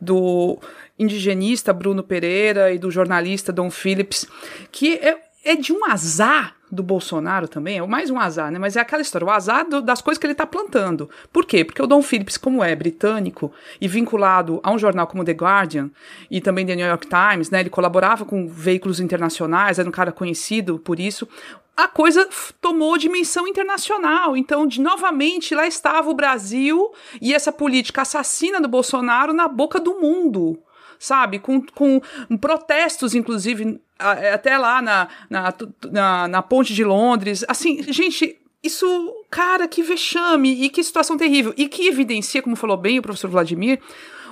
do 0.00 0.58
indigenista 0.98 1.72
Bruno 1.72 2.02
Pereira 2.02 2.72
e 2.72 2.78
do 2.78 2.90
jornalista 2.90 3.52
Dom 3.52 3.70
Phillips, 3.70 4.26
que 4.70 4.94
é, 4.94 5.18
é 5.44 5.56
de 5.56 5.72
um 5.72 5.84
azar 5.84 6.56
do 6.70 6.82
Bolsonaro 6.82 7.48
também, 7.48 7.78
é 7.78 7.86
mais 7.86 8.10
um 8.10 8.18
azar, 8.18 8.50
né? 8.50 8.58
Mas 8.58 8.76
é 8.76 8.80
aquela 8.80 9.00
história, 9.00 9.26
o 9.26 9.30
azar 9.30 9.66
do, 9.66 9.80
das 9.80 10.02
coisas 10.02 10.18
que 10.18 10.26
ele 10.26 10.32
está 10.32 10.46
plantando. 10.46 11.08
Por 11.32 11.46
quê? 11.46 11.64
Porque 11.64 11.80
o 11.80 11.86
Dom 11.86 12.02
Phillips, 12.02 12.36
como 12.36 12.62
é 12.62 12.76
britânico 12.76 13.50
e 13.80 13.88
vinculado 13.88 14.60
a 14.62 14.70
um 14.70 14.78
jornal 14.78 15.06
como 15.06 15.24
The 15.24 15.32
Guardian 15.32 15.90
e 16.30 16.42
também 16.42 16.66
The 16.66 16.76
New 16.76 16.86
York 16.86 17.06
Times, 17.08 17.48
né? 17.48 17.60
Ele 17.60 17.70
colaborava 17.70 18.26
com 18.26 18.46
veículos 18.46 19.00
internacionais, 19.00 19.78
era 19.78 19.88
um 19.88 19.92
cara 19.92 20.12
conhecido 20.12 20.78
por 20.78 21.00
isso 21.00 21.26
a 21.78 21.86
coisa 21.86 22.28
tomou 22.60 22.98
dimensão 22.98 23.46
internacional. 23.46 24.36
Então, 24.36 24.66
de 24.66 24.80
novamente, 24.80 25.54
lá 25.54 25.64
estava 25.64 26.10
o 26.10 26.14
Brasil 26.14 26.90
e 27.22 27.32
essa 27.32 27.52
política 27.52 28.02
assassina 28.02 28.60
do 28.60 28.66
Bolsonaro 28.66 29.32
na 29.32 29.46
boca 29.46 29.78
do 29.78 30.00
mundo. 30.00 30.60
Sabe? 30.98 31.38
Com, 31.38 31.62
com 31.62 32.00
protestos, 32.40 33.14
inclusive, 33.14 33.80
até 33.96 34.58
lá 34.58 34.82
na, 34.82 35.08
na, 35.30 35.54
na, 35.92 36.26
na 36.26 36.42
ponte 36.42 36.74
de 36.74 36.82
Londres. 36.82 37.44
Assim, 37.46 37.80
gente, 37.92 38.36
isso, 38.60 39.14
cara, 39.30 39.68
que 39.68 39.80
vexame 39.80 40.64
e 40.64 40.68
que 40.68 40.82
situação 40.82 41.16
terrível. 41.16 41.54
E 41.56 41.68
que 41.68 41.86
evidencia, 41.86 42.42
como 42.42 42.56
falou 42.56 42.76
bem 42.76 42.98
o 42.98 43.02
professor 43.02 43.30
Vladimir, 43.30 43.80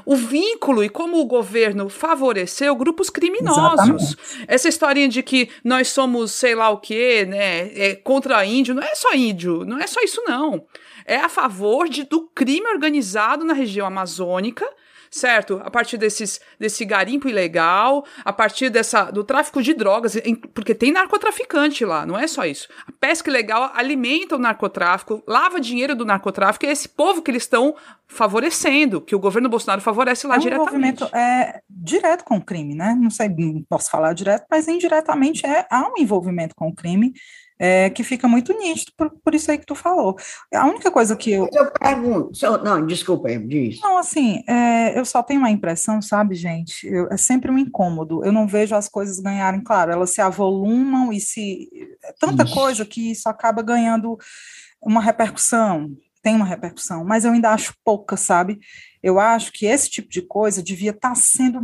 o 0.07 0.15
vínculo 0.15 0.85
e 0.85 0.89
como 0.89 1.21
o 1.21 1.25
governo 1.25 1.89
favoreceu 1.89 2.75
grupos 2.77 3.11
criminosos. 3.11 4.13
Exatamente. 4.13 4.45
Essa 4.47 4.69
historinha 4.69 5.09
de 5.09 5.21
que 5.23 5.51
nós 5.65 5.89
somos 5.89 6.31
sei 6.31 6.55
lá 6.55 6.71
o 6.71 6.79
quê, 6.79 7.27
né, 7.29 7.73
é 7.75 7.97
contra 7.97 8.47
índio, 8.47 8.75
não 8.75 8.83
é 8.85 8.95
só 8.95 9.13
índio, 9.13 9.65
não 9.65 9.79
é 9.79 9.87
só 9.89 10.01
isso 10.01 10.23
não. 10.25 10.65
É 11.07 11.17
a 11.17 11.29
favor 11.29 11.89
de, 11.89 12.05
do 12.05 12.23
crime 12.35 12.67
organizado 12.67 13.45
na 13.45 13.53
região 13.55 13.87
amazônica, 13.87 14.67
certo? 15.11 15.61
A 15.65 15.71
partir 15.71 15.97
desses, 15.97 16.41
desse 16.59 16.85
garimpo 16.85 17.29
ilegal, 17.29 18.05
a 18.25 18.33
partir 18.33 18.71
dessa, 18.71 19.05
do 19.11 19.25
tráfico 19.25 19.63
de 19.63 19.73
drogas, 19.73 20.17
porque 20.53 20.75
tem 20.75 20.93
narcotraficante 20.93 21.85
lá, 21.85 22.05
não 22.05 22.19
é 22.19 22.27
só 22.27 22.45
isso. 22.45 22.69
A 22.87 22.93
pesca 22.93 23.31
ilegal 23.31 23.71
alimenta 23.75 24.37
o 24.37 24.39
narcotráfico, 24.39 25.23
lava 25.27 25.61
dinheiro 25.61 25.95
do 25.95 26.05
narcotráfico, 26.05 26.65
e 26.65 26.69
é 26.69 26.73
esse 26.73 26.89
povo 26.89 27.23
que 27.23 27.31
eles 27.31 27.45
estão 27.45 27.75
favorecendo, 28.09 29.01
que 29.01 29.17
o 29.17 29.19
governo 29.19 29.49
Bolsonaro 29.49 29.81
favorece 29.81 30.27
lá 30.27 30.35
é 30.35 30.39
um 30.39 30.41
diretamente. 30.41 31.03
envolvimento 31.03 31.17
é, 31.17 31.61
direto 31.69 32.25
com 32.25 32.37
o 32.37 32.45
crime, 32.45 32.75
né? 32.75 32.97
Não 32.99 33.11
sei, 33.11 33.29
não 33.29 33.65
posso 33.69 33.91
falar 33.91 34.13
direto, 34.13 34.47
mas 34.51 34.69
indiretamente 34.69 35.45
é, 35.47 35.67
há 35.71 35.89
um 35.89 35.95
envolvimento 35.99 36.55
com 36.55 36.69
o 36.69 36.75
crime 36.75 37.13
é, 37.59 37.89
que 37.89 38.05
fica 38.05 38.29
muito 38.29 38.53
nítido 38.53 38.93
por, 38.97 39.11
por, 39.11 39.35
isso 39.35 39.51
aí 39.51 39.59
que 39.59 39.67
tu 39.67 39.75
falou. 39.75 40.17
A 40.53 40.67
única 40.67 40.91
coisa 40.91 41.17
que 41.17 41.33
eu. 41.33 41.49
Eu 41.53 41.71
pergunto, 41.71 42.31
não, 42.63 42.87
desculpa, 42.87 43.29
diz. 43.39 43.81
Não, 43.81 43.97
assim, 43.97 44.43
é, 44.47 44.99
eu 44.99 45.05
só 45.05 45.23
tenho 45.23 45.41
uma 45.41 45.51
impressão, 45.51 46.03
sabe, 46.03 46.35
gente? 46.35 46.87
Eu, 46.87 47.09
é 47.11 47.17
sempre 47.17 47.51
um 47.51 47.59
incômodo. 47.59 48.25
Eu 48.25 48.33
não 48.33 48.47
vejo 48.47 48.75
as 48.75 48.89
coisas 48.89 49.19
ganharem, 49.19 49.63
claro, 49.63 49.93
elas 49.93 50.11
se 50.11 50.21
avolumam 50.21 51.13
e 51.13 51.21
se. 51.21 51.69
É 52.05 52.13
tanta 52.19 52.45
Ixi. 52.45 52.55
coisa 52.55 52.85
que 52.85 53.11
isso 53.11 53.29
acaba 53.29 53.63
ganhando 53.63 54.19
uma 54.81 55.01
repercussão, 55.01 55.91
tem 56.23 56.37
uma 56.37 56.45
repercussão, 56.45 57.05
mas 57.05 57.25
eu 57.25 57.33
ainda 57.33 57.51
acho 57.51 57.75
pouca, 57.85 58.17
sabe? 58.17 58.59
Eu 59.03 59.19
acho 59.19 59.53
que 59.53 59.65
esse 59.65 59.89
tipo 59.89 60.11
de 60.11 60.21
coisa 60.21 60.63
devia 60.63 60.91
estar 60.91 61.11
tá 61.11 61.15
sendo 61.15 61.61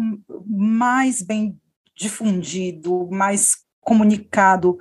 mais 0.46 1.20
bem 1.20 1.56
difundido, 1.94 3.08
mais 3.10 3.56
comunicado 3.80 4.78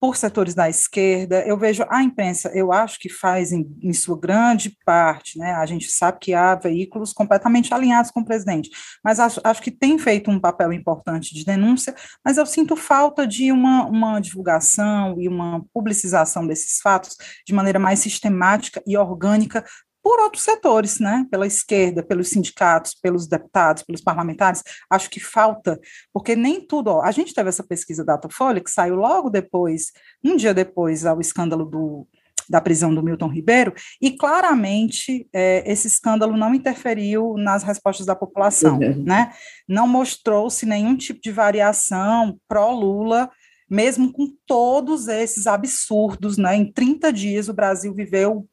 por 0.00 0.16
setores 0.16 0.54
da 0.54 0.66
esquerda, 0.66 1.44
eu 1.46 1.58
vejo 1.58 1.84
a 1.90 2.02
imprensa, 2.02 2.50
eu 2.54 2.72
acho 2.72 2.98
que 2.98 3.10
faz 3.10 3.52
em, 3.52 3.70
em, 3.82 3.92
sua 3.92 4.18
grande 4.18 4.74
parte, 4.84 5.38
né? 5.38 5.52
A 5.52 5.66
gente 5.66 5.90
sabe 5.90 6.18
que 6.18 6.32
há 6.32 6.54
veículos 6.54 7.12
completamente 7.12 7.74
alinhados 7.74 8.10
com 8.10 8.20
o 8.20 8.24
presidente, 8.24 8.70
mas 9.04 9.20
acho, 9.20 9.40
acho 9.44 9.60
que 9.60 9.70
tem 9.70 9.98
feito 9.98 10.30
um 10.30 10.40
papel 10.40 10.72
importante 10.72 11.34
de 11.34 11.44
denúncia, 11.44 11.94
mas 12.24 12.38
eu 12.38 12.46
sinto 12.46 12.74
falta 12.76 13.26
de 13.26 13.52
uma, 13.52 13.86
uma 13.86 14.20
divulgação 14.20 15.20
e 15.20 15.28
uma 15.28 15.62
publicização 15.74 16.46
desses 16.46 16.80
fatos 16.80 17.16
de 17.46 17.52
maneira 17.52 17.78
mais 17.78 17.98
sistemática 17.98 18.82
e 18.86 18.96
orgânica 18.96 19.62
por 20.02 20.20
outros 20.20 20.42
setores, 20.42 20.98
né? 20.98 21.26
Pela 21.30 21.46
esquerda, 21.46 22.02
pelos 22.02 22.28
sindicatos, 22.28 22.94
pelos 22.94 23.26
deputados, 23.26 23.82
pelos 23.82 24.00
parlamentares, 24.00 24.62
acho 24.88 25.10
que 25.10 25.20
falta, 25.20 25.78
porque 26.12 26.34
nem 26.34 26.66
tudo, 26.66 26.88
ó, 26.88 27.02
a 27.02 27.10
gente 27.10 27.34
teve 27.34 27.48
essa 27.48 27.62
pesquisa 27.62 28.04
Datafolha 28.04 28.60
que 28.60 28.70
saiu 28.70 28.96
logo 28.96 29.30
depois, 29.30 29.92
um 30.24 30.36
dia 30.36 30.54
depois 30.54 31.04
ao 31.04 31.20
escândalo 31.20 31.64
do, 31.64 32.06
da 32.48 32.60
prisão 32.60 32.92
do 32.92 33.02
Milton 33.02 33.28
Ribeiro, 33.28 33.72
e 34.02 34.10
claramente 34.10 35.28
é, 35.32 35.62
esse 35.70 35.86
escândalo 35.86 36.36
não 36.36 36.52
interferiu 36.52 37.36
nas 37.36 37.62
respostas 37.62 38.04
da 38.04 38.16
população, 38.16 38.78
uhum. 38.78 39.04
né? 39.04 39.32
Não 39.68 39.86
mostrou-se 39.86 40.66
nenhum 40.66 40.96
tipo 40.96 41.20
de 41.20 41.30
variação 41.30 42.38
pró-Lula 42.48 43.30
mesmo 43.70 44.12
com 44.12 44.34
todos 44.44 45.06
esses 45.06 45.46
absurdos, 45.46 46.36
né? 46.36 46.56
Em 46.56 46.70
30 46.70 47.12
dias 47.12 47.48
o 47.48 47.54
Brasil 47.54 47.94
viveu 47.94 48.48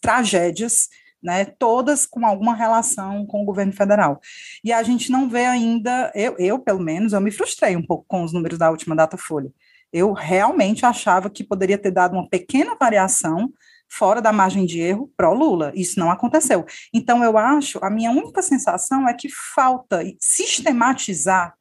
tragédias, 0.00 0.88
né? 1.20 1.44
Todas 1.44 2.06
com 2.06 2.24
alguma 2.24 2.54
relação 2.54 3.26
com 3.26 3.42
o 3.42 3.44
governo 3.44 3.72
federal. 3.72 4.20
E 4.62 4.72
a 4.72 4.82
gente 4.84 5.10
não 5.10 5.28
vê 5.28 5.44
ainda, 5.44 6.12
eu, 6.14 6.36
eu 6.38 6.58
pelo 6.60 6.80
menos, 6.80 7.12
eu 7.12 7.20
me 7.20 7.32
frustrei 7.32 7.74
um 7.74 7.84
pouco 7.84 8.04
com 8.06 8.22
os 8.22 8.32
números 8.32 8.56
da 8.56 8.70
última 8.70 8.94
data 8.94 9.16
folha. 9.16 9.50
Eu 9.92 10.12
realmente 10.12 10.86
achava 10.86 11.28
que 11.28 11.42
poderia 11.42 11.78
ter 11.78 11.90
dado 11.90 12.12
uma 12.12 12.28
pequena 12.28 12.76
variação 12.78 13.52
fora 13.88 14.20
da 14.20 14.32
margem 14.32 14.66
de 14.66 14.80
erro 14.80 15.10
pró 15.16 15.32
Lula. 15.32 15.72
Isso 15.74 15.98
não 15.98 16.10
aconteceu. 16.10 16.64
Então 16.92 17.24
eu 17.24 17.36
acho, 17.36 17.78
a 17.82 17.90
minha 17.90 18.10
única 18.10 18.42
sensação 18.42 19.08
é 19.08 19.14
que 19.14 19.28
falta 19.54 20.02
sistematizar 20.20 21.54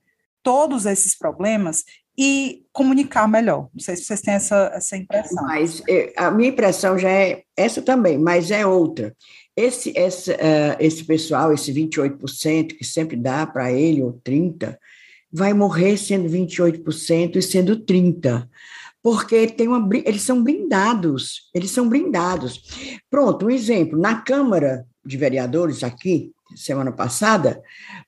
todos 0.43 0.85
esses 0.85 1.17
problemas 1.17 1.85
e 2.17 2.63
comunicar 2.71 3.27
melhor. 3.27 3.69
Não 3.73 3.79
sei 3.79 3.95
se 3.95 4.03
vocês 4.03 4.21
têm 4.21 4.35
essa, 4.35 4.71
essa 4.73 4.97
impressão. 4.97 5.43
Mas 5.43 5.81
é, 5.89 6.13
a 6.15 6.29
minha 6.31 6.49
impressão 6.49 6.97
já 6.97 7.09
é 7.09 7.43
essa 7.57 7.81
também, 7.81 8.17
mas 8.17 8.51
é 8.51 8.65
outra. 8.65 9.15
Esse, 9.55 9.93
esse, 9.95 10.31
uh, 10.31 10.75
esse 10.79 11.03
pessoal, 11.03 11.53
esse 11.53 11.71
28% 11.71 12.77
que 12.77 12.83
sempre 12.83 13.15
dá 13.15 13.45
para 13.45 13.71
ele, 13.71 14.01
ou 14.01 14.19
30%, 14.25 14.77
vai 15.31 15.53
morrer 15.53 15.97
sendo 15.97 16.29
28% 16.29 17.35
e 17.35 17.41
sendo 17.41 17.77
30%. 17.77 18.47
Porque 19.01 19.47
tem 19.47 19.67
uma, 19.67 19.89
eles 20.05 20.21
são 20.21 20.41
blindados, 20.41 21.49
eles 21.53 21.71
são 21.71 21.89
blindados. 21.89 23.01
Pronto, 23.11 23.45
um 23.45 23.49
exemplo, 23.49 23.99
na 23.99 24.21
Câmara 24.21 24.85
de 25.05 25.17
Vereadores 25.17 25.83
aqui, 25.83 26.31
semana 26.55 26.91
passada, 26.91 27.61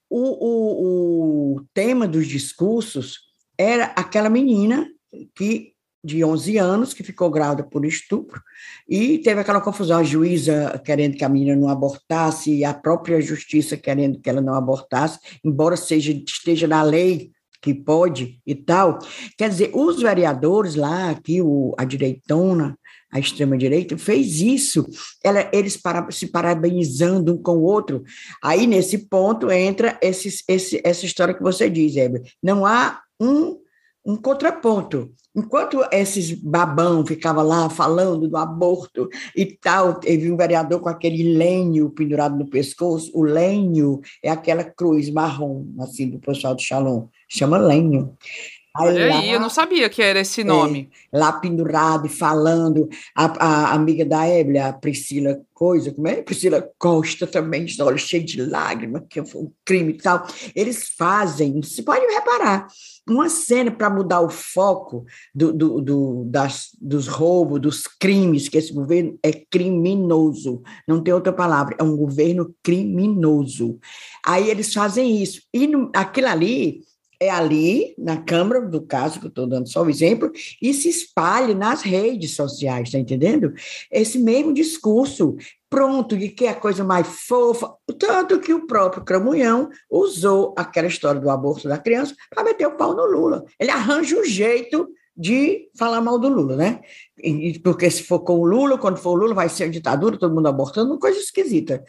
o, 0.10 0.20
o, 0.20 1.56
o 1.58 1.66
tema 1.74 2.08
dos 2.08 2.28
discursos 2.28 3.25
era 3.58 3.86
aquela 3.96 4.30
menina 4.30 4.88
que 5.36 5.74
de 6.04 6.24
11 6.24 6.58
anos 6.58 6.94
que 6.94 7.02
ficou 7.04 7.32
grávida 7.32 7.64
por 7.64 7.84
estupro 7.84 8.40
e 8.88 9.18
teve 9.18 9.42
aquela 9.42 9.60
confusão, 9.60 9.98
a 9.98 10.04
juíza 10.04 10.80
querendo 10.86 11.18
que 11.18 11.26
a 11.26 11.30
menina 11.30 11.56
não 11.56 11.68
abortasse 11.68 12.64
a 12.64 12.76
própria 12.76 13.20
justiça 13.20 13.76
querendo 13.76 14.20
que 14.20 14.30
ela 14.30 14.42
não 14.42 14.54
abortasse, 14.54 15.20
embora 15.44 15.76
seja 15.76 16.12
esteja 16.12 16.68
na 16.68 16.84
lei 16.84 17.32
que 17.60 17.74
pode 17.74 18.40
e 18.46 18.54
tal. 18.54 19.00
Quer 19.36 19.50
dizer, 19.50 19.72
os 19.74 20.00
vereadores 20.00 20.76
lá, 20.76 21.10
aqui 21.10 21.42
o, 21.42 21.74
a 21.76 21.84
direitona, 21.84 22.78
a 23.12 23.18
extrema-direita, 23.18 23.98
fez 23.98 24.40
isso, 24.40 24.86
ela, 25.24 25.50
eles 25.52 25.76
para, 25.76 26.12
se 26.12 26.28
parabenizando 26.28 27.34
um 27.34 27.42
com 27.42 27.54
o 27.54 27.64
outro. 27.64 28.04
Aí, 28.44 28.68
nesse 28.68 29.10
ponto, 29.10 29.50
entra 29.50 29.98
esse, 30.02 30.44
esse, 30.48 30.80
essa 30.84 31.06
história 31.06 31.34
que 31.34 31.42
você 31.42 31.68
diz, 31.68 31.96
Heber. 31.96 32.22
Não 32.44 32.66
há 32.66 33.02
um, 33.20 33.60
um 34.06 34.16
contraponto. 34.16 35.12
Enquanto 35.36 35.86
esses 35.92 36.32
babão 36.32 37.06
ficava 37.06 37.42
lá 37.42 37.70
falando 37.70 38.28
do 38.28 38.38
aborto 38.38 39.10
e 39.36 39.46
tal, 39.46 39.96
teve 39.96 40.32
um 40.32 40.38
vereador 40.38 40.80
com 40.80 40.88
aquele 40.88 41.36
lenho 41.36 41.90
pendurado 41.90 42.38
no 42.38 42.50
pescoço. 42.50 43.12
O 43.14 43.22
lenho 43.22 44.00
é 44.24 44.30
aquela 44.30 44.64
cruz 44.64 45.10
marrom, 45.10 45.66
assim, 45.82 46.10
do 46.10 46.20
pessoal 46.20 46.56
do 46.56 46.62
Shalom. 46.62 47.08
Chama 47.28 47.58
lenho. 47.58 48.16
Aí, 48.78 48.88
Olha 48.88 49.16
aí, 49.16 49.30
eu 49.32 49.40
não 49.40 49.50
sabia 49.50 49.90
que 49.90 50.02
era 50.02 50.20
esse 50.20 50.44
nome. 50.44 50.90
É, 51.14 51.18
lá 51.18 51.32
pendurado 51.32 52.08
e 52.08 52.10
falando, 52.10 52.90
a, 53.16 53.26
a, 53.26 53.74
amiga 53.74 54.04
da 54.04 54.28
Éblia, 54.28 54.68
a 54.68 54.74
Priscila 54.74 55.40
Coisa, 55.54 55.94
como 55.94 56.10
é? 56.10 56.22
Priscila 56.22 56.70
Costa 56.78 57.26
também, 57.26 57.64
de 57.64 57.82
olhos 57.82 58.02
cheios 58.02 58.30
de 58.30 58.42
lágrimas, 58.42 59.04
que 59.10 59.24
foi 59.24 59.44
um 59.44 59.52
crime 59.64 59.94
e 59.94 59.98
tal. 59.98 60.28
Eles 60.54 60.90
fazem, 60.98 61.62
você 61.62 61.82
pode 61.82 62.06
reparar, 62.06 62.68
uma 63.08 63.30
cena 63.30 63.72
para 63.72 63.90
mudar 63.90 64.20
o 64.20 64.30
foco 64.30 65.06
do, 65.34 65.54
do, 65.54 65.82
do, 65.82 66.26
das, 66.26 66.72
dos 66.82 67.08
roubos, 67.08 67.62
dos 67.62 67.84
crimes, 67.84 68.50
que 68.50 68.58
esse 68.58 68.74
governo 68.74 69.18
é 69.24 69.32
criminoso, 69.32 70.62
não 70.86 71.02
tem 71.02 71.14
outra 71.14 71.32
palavra, 71.32 71.78
é 71.80 71.84
um 71.84 71.96
governo 71.96 72.54
criminoso. 72.62 73.80
Aí 74.26 74.50
eles 74.50 74.74
fazem 74.74 75.24
isso. 75.24 75.42
E 75.54 75.66
no, 75.66 75.90
aquilo 75.94 76.28
ali 76.28 76.82
é 77.20 77.30
ali, 77.30 77.96
na 77.98 78.18
Câmara, 78.18 78.62
do 78.62 78.82
caso 78.82 79.20
que 79.20 79.26
eu 79.26 79.30
estou 79.30 79.48
dando 79.48 79.70
só 79.70 79.84
o 79.84 79.90
exemplo, 79.90 80.32
e 80.62 80.74
se 80.74 80.90
espalhe 80.90 81.54
nas 81.54 81.82
redes 81.82 82.36
sociais, 82.36 82.88
está 82.88 82.98
entendendo? 82.98 83.54
Esse 83.92 84.20
mesmo 84.20 84.54
discurso, 84.54 85.36
pronto, 85.70 86.18
de 86.18 86.30
que 86.30 86.46
é 86.46 86.50
a 86.50 86.56
coisa 86.56 86.84
mais 86.84 87.08
fofa, 87.08 87.74
tanto 87.98 88.40
que 88.40 88.54
o 88.54 88.68
próprio 88.68 89.04
Cramunhão 89.04 89.70
usou 89.90 90.54
aquela 90.58 90.88
história 90.88 91.20
do 91.20 91.30
aborto 91.30 91.68
da 91.68 91.78
criança 91.78 92.16
para 92.30 92.44
meter 92.44 92.68
o 92.68 92.78
pau 92.78 92.96
no 92.96 93.06
Lula. 93.06 93.46
Ele 93.60 93.72
arranja 93.72 94.18
um 94.18 94.24
jeito 94.24 94.88
de 95.18 95.70
falar 95.78 96.02
mal 96.02 96.20
do 96.20 96.28
Lula, 96.28 96.58
né? 96.58 96.82
Porque 97.64 97.90
se 97.90 98.04
for 98.04 98.20
com 98.20 98.40
o 98.40 98.46
Lula, 98.46 98.78
quando 98.78 98.98
for 98.98 99.12
o 99.12 99.16
Lula, 99.16 99.34
vai 99.34 99.48
ser 99.48 99.70
ditadura, 99.70 100.18
todo 100.18 100.36
mundo 100.36 100.48
abortando, 100.48 100.92
uma 100.92 101.00
coisa 101.00 101.18
esquisita. 101.18 101.84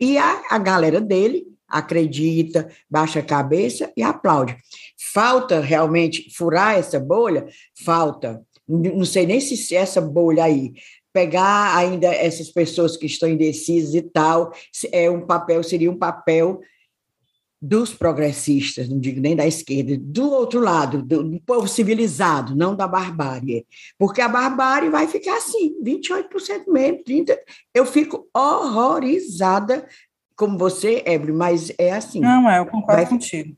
E 0.00 0.16
a, 0.16 0.42
a 0.50 0.58
galera 0.58 1.00
dele 1.00 1.51
acredita, 1.72 2.68
baixa 2.88 3.20
a 3.20 3.24
cabeça 3.24 3.90
e 3.96 4.02
aplaude. 4.02 4.56
Falta 5.12 5.60
realmente 5.60 6.30
furar 6.36 6.76
essa 6.76 7.00
bolha? 7.00 7.46
Falta. 7.84 8.42
Não 8.68 9.04
sei 9.04 9.26
nem 9.26 9.40
se 9.40 9.74
essa 9.74 10.00
bolha 10.00 10.44
aí 10.44 10.72
pegar 11.12 11.76
ainda 11.76 12.06
essas 12.06 12.48
pessoas 12.50 12.96
que 12.96 13.06
estão 13.06 13.28
indecisas 13.28 13.94
e 13.94 14.02
tal, 14.02 14.52
é 14.92 15.10
um 15.10 15.26
papel 15.26 15.62
seria 15.62 15.90
um 15.90 15.98
papel 15.98 16.60
dos 17.64 17.94
progressistas, 17.94 18.88
não 18.88 18.98
digo 18.98 19.20
nem 19.20 19.36
da 19.36 19.46
esquerda, 19.46 19.96
do 19.96 20.28
outro 20.32 20.58
lado, 20.58 21.00
do, 21.00 21.22
do, 21.22 21.40
povo 21.42 21.68
civilizado, 21.68 22.56
não 22.56 22.74
da 22.74 22.88
barbárie. 22.88 23.64
Porque 23.96 24.20
a 24.20 24.28
barbárie 24.28 24.90
vai 24.90 25.06
ficar 25.06 25.36
assim, 25.36 25.80
28% 25.80 26.66
mesmo, 26.66 27.04
30%. 27.04 27.36
Eu 27.72 27.86
fico 27.86 28.28
horrorizada 28.34 29.86
como 30.36 30.58
você, 30.58 31.02
Ebre, 31.06 31.32
mas 31.32 31.72
é 31.78 31.92
assim. 31.92 32.20
Não, 32.20 32.48
é, 32.50 32.58
eu 32.58 32.66
concordo 32.66 33.02
Vai... 33.02 33.10
contigo. 33.10 33.56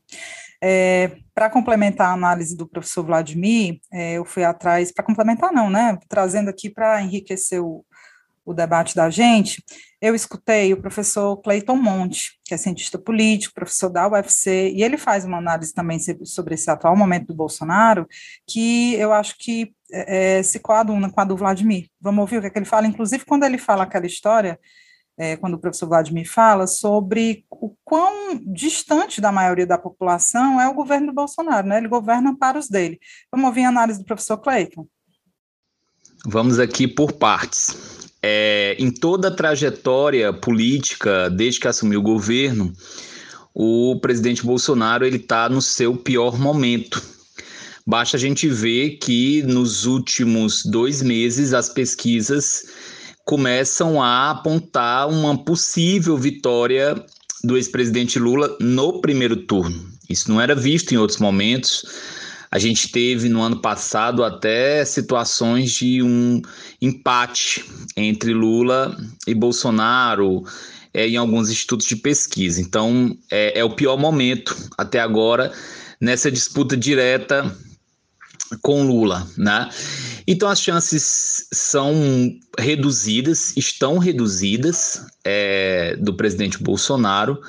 É, 0.63 1.17
para 1.33 1.49
complementar 1.49 2.09
a 2.09 2.13
análise 2.13 2.55
do 2.55 2.67
professor 2.67 3.03
Vladimir, 3.03 3.79
é, 3.91 4.13
eu 4.13 4.25
fui 4.25 4.43
atrás, 4.43 4.91
para 4.91 5.03
complementar 5.03 5.51
não, 5.51 5.69
né, 5.69 5.97
trazendo 6.07 6.49
aqui 6.49 6.69
para 6.69 7.01
enriquecer 7.01 7.61
o, 7.61 7.85
o 8.45 8.53
debate 8.53 8.95
da 8.95 9.09
gente, 9.09 9.63
eu 10.01 10.13
escutei 10.13 10.71
o 10.71 10.81
professor 10.81 11.37
Clayton 11.37 11.75
Monte, 11.75 12.39
que 12.43 12.53
é 12.53 12.57
cientista 12.57 12.97
político, 12.97 13.55
professor 13.55 13.89
da 13.89 14.07
UFC, 14.07 14.71
e 14.71 14.83
ele 14.83 14.97
faz 14.97 15.25
uma 15.25 15.37
análise 15.37 15.73
também 15.73 15.97
sobre 16.23 16.53
esse 16.53 16.69
atual 16.69 16.95
momento 16.95 17.27
do 17.27 17.35
Bolsonaro, 17.35 18.07
que 18.47 18.93
eu 18.95 19.11
acho 19.11 19.35
que 19.39 19.73
é, 19.91 20.37
é 20.37 20.43
se 20.43 20.59
coaduna 20.59 21.09
com 21.09 21.19
a 21.19 21.25
do 21.25 21.35
Vladimir. 21.35 21.89
Vamos 21.99 22.21
ouvir 22.21 22.37
o 22.37 22.41
que, 22.41 22.47
é 22.47 22.49
que 22.49 22.59
ele 22.59 22.65
fala, 22.65 22.87
inclusive 22.87 23.25
quando 23.25 23.43
ele 23.43 23.57
fala 23.57 23.83
aquela 23.83 24.05
história 24.05 24.59
é, 25.17 25.37
quando 25.37 25.53
o 25.53 25.59
professor 25.59 25.87
Vladimir 25.87 26.29
fala 26.29 26.67
sobre 26.67 27.45
o 27.49 27.73
quão 27.83 28.39
distante 28.45 29.21
da 29.21 29.31
maioria 29.31 29.65
da 29.65 29.77
população 29.77 30.59
é 30.59 30.67
o 30.67 30.73
governo 30.73 31.07
do 31.07 31.13
Bolsonaro, 31.13 31.67
né? 31.67 31.77
Ele 31.77 31.87
governa 31.87 32.37
para 32.37 32.59
os 32.59 32.67
dele. 32.67 32.99
Vamos 33.31 33.47
ouvir 33.47 33.63
a 33.63 33.69
análise 33.69 33.99
do 33.99 34.05
professor 34.05 34.37
Cleiton. 34.37 34.85
Vamos 36.25 36.59
aqui 36.59 36.87
por 36.87 37.13
partes. 37.13 38.09
É, 38.21 38.75
em 38.79 38.91
toda 38.91 39.27
a 39.27 39.35
trajetória 39.35 40.33
política, 40.33 41.29
desde 41.29 41.59
que 41.59 41.67
assumiu 41.67 41.99
o 41.99 42.03
governo, 42.03 42.73
o 43.53 43.99
presidente 44.01 44.43
Bolsonaro 44.43 45.05
ele 45.05 45.17
está 45.17 45.47
no 45.47 45.61
seu 45.61 45.95
pior 45.95 46.37
momento. 46.37 47.01
Basta 47.87 48.17
a 48.17 48.19
gente 48.19 48.49
ver 48.49 48.97
que 48.97 49.43
nos 49.43 49.85
últimos 49.85 50.65
dois 50.65 51.03
meses 51.03 51.53
as 51.53 51.69
pesquisas 51.69 52.65
começam 53.25 54.01
a 54.01 54.29
apontar 54.29 55.09
uma 55.09 55.35
possível 55.43 56.15
vitória 56.15 56.95
do 57.43 57.57
ex-presidente 57.57 58.19
Lula 58.19 58.55
no 58.61 59.01
primeiro 59.01 59.35
turno. 59.35 59.83
Isso 60.07 60.31
não 60.31 60.39
era 60.39 60.55
visto 60.55 60.93
em 60.93 60.97
outros 60.97 61.19
momentos. 61.19 61.83
A 62.51 62.59
gente 62.59 62.89
teve 62.91 63.27
no 63.27 63.41
ano 63.41 63.59
passado 63.59 64.23
até 64.23 64.85
situações 64.85 65.71
de 65.71 66.03
um 66.03 66.39
empate 66.79 67.65
entre 67.97 68.31
Lula 68.31 68.95
e 69.27 69.33
Bolsonaro 69.33 70.43
é, 70.93 71.07
em 71.07 71.17
alguns 71.17 71.49
institutos 71.49 71.87
de 71.87 71.95
pesquisa. 71.95 72.61
Então, 72.61 73.17
é, 73.29 73.59
é 73.59 73.63
o 73.63 73.71
pior 73.71 73.97
momento 73.97 74.55
até 74.77 74.99
agora 74.99 75.51
nessa 75.99 76.31
disputa 76.31 76.77
direta 76.77 77.53
com 78.61 78.83
Lula, 78.83 79.27
né? 79.37 79.69
Então 80.27 80.49
as 80.49 80.61
chances 80.61 81.47
são 81.51 81.93
reduzidas, 82.57 83.55
estão 83.55 83.97
reduzidas 83.97 85.05
é, 85.23 85.95
do 85.97 86.13
presidente 86.15 86.61
Bolsonaro, 86.61 87.39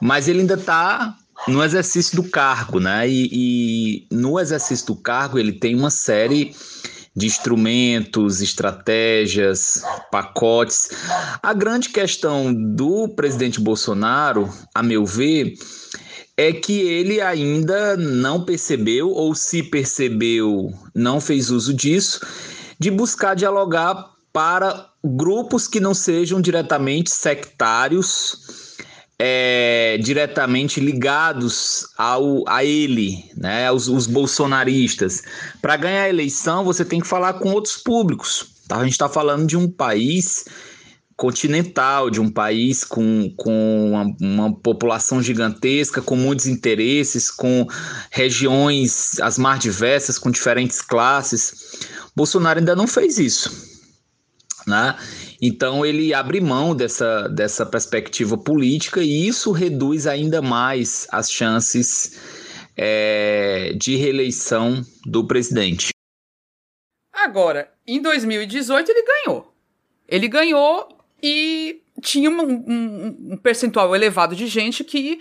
mas 0.00 0.28
ele 0.28 0.40
ainda 0.40 0.54
está 0.54 1.16
no 1.48 1.62
exercício 1.62 2.16
do 2.16 2.28
cargo, 2.28 2.80
né? 2.80 3.08
E, 3.08 3.28
e, 3.32 4.06
no 4.10 4.38
exercício 4.38 4.86
do 4.86 4.96
cargo 4.96 5.38
ele 5.38 5.52
tem 5.52 5.74
uma 5.74 5.90
série 5.90 6.54
de 7.16 7.26
instrumentos, 7.26 8.40
estratégias, 8.40 9.82
pacotes. 10.10 10.90
A 11.42 11.52
grande 11.52 11.90
questão 11.90 12.52
do 12.52 13.08
presidente 13.08 13.60
Bolsonaro, 13.60 14.50
a 14.74 14.82
meu 14.82 15.06
ver, 15.06 15.54
é 16.36 16.52
que 16.52 16.80
ele 16.80 17.20
ainda 17.20 17.96
não 17.96 18.44
percebeu, 18.44 19.10
ou 19.10 19.34
se 19.34 19.62
percebeu, 19.62 20.72
não 20.94 21.20
fez 21.20 21.50
uso 21.50 21.72
disso, 21.72 22.20
de 22.78 22.90
buscar 22.90 23.34
dialogar 23.34 24.10
para 24.32 24.90
grupos 25.04 25.68
que 25.68 25.78
não 25.78 25.94
sejam 25.94 26.40
diretamente 26.40 27.10
sectários, 27.10 28.74
é, 29.16 29.96
diretamente 30.02 30.80
ligados 30.80 31.86
ao, 31.96 32.42
a 32.48 32.64
ele, 32.64 33.30
né, 33.36 33.70
os, 33.70 33.86
os 33.86 34.08
bolsonaristas. 34.08 35.22
Para 35.62 35.76
ganhar 35.76 36.02
a 36.02 36.08
eleição, 36.08 36.64
você 36.64 36.84
tem 36.84 37.00
que 37.00 37.06
falar 37.06 37.34
com 37.34 37.52
outros 37.52 37.76
públicos. 37.76 38.46
Tá? 38.66 38.78
A 38.78 38.82
gente 38.82 38.92
está 38.92 39.08
falando 39.08 39.46
de 39.46 39.56
um 39.56 39.70
país 39.70 40.46
continental, 41.16 42.10
de 42.10 42.20
um 42.20 42.30
país 42.30 42.82
com, 42.84 43.32
com 43.36 43.90
uma, 43.90 44.16
uma, 44.20 44.54
população 44.54 45.22
gigantesca, 45.22 46.02
com 46.02 46.16
muitos 46.16 46.46
interesses, 46.46 47.30
com 47.30 47.66
regiões 48.10 49.20
as 49.20 49.38
mais 49.38 49.60
diversas, 49.60 50.18
com 50.18 50.30
diferentes 50.30 50.82
classes. 50.82 51.78
Bolsonaro 52.16 52.58
ainda 52.58 52.74
não 52.74 52.86
fez 52.86 53.18
isso. 53.18 53.74
Né? 54.66 54.96
Então 55.40 55.84
ele 55.84 56.14
abre 56.14 56.40
mão 56.40 56.74
dessa, 56.74 57.28
dessa 57.28 57.66
perspectiva 57.66 58.36
política 58.36 59.02
e 59.02 59.28
isso 59.28 59.52
reduz 59.52 60.06
ainda 60.06 60.40
mais 60.40 61.06
as 61.12 61.30
chances 61.30 62.18
é, 62.76 63.74
de 63.76 63.96
reeleição 63.96 64.82
do 65.04 65.26
presidente. 65.26 65.90
Agora, 67.12 67.70
em 67.86 68.00
2018 68.00 68.90
ele 68.90 69.04
ganhou. 69.04 69.54
Ele 70.08 70.28
ganhou 70.28 70.93
e 71.26 71.80
tinha 72.02 72.28
um, 72.28 72.42
um, 72.42 73.16
um 73.30 73.36
percentual 73.38 73.96
elevado 73.96 74.36
de 74.36 74.46
gente 74.46 74.84
que 74.84 75.18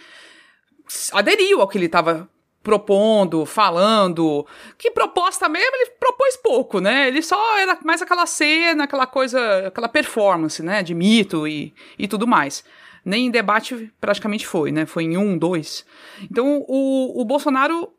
aderiu 1.14 1.62
ao 1.62 1.68
que 1.70 1.78
ele 1.78 1.86
estava 1.86 2.30
propondo, 2.62 3.46
falando. 3.46 4.46
Que 4.78 4.92
proposta 4.92 5.48
mesmo, 5.48 5.74
ele 5.78 5.92
propôs 5.98 6.36
pouco, 6.36 6.82
né? 6.82 7.08
Ele 7.08 7.22
só 7.22 7.58
era 7.58 7.80
mais 7.86 8.02
aquela 8.02 8.26
cena, 8.26 8.84
aquela 8.84 9.08
coisa, 9.08 9.68
aquela 9.68 9.88
performance, 9.88 10.62
né? 10.62 10.84
De 10.84 10.94
mito 10.94 11.48
e, 11.48 11.74
e 11.98 12.06
tudo 12.06 12.28
mais. 12.28 12.66
Nem 13.06 13.28
em 13.28 13.32
debate 13.32 13.90
praticamente 14.02 14.46
foi, 14.46 14.74
né? 14.74 14.86
Foi 14.86 15.06
em 15.06 15.16
um, 15.16 15.38
dois. 15.38 15.86
Então 16.30 16.66
o, 16.68 17.22
o 17.22 17.24
Bolsonaro 17.24 17.94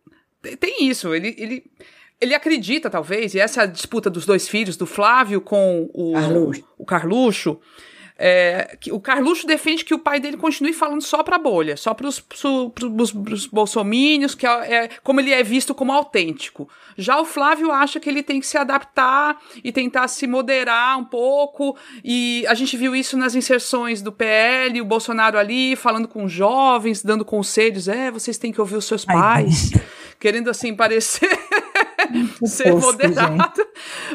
tem 0.61 0.87
isso, 0.87 1.15
ele, 1.15 1.35
ele, 1.39 1.65
ele 2.21 2.35
acredita, 2.35 2.91
talvez, 2.91 3.35
e 3.35 3.41
essa 3.41 3.63
é 3.63 3.65
a 3.65 3.67
disputa 3.67 4.11
dos 4.11 4.27
dois 4.27 4.47
filhos, 4.47 4.77
do 4.77 4.85
Flávio 4.85 5.41
com 5.41 5.89
o 5.95 6.13
Carluxo, 6.13 6.65
o 6.77 6.85
Carluxo 6.85 7.61
É, 8.17 8.77
que 8.81 8.93
o 8.93 9.01
Carluxo 9.01 9.45
defende 9.45 9.85
que 9.85 9.93
o 9.93 9.99
pai 9.99 10.21
dele 10.21 10.37
continue 10.37 10.73
falando 10.73 11.03
só 11.03 11.23
para 11.25 11.35
a 11.35 11.39
bolha, 11.39 11.77
só 11.77 11.93
para 11.93 12.07
os 12.07 13.47
bolsomínios, 13.51 14.37
que 14.37 14.47
é, 14.47 14.75
é, 14.85 14.91
como 15.03 15.21
ele 15.21 15.33
é 15.33 15.43
visto 15.43 15.75
como 15.75 15.91
autêntico. 15.91 16.69
Já 16.97 17.21
o 17.21 17.25
Flávio 17.25 17.73
acha 17.73 17.99
que 17.99 18.09
ele 18.09 18.23
tem 18.23 18.39
que 18.39 18.47
se 18.47 18.57
adaptar 18.57 19.37
e 19.65 19.73
tentar 19.73 20.07
se 20.07 20.29
moderar 20.29 20.97
um 20.97 21.05
pouco. 21.05 21.77
E 22.05 22.45
a 22.47 22.55
gente 22.55 22.77
viu 22.77 22.95
isso 22.95 23.17
nas 23.17 23.35
inserções 23.35 24.01
do 24.01 24.13
PL, 24.13 24.81
o 24.81 24.85
Bolsonaro 24.85 25.37
ali 25.37 25.75
falando 25.75 26.07
com 26.07 26.29
jovens, 26.29 27.03
dando 27.03 27.25
conselhos. 27.25 27.89
É, 27.89 28.13
vocês 28.13 28.39
têm 28.39 28.53
que 28.53 28.61
ouvir 28.61 28.77
os 28.77 28.85
seus 28.85 29.05
pais. 29.05 29.73
Ai, 29.75 29.83
querendo 30.21 30.49
assim 30.49 30.75
parecer 30.75 31.37
ser 32.45 32.75
moderado, 32.75 33.57
gente. 33.57 33.69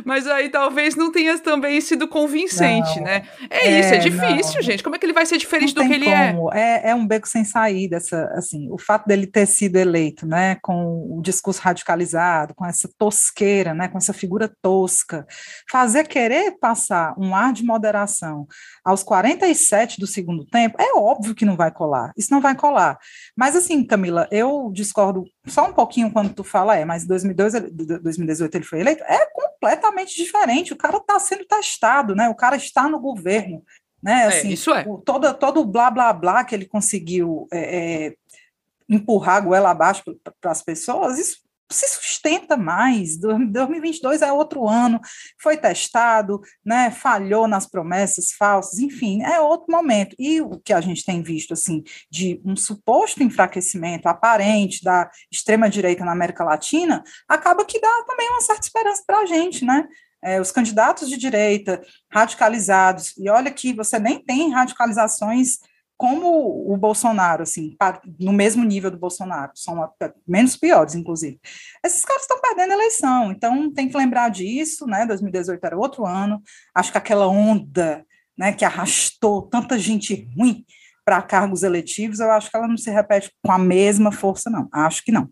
mas 0.06 0.28
aí 0.28 0.50
talvez 0.50 0.96
não 0.96 1.12
tenha 1.12 1.38
também 1.40 1.80
sido 1.82 2.08
convincente, 2.08 2.98
não. 2.98 3.04
né? 3.04 3.28
É, 3.50 3.68
é, 3.68 3.80
isso, 3.80 3.94
é 3.94 3.98
difícil, 3.98 4.56
não. 4.56 4.62
gente. 4.62 4.84
Como 4.84 4.96
é 4.96 5.00
que 5.00 5.06
ele 5.06 5.14
vai 5.14 5.26
ser 5.26 5.38
diferente 5.38 5.76
não 5.76 5.84
do 5.84 5.90
que 5.90 5.96
ele 5.96 6.10
é? 6.10 6.34
como. 6.34 6.54
é? 6.54 6.90
É 6.90 6.96
um 6.96 7.06
beco 7.06 7.28
sem 7.28 7.44
saída, 7.44 7.98
essa, 7.98 8.26
assim, 8.34 8.70
o 8.72 8.78
fato 8.78 9.08
dele 9.08 9.28
ter 9.28 9.46
sido 9.46 9.78
eleito, 9.78 10.26
né, 10.28 10.58
com 10.62 11.18
o 11.18 11.22
discurso 11.22 11.62
radicalizado, 11.62 12.54
com 12.56 12.66
essa 12.66 12.90
tosqueira, 12.98 13.74
né, 13.74 13.88
com 13.88 13.98
essa 13.98 14.14
figura 14.14 14.52
tosca, 14.62 15.26
fazer 15.70 16.08
querer 16.08 16.58
passar 16.60 17.14
um 17.18 17.36
ar 17.36 17.54
de 17.54 17.64
moderação 17.64 18.48
aos 18.84 19.04
47 19.04 20.00
do 20.00 20.08
segundo 20.08 20.46
tempo, 20.46 20.78
é 20.80 20.94
óbvio 20.96 21.36
que 21.36 21.46
não 21.46 21.56
vai 21.56 21.72
colar. 21.72 22.12
Isso 22.18 22.32
não 22.32 22.42
vai 22.42 22.56
colar. 22.56 22.98
Mas 23.36 23.56
assim, 23.56 23.84
Camila, 23.84 24.28
eu 24.32 24.72
discordo 24.74 25.26
só 25.46 25.68
um 25.68 25.74
pouquinho 25.74 26.12
quando 26.12 26.34
tu 26.34 26.44
fala, 26.44 26.76
é, 26.76 26.86
mas 26.86 27.04
em 27.04 27.34
2018 27.98 28.56
ele 28.56 28.64
foi 28.64 28.80
eleito, 28.80 29.04
é 29.04 29.26
completamente 29.28 30.16
diferente. 30.16 30.74
O 30.74 30.78
cara 30.78 30.98
está 30.98 31.20
sendo 31.20 31.46
testado, 31.46 32.16
né? 32.16 32.30
O 32.30 32.36
cara 32.36 32.56
está 32.56 32.88
no 32.88 33.00
governo, 33.00 33.64
né? 34.02 34.24
É, 34.24 34.26
assim, 34.28 34.50
é, 34.50 34.52
isso 34.52 34.72
é. 34.72 34.86
O, 34.88 34.98
todo, 34.98 35.34
todo 35.34 35.62
o 35.62 35.66
blá 35.66 35.90
blá 35.90 36.14
blá 36.14 36.44
que 36.44 36.54
ele 36.54 36.66
conseguiu 36.66 37.48
é, 37.52 38.06
é, 38.08 38.16
empurrar 38.88 39.38
a 39.38 39.42
goela 39.42 39.72
abaixo 39.72 40.04
para 40.40 40.52
as 40.52 40.62
pessoas, 40.62 41.18
isso 41.18 41.49
se 41.72 41.88
sustenta 41.88 42.58
mais. 42.58 43.18
2022 43.18 44.22
é 44.22 44.32
outro 44.32 44.68
ano, 44.68 45.00
foi 45.42 45.58
testado, 45.58 46.42
né, 46.66 46.92
falhou 46.92 47.48
nas 47.48 47.66
promessas 47.68 48.32
falsas, 48.32 48.80
enfim, 48.80 49.22
é 49.24 49.40
outro 49.40 49.68
momento. 49.70 50.16
E 50.18 50.42
o 50.42 50.60
que 50.60 50.74
a 50.74 50.82
gente 50.82 51.06
tem 51.06 51.22
visto 51.22 51.54
assim 51.54 51.84
de 52.10 52.42
um 52.44 52.56
suposto 52.56 53.24
enfraquecimento 53.24 54.08
aparente 54.08 54.84
da 54.84 55.10
extrema 55.32 55.70
direita 55.70 56.04
na 56.04 56.12
América 56.12 56.44
Latina, 56.44 57.04
acaba 57.28 57.66
que 57.66 57.80
dá 57.80 58.04
também 58.08 58.30
uma 58.30 58.42
certa 58.42 58.64
esperança 58.64 59.04
para 59.06 59.20
a 59.20 59.26
gente, 59.26 59.64
né? 59.64 59.88
É, 60.22 60.42
os 60.42 60.52
candidatos 60.52 61.10
de 61.10 61.16
direita 61.16 61.82
radicalizados, 62.12 63.14
e 63.18 63.30
olha 63.30 63.52
que 63.52 63.74
você 63.74 63.98
nem 63.98 64.22
tem 64.22 64.52
radicalizações 64.52 65.60
como 66.00 66.72
o 66.74 66.78
Bolsonaro, 66.78 67.44
assim, 67.44 67.76
no 68.18 68.32
mesmo 68.32 68.64
nível 68.64 68.90
do 68.90 68.98
Bolsonaro, 68.98 69.52
são 69.54 69.86
menos 70.26 70.56
piores, 70.56 70.96
inclusive. 70.96 71.38
Esses 71.86 72.06
caras 72.06 72.22
estão 72.22 72.40
perdendo 72.40 72.72
a 72.72 72.76
eleição, 72.76 73.32
então 73.34 73.70
tem 73.70 73.90
que 73.90 73.98
lembrar 73.98 74.30
disso, 74.30 74.88
né? 74.88 75.06
2018 75.06 75.62
era 75.62 75.78
outro 75.78 76.06
ano, 76.06 76.42
acho 76.74 76.94
que 76.94 76.98
aquela 76.98 77.28
onda, 77.28 78.06
né, 78.38 78.54
que 78.54 78.64
arrastou 78.64 79.42
tanta 79.42 79.78
gente 79.78 80.26
ruim 80.38 80.66
para 81.04 81.22
cargos 81.22 81.64
eletivos, 81.64 82.22
eu 82.22 82.32
acho 82.32 82.50
que 82.50 82.56
ela 82.56 82.68
não 82.68 82.78
se 82.78 82.90
repete 82.90 83.30
com 83.44 83.52
a 83.52 83.60
mesma 83.60 84.10
força, 84.10 84.50
não. 84.50 84.70
Acho 84.72 85.04
que 85.04 85.12
não. 85.12 85.30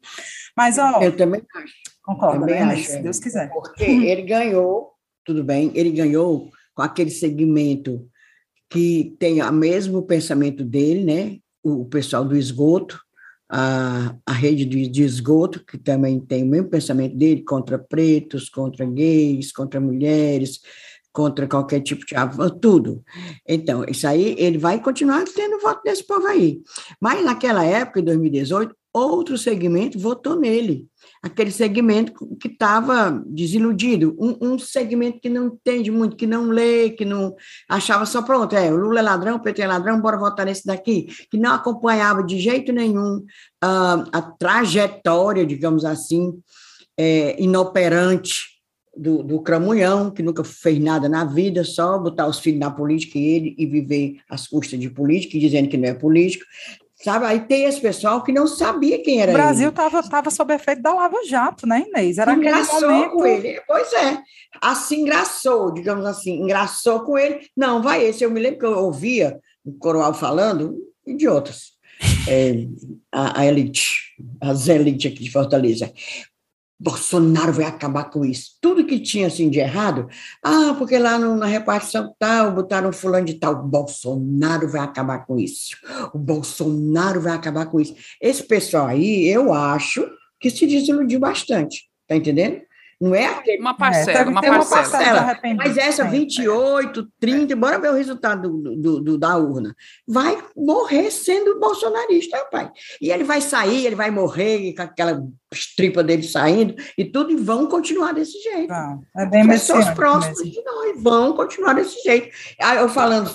Mas, 0.54 0.78
ó. 0.78 1.02
Eu 1.02 1.16
também 1.16 1.42
acho. 1.56 1.74
Concordo, 2.04 2.42
também 2.42 2.66
né, 2.66 2.74
acho, 2.74 2.92
se 2.92 3.00
Deus 3.00 3.20
quiser. 3.20 3.50
Porque 3.54 3.86
ele 3.86 4.24
ganhou, 4.28 4.92
tudo 5.24 5.46
bem, 5.46 5.72
ele 5.76 5.92
ganhou 5.92 6.52
com 6.76 6.82
aquele 6.82 7.10
segmento 7.10 8.06
que 8.70 9.16
tem 9.20 9.42
o 9.42 9.52
mesmo 9.52 10.04
pensamento 10.04 10.64
dele, 10.64 11.04
né? 11.04 11.38
O 11.64 11.86
pessoal 11.86 12.24
do 12.26 12.36
esgoto, 12.36 13.00
a, 13.50 14.16
a 14.26 14.32
rede 14.34 14.66
de, 14.66 14.88
de 14.88 15.04
esgoto, 15.04 15.64
que 15.66 15.78
também 15.78 16.20
tem 16.20 16.44
o 16.44 16.48
mesmo 16.48 16.70
pensamento 16.70 17.16
dele 17.16 17.44
contra 17.44 17.78
pretos, 17.78 18.50
contra 18.50 18.86
gays, 18.86 19.52
contra 19.52 19.80
mulheres, 19.80 20.60
contra 21.14 21.48
qualquer 21.48 21.82
tipo 21.82 22.06
de 22.06 22.14
tudo. 22.62 23.04
Então, 23.48 23.84
isso 23.90 24.08
aí, 24.08 24.36
ele 24.38 24.58
vai 24.58 24.82
continuar 24.82 25.24
tendo 25.26 25.60
voto 25.60 25.82
desse 25.84 26.06
povo 26.06 26.28
aí. 26.28 26.62
Mas 27.02 27.24
naquela 27.24 27.64
época, 27.64 28.00
em 28.00 28.04
2018, 28.04 28.76
outro 28.94 29.38
segmento 29.38 29.98
votou 29.98 30.36
nele 30.36 30.88
aquele 31.22 31.52
segmento 31.52 32.14
que 32.38 32.48
estava 32.48 33.24
desiludido, 33.26 34.16
um, 34.20 34.54
um, 34.54 34.60
segmento 34.60 35.20
que 35.20 35.30
não 35.30 35.48
entende 35.48 35.92
muito, 35.92 36.16
que 36.16 36.28
não 36.28 36.50
lê, 36.50 36.92
que 36.92 37.06
não 37.06 37.36
achava 37.70 38.06
só 38.06 38.22
pronto, 38.22 38.56
é, 38.56 38.72
o 38.72 38.78
Lula 38.78 39.00
é 39.00 39.04
ladrão, 39.04 39.38
o 39.38 39.42
PT 39.42 39.62
é 39.62 39.68
ladrão, 39.68 40.02
bora 40.02 40.18
votar 40.18 40.46
nesse 40.46 40.66
daqui, 40.66 41.08
que 41.30 41.38
não 41.38 41.54
acompanhava 41.54 42.24
de 42.24 42.40
jeito 42.40 42.72
nenhum 42.72 43.18
uh, 43.64 44.04
a 44.12 44.22
trajetória, 44.22 45.46
digamos 45.46 45.86
assim, 45.86 46.40
é, 46.98 47.42
inoperante 47.42 48.58
do, 48.98 49.22
do 49.22 49.40
Cramunhão, 49.42 50.10
que 50.10 50.24
nunca 50.24 50.44
fez 50.44 50.80
nada 50.80 51.08
na 51.08 51.24
vida, 51.24 51.64
só 51.64 51.98
botar 52.00 52.28
os 52.28 52.40
filhos 52.40 52.60
na 52.60 52.72
política 52.72 53.18
e 53.18 53.26
ele 53.26 53.56
e 53.58 53.66
viver 53.66 54.18
às 54.30 54.48
custas 54.48 54.80
de 54.80 54.90
política, 54.90 55.38
dizendo 55.38 55.70
que 55.70 55.78
não 55.78 55.88
é 55.88 55.94
político. 55.94 56.46
Sabe? 57.04 57.26
Aí 57.26 57.42
tem 57.42 57.66
esse 57.66 57.80
pessoal 57.80 58.24
que 58.24 58.32
não 58.32 58.48
sabia 58.48 59.02
quem 59.04 59.22
era 59.22 59.32
ele. 59.32 59.40
O 59.40 59.44
Brasil 59.44 59.70
estava 59.70 60.02
tava 60.02 60.32
sob 60.32 60.52
efeito 60.54 60.82
da 60.82 60.94
Lava 60.94 61.24
Jato, 61.26 61.68
né, 61.68 61.86
Inês? 61.88 62.18
Era 62.18 62.34
engraçou 62.34 62.90
momento... 62.90 63.12
com 63.12 63.26
ele. 63.26 63.62
Pois 63.68 63.94
é. 63.94 64.18
Assim 64.60 65.02
engraçou, 65.02 65.72
digamos 65.72 66.06
assim, 66.06 66.42
engraçou 66.42 67.02
com 67.02 67.18
ele. 67.18 67.48
Não, 67.56 67.84
vai 67.84 68.04
esse. 68.04 68.24
Eu 68.24 68.32
me 68.32 68.40
lembro 68.40 68.60
que 68.60 68.66
eu 68.66 68.80
ouvia 68.80 69.40
o 69.64 69.74
Coroal 69.74 70.14
falando, 70.14 70.76
idiotas. 71.06 71.78
É, 72.30 72.68
a, 73.10 73.40
a 73.40 73.46
elite, 73.46 74.14
as 74.42 74.68
elites 74.68 75.10
aqui 75.10 75.24
de 75.24 75.32
Fortaleza. 75.32 75.90
Bolsonaro 76.80 77.52
vai 77.52 77.66
acabar 77.66 78.06
com 78.06 78.24
isso. 78.24 78.52
Tudo 78.62 78.86
que 78.86 79.00
tinha 79.00 79.28
assim 79.28 79.50
de 79.50 79.60
errado, 79.60 80.08
ah, 80.44 80.76
porque 80.78 80.98
lá 81.00 81.18
no, 81.18 81.36
na 81.36 81.48
repartição 81.48 82.14
tal, 82.20 82.54
botaram 82.54 82.94
fulano 82.94 83.26
de 83.26 83.36
tal. 83.36 83.64
Bolsonaro 83.64 84.70
vai 84.70 84.82
acabar 84.82 85.26
com 85.26 85.40
isso. 85.40 85.76
O 86.14 86.20
Bolsonaro 86.20 87.20
vai 87.20 87.34
acabar 87.34 87.66
com 87.66 87.80
isso. 87.80 87.96
Esse 88.22 88.44
pessoal 88.44 88.88
aí, 88.88 89.28
eu 89.28 89.52
acho 89.52 90.08
que 90.40 90.50
se 90.50 90.68
desiludiu 90.68 91.20
bastante. 91.20 91.90
Tá 92.08 92.16
entendendo? 92.16 92.62
Não 93.00 93.14
é 93.14 93.26
aquele... 93.28 93.60
Uma 93.60 93.76
parcela, 93.76 94.20
é, 94.20 94.24
uma, 94.24 94.42
parcela. 94.42 95.22
uma 95.22 95.26
parcela. 95.36 95.56
Mas 95.56 95.78
essa 95.78 96.04
28, 96.04 97.08
30, 97.20 97.56
bora 97.56 97.80
ver 97.80 97.92
o 97.92 97.96
resultado 97.96 98.50
do, 98.50 98.76
do, 98.76 99.02
do, 99.02 99.18
da 99.18 99.38
urna. 99.38 99.76
Vai 100.08 100.38
morrer 100.56 101.12
sendo 101.12 101.60
bolsonarista, 101.60 102.44
pai. 102.52 102.72
E 103.00 103.12
ele 103.12 103.24
vai 103.24 103.40
sair, 103.40 103.86
ele 103.86 103.96
vai 103.96 104.10
morrer 104.10 104.74
com 104.74 104.82
aquela 104.82 105.24
tripa 105.76 106.04
dele 106.04 106.24
saindo 106.24 106.76
e 106.98 107.06
tudo, 107.06 107.32
e 107.32 107.36
vão 107.36 107.68
continuar 107.68 108.14
desse 108.14 108.42
jeito. 108.42 108.70
Não, 108.70 109.02
é 109.16 109.26
bem 109.28 109.48
Pessoas 109.48 109.90
próximas 109.92 110.40
de 110.40 110.62
nós 110.64 111.02
vão 111.02 111.34
continuar 111.34 111.74
desse 111.74 112.02
jeito. 112.02 112.36
Aí 112.60 112.78
eu 112.80 112.90
falando, 112.90 113.32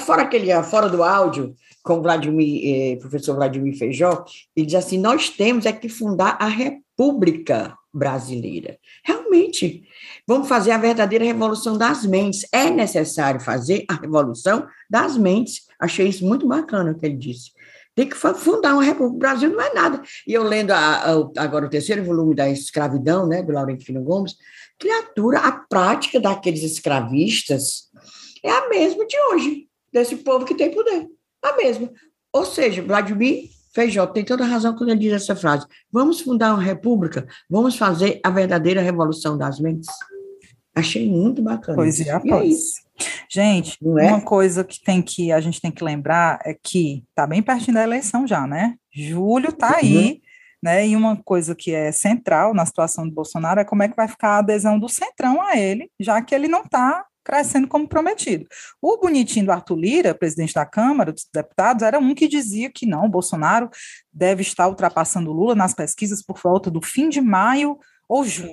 fora 0.00 0.22
aquele, 0.22 0.62
fora 0.64 0.88
do 0.88 1.02
áudio, 1.02 1.54
com 1.82 1.94
o 1.94 2.02
Vladimir, 2.02 2.62
eh, 2.64 2.96
professor 2.96 3.34
Vladimir 3.34 3.76
Feijó, 3.76 4.24
ele 4.54 4.66
diz 4.66 4.76
assim: 4.76 4.98
nós 4.98 5.30
temos 5.30 5.66
é 5.66 5.72
que 5.72 5.88
fundar 5.88 6.36
a 6.40 6.46
República 6.46 6.81
brasileira. 7.92 8.78
Realmente, 9.04 9.84
vamos 10.26 10.48
fazer 10.48 10.70
a 10.70 10.78
verdadeira 10.78 11.24
revolução 11.24 11.76
das 11.76 12.06
mentes. 12.06 12.46
É 12.52 12.70
necessário 12.70 13.40
fazer 13.40 13.84
a 13.88 13.94
revolução 13.94 14.66
das 14.88 15.16
mentes. 15.16 15.66
Achei 15.78 16.08
isso 16.08 16.26
muito 16.26 16.46
bacana 16.46 16.92
o 16.92 16.98
que 16.98 17.04
ele 17.04 17.16
disse. 17.16 17.50
Tem 17.94 18.08
que 18.08 18.16
fundar 18.16 18.72
uma 18.72 18.82
república. 18.82 19.16
O 19.16 19.18
Brasil 19.18 19.50
não 19.50 19.60
é 19.60 19.74
nada. 19.74 20.02
E 20.26 20.32
eu 20.32 20.42
lendo 20.42 20.70
a, 20.70 20.78
a, 20.78 21.12
agora 21.36 21.66
o 21.66 21.70
terceiro 21.70 22.02
volume 22.02 22.34
da 22.34 22.48
escravidão, 22.48 23.26
né, 23.26 23.42
do 23.42 23.52
Laurentino 23.52 24.02
Gomes, 24.02 24.34
criatura, 24.78 25.40
a 25.40 25.52
prática 25.52 26.18
daqueles 26.18 26.62
escravistas 26.62 27.90
é 28.42 28.50
a 28.50 28.68
mesma 28.68 29.06
de 29.06 29.16
hoje, 29.30 29.68
desse 29.92 30.16
povo 30.16 30.46
que 30.46 30.54
tem 30.54 30.70
poder. 30.70 31.06
A 31.42 31.56
mesma. 31.56 31.92
Ou 32.32 32.46
seja, 32.46 32.82
Vladimir 32.82 33.50
Feijó 33.74 34.06
tem 34.06 34.24
toda 34.24 34.44
razão 34.44 34.74
quando 34.76 34.90
ele 34.90 35.00
diz 35.00 35.12
essa 35.12 35.34
frase. 35.34 35.66
Vamos 35.90 36.20
fundar 36.20 36.54
uma 36.54 36.62
república, 36.62 37.26
vamos 37.48 37.76
fazer 37.76 38.20
a 38.22 38.30
verdadeira 38.30 38.82
revolução 38.82 39.36
das 39.36 39.58
mentes. 39.58 39.88
Achei 40.74 41.08
muito 41.08 41.42
bacana. 41.42 41.76
Pois 41.76 42.00
é, 42.00 42.20
e 42.24 42.32
é 42.32 42.44
isso. 42.44 42.82
Gente, 43.28 43.78
é? 43.82 44.06
uma 44.08 44.20
coisa 44.20 44.64
que 44.64 44.82
tem 44.82 45.02
que 45.02 45.32
a 45.32 45.40
gente 45.40 45.60
tem 45.60 45.70
que 45.70 45.84
lembrar 45.84 46.40
é 46.44 46.54
que 46.54 47.04
tá 47.14 47.26
bem 47.26 47.42
pertinho 47.42 47.74
da 47.74 47.82
eleição 47.82 48.26
já, 48.26 48.46
né? 48.46 48.76
Julho 48.90 49.52
tá 49.52 49.76
aí, 49.76 50.12
uhum. 50.12 50.20
né? 50.62 50.86
E 50.86 50.96
uma 50.96 51.16
coisa 51.16 51.54
que 51.54 51.74
é 51.74 51.92
central 51.92 52.54
na 52.54 52.64
situação 52.64 53.06
do 53.06 53.14
Bolsonaro 53.14 53.60
é 53.60 53.64
como 53.64 53.82
é 53.82 53.88
que 53.88 53.96
vai 53.96 54.08
ficar 54.08 54.30
a 54.30 54.38
adesão 54.38 54.78
do 54.78 54.88
Centrão 54.88 55.42
a 55.42 55.58
ele, 55.58 55.90
já 56.00 56.22
que 56.22 56.34
ele 56.34 56.48
não 56.48 56.62
está 56.62 57.04
crescendo 57.24 57.68
como 57.68 57.88
prometido. 57.88 58.46
O 58.80 58.98
bonitinho 58.98 59.46
do 59.46 59.52
Arthur 59.52 59.76
Lira, 59.76 60.14
presidente 60.14 60.54
da 60.54 60.66
Câmara 60.66 61.12
dos 61.12 61.26
Deputados, 61.32 61.82
era 61.82 61.98
um 61.98 62.14
que 62.14 62.28
dizia 62.28 62.70
que 62.70 62.86
não, 62.86 63.08
Bolsonaro 63.08 63.70
deve 64.12 64.42
estar 64.42 64.68
ultrapassando 64.68 65.32
Lula 65.32 65.54
nas 65.54 65.74
pesquisas 65.74 66.22
por 66.22 66.38
volta 66.38 66.70
do 66.70 66.80
fim 66.82 67.08
de 67.08 67.20
maio 67.20 67.78
ou 68.08 68.24
junho. 68.24 68.52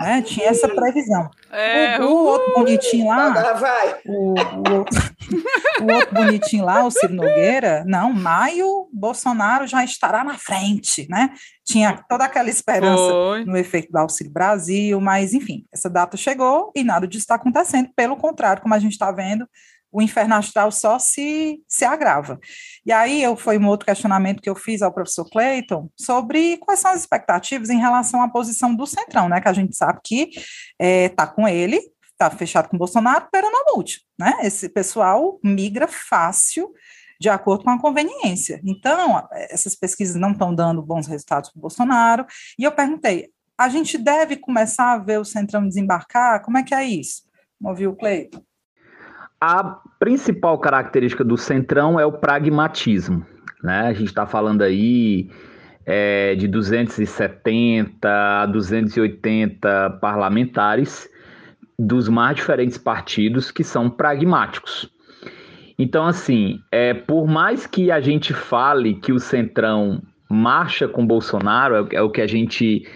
Né? 0.00 0.22
Tinha 0.22 0.48
essa 0.48 0.68
previsão. 0.68 1.28
É, 1.50 2.00
o, 2.00 2.04
o 2.04 2.24
outro 2.24 2.52
bonitinho 2.54 3.08
lá, 3.08 3.26
Agora 3.26 3.54
vai. 3.54 4.00
o, 4.06 4.34
o, 4.34 4.78
outro, 4.78 4.98
o 5.82 5.92
outro 5.92 6.14
bonitinho 6.14 6.64
lá, 6.64 6.84
o 6.84 6.90
Ciro 6.90 7.14
Nogueira, 7.14 7.84
não, 7.86 8.12
maio, 8.12 8.88
Bolsonaro 8.92 9.66
já 9.66 9.84
estará 9.84 10.24
na 10.24 10.38
frente, 10.38 11.06
né? 11.10 11.30
Tinha 11.64 12.02
toda 12.08 12.24
aquela 12.24 12.48
esperança 12.48 13.02
Foi. 13.02 13.44
no 13.44 13.56
efeito 13.56 13.92
do 13.92 13.98
Auxílio 13.98 14.32
Brasil, 14.32 15.00
mas 15.00 15.34
enfim, 15.34 15.64
essa 15.72 15.88
data 15.90 16.16
chegou 16.16 16.72
e 16.74 16.82
nada 16.82 17.06
disso 17.06 17.24
está 17.24 17.34
acontecendo, 17.34 17.90
pelo 17.94 18.16
contrário, 18.16 18.62
como 18.62 18.74
a 18.74 18.78
gente 18.78 18.92
está 18.92 19.12
vendo, 19.12 19.46
o 19.92 20.00
inferno 20.00 20.34
astral 20.34 20.72
só 20.72 20.98
se, 20.98 21.60
se 21.68 21.84
agrava. 21.84 22.40
E 22.84 22.90
aí 22.90 23.22
eu 23.22 23.36
foi 23.36 23.58
um 23.58 23.68
outro 23.68 23.86
questionamento 23.86 24.40
que 24.40 24.48
eu 24.48 24.56
fiz 24.56 24.80
ao 24.80 24.92
professor 24.92 25.28
Clayton 25.30 25.90
sobre 25.96 26.56
quais 26.56 26.80
são 26.80 26.90
as 26.90 27.00
expectativas 27.00 27.68
em 27.68 27.78
relação 27.78 28.22
à 28.22 28.28
posição 28.28 28.74
do 28.74 28.86
Centrão, 28.86 29.28
né? 29.28 29.40
Que 29.40 29.48
a 29.48 29.52
gente 29.52 29.76
sabe 29.76 30.00
que 30.02 30.30
está 30.80 31.26
com 31.26 31.46
ele, 31.46 31.78
está 32.10 32.30
fechado 32.30 32.68
com 32.68 32.76
o 32.76 32.78
Bolsonaro, 32.78 33.28
pero 33.30 33.50
não 33.50 33.74
multe, 33.74 34.00
né? 34.18 34.38
Esse 34.42 34.68
pessoal 34.68 35.38
migra 35.44 35.86
fácil 35.86 36.72
de 37.20 37.28
acordo 37.28 37.62
com 37.62 37.70
a 37.70 37.80
conveniência. 37.80 38.60
Então, 38.64 39.28
essas 39.32 39.76
pesquisas 39.76 40.16
não 40.16 40.32
estão 40.32 40.52
dando 40.52 40.82
bons 40.82 41.06
resultados 41.06 41.50
para 41.50 41.58
o 41.58 41.62
Bolsonaro. 41.62 42.26
E 42.58 42.64
eu 42.64 42.72
perguntei, 42.72 43.30
a 43.56 43.68
gente 43.68 43.96
deve 43.96 44.36
começar 44.36 44.92
a 44.92 44.98
ver 44.98 45.20
o 45.20 45.24
Centrão 45.24 45.68
desembarcar? 45.68 46.42
Como 46.42 46.58
é 46.58 46.64
que 46.64 46.74
é 46.74 46.82
isso? 46.82 47.22
Ouviu 47.62 47.90
o 47.90 47.96
Cleiton? 47.96 48.42
A 49.44 49.80
principal 49.98 50.56
característica 50.56 51.24
do 51.24 51.36
Centrão 51.36 51.98
é 51.98 52.06
o 52.06 52.12
pragmatismo. 52.12 53.26
Né? 53.60 53.88
A 53.88 53.92
gente 53.92 54.06
está 54.06 54.24
falando 54.24 54.62
aí 54.62 55.28
é, 55.84 56.36
de 56.36 56.46
270 56.46 58.08
a 58.08 58.46
280 58.46 59.98
parlamentares 60.00 61.10
dos 61.76 62.08
mais 62.08 62.36
diferentes 62.36 62.78
partidos 62.78 63.50
que 63.50 63.64
são 63.64 63.90
pragmáticos. 63.90 64.88
Então, 65.76 66.06
assim, 66.06 66.60
é, 66.70 66.94
por 66.94 67.26
mais 67.26 67.66
que 67.66 67.90
a 67.90 68.00
gente 68.00 68.32
fale 68.32 68.94
que 68.94 69.10
o 69.10 69.18
Centrão 69.18 70.00
marcha 70.30 70.86
com 70.86 71.04
Bolsonaro, 71.04 71.88
é, 71.90 71.96
é 71.96 72.00
o 72.00 72.10
que 72.10 72.20
a 72.20 72.28
gente 72.28 72.86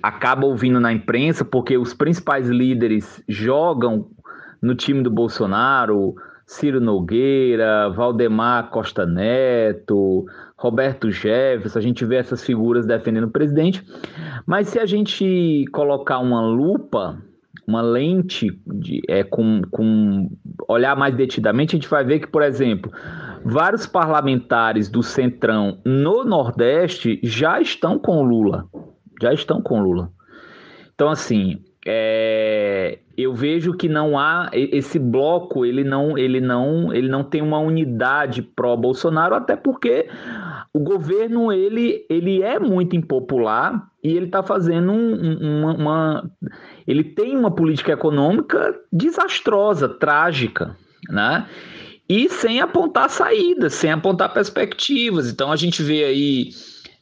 acaba 0.00 0.46
ouvindo 0.46 0.78
na 0.78 0.92
imprensa, 0.92 1.44
porque 1.44 1.76
os 1.76 1.92
principais 1.92 2.48
líderes 2.48 3.20
jogam 3.28 4.08
no 4.62 4.74
time 4.76 5.02
do 5.02 5.10
Bolsonaro, 5.10 6.14
Ciro 6.46 6.80
Nogueira, 6.80 7.90
Valdemar 7.90 8.70
Costa 8.70 9.04
Neto, 9.04 10.24
Roberto 10.56 11.10
Jefferson, 11.10 11.78
a 11.78 11.82
gente 11.82 12.04
vê 12.04 12.16
essas 12.16 12.44
figuras 12.44 12.86
defendendo 12.86 13.24
o 13.24 13.30
presidente, 13.30 13.84
mas 14.46 14.68
se 14.68 14.78
a 14.78 14.86
gente 14.86 15.64
colocar 15.72 16.18
uma 16.18 16.40
lupa, 16.40 17.20
uma 17.66 17.82
lente 17.82 18.60
de, 18.66 19.02
é, 19.08 19.24
com, 19.24 19.62
com 19.70 20.30
olhar 20.68 20.96
mais 20.96 21.14
detidamente, 21.14 21.74
a 21.74 21.78
gente 21.78 21.88
vai 21.88 22.04
ver 22.04 22.20
que, 22.20 22.26
por 22.26 22.42
exemplo, 22.42 22.92
vários 23.44 23.86
parlamentares 23.86 24.88
do 24.88 25.02
Centrão 25.02 25.80
no 25.84 26.24
Nordeste 26.24 27.18
já 27.22 27.60
estão 27.60 27.98
com 27.98 28.22
Lula, 28.22 28.68
já 29.20 29.32
estão 29.32 29.60
com 29.60 29.82
Lula. 29.82 30.12
Então, 30.94 31.08
assim, 31.08 31.62
é, 31.86 32.98
eu 33.16 33.34
vejo 33.34 33.72
que 33.72 33.88
não 33.88 34.18
há 34.18 34.48
esse 34.52 34.98
bloco, 34.98 35.66
ele 35.66 35.82
não, 35.82 36.16
ele 36.16 36.40
não, 36.40 36.92
ele 36.94 37.08
não 37.08 37.24
tem 37.24 37.42
uma 37.42 37.58
unidade 37.58 38.42
pró 38.42 38.76
Bolsonaro, 38.76 39.34
até 39.34 39.56
porque 39.56 40.08
o 40.72 40.78
governo 40.78 41.52
ele, 41.52 42.06
ele 42.08 42.42
é 42.42 42.58
muito 42.58 42.94
impopular 42.94 43.90
e 44.02 44.16
ele 44.16 44.26
está 44.26 44.42
fazendo 44.42 44.92
um, 44.92 45.60
uma, 45.60 45.74
uma, 45.74 46.30
ele 46.86 47.02
tem 47.02 47.36
uma 47.36 47.50
política 47.50 47.92
econômica 47.92 48.74
desastrosa, 48.92 49.88
trágica, 49.88 50.76
né? 51.08 51.46
E 52.08 52.28
sem 52.28 52.60
apontar 52.60 53.08
saídas, 53.10 53.74
sem 53.74 53.90
apontar 53.90 54.32
perspectivas. 54.32 55.30
Então 55.30 55.50
a 55.50 55.56
gente 55.56 55.82
vê 55.82 56.04
aí 56.04 56.50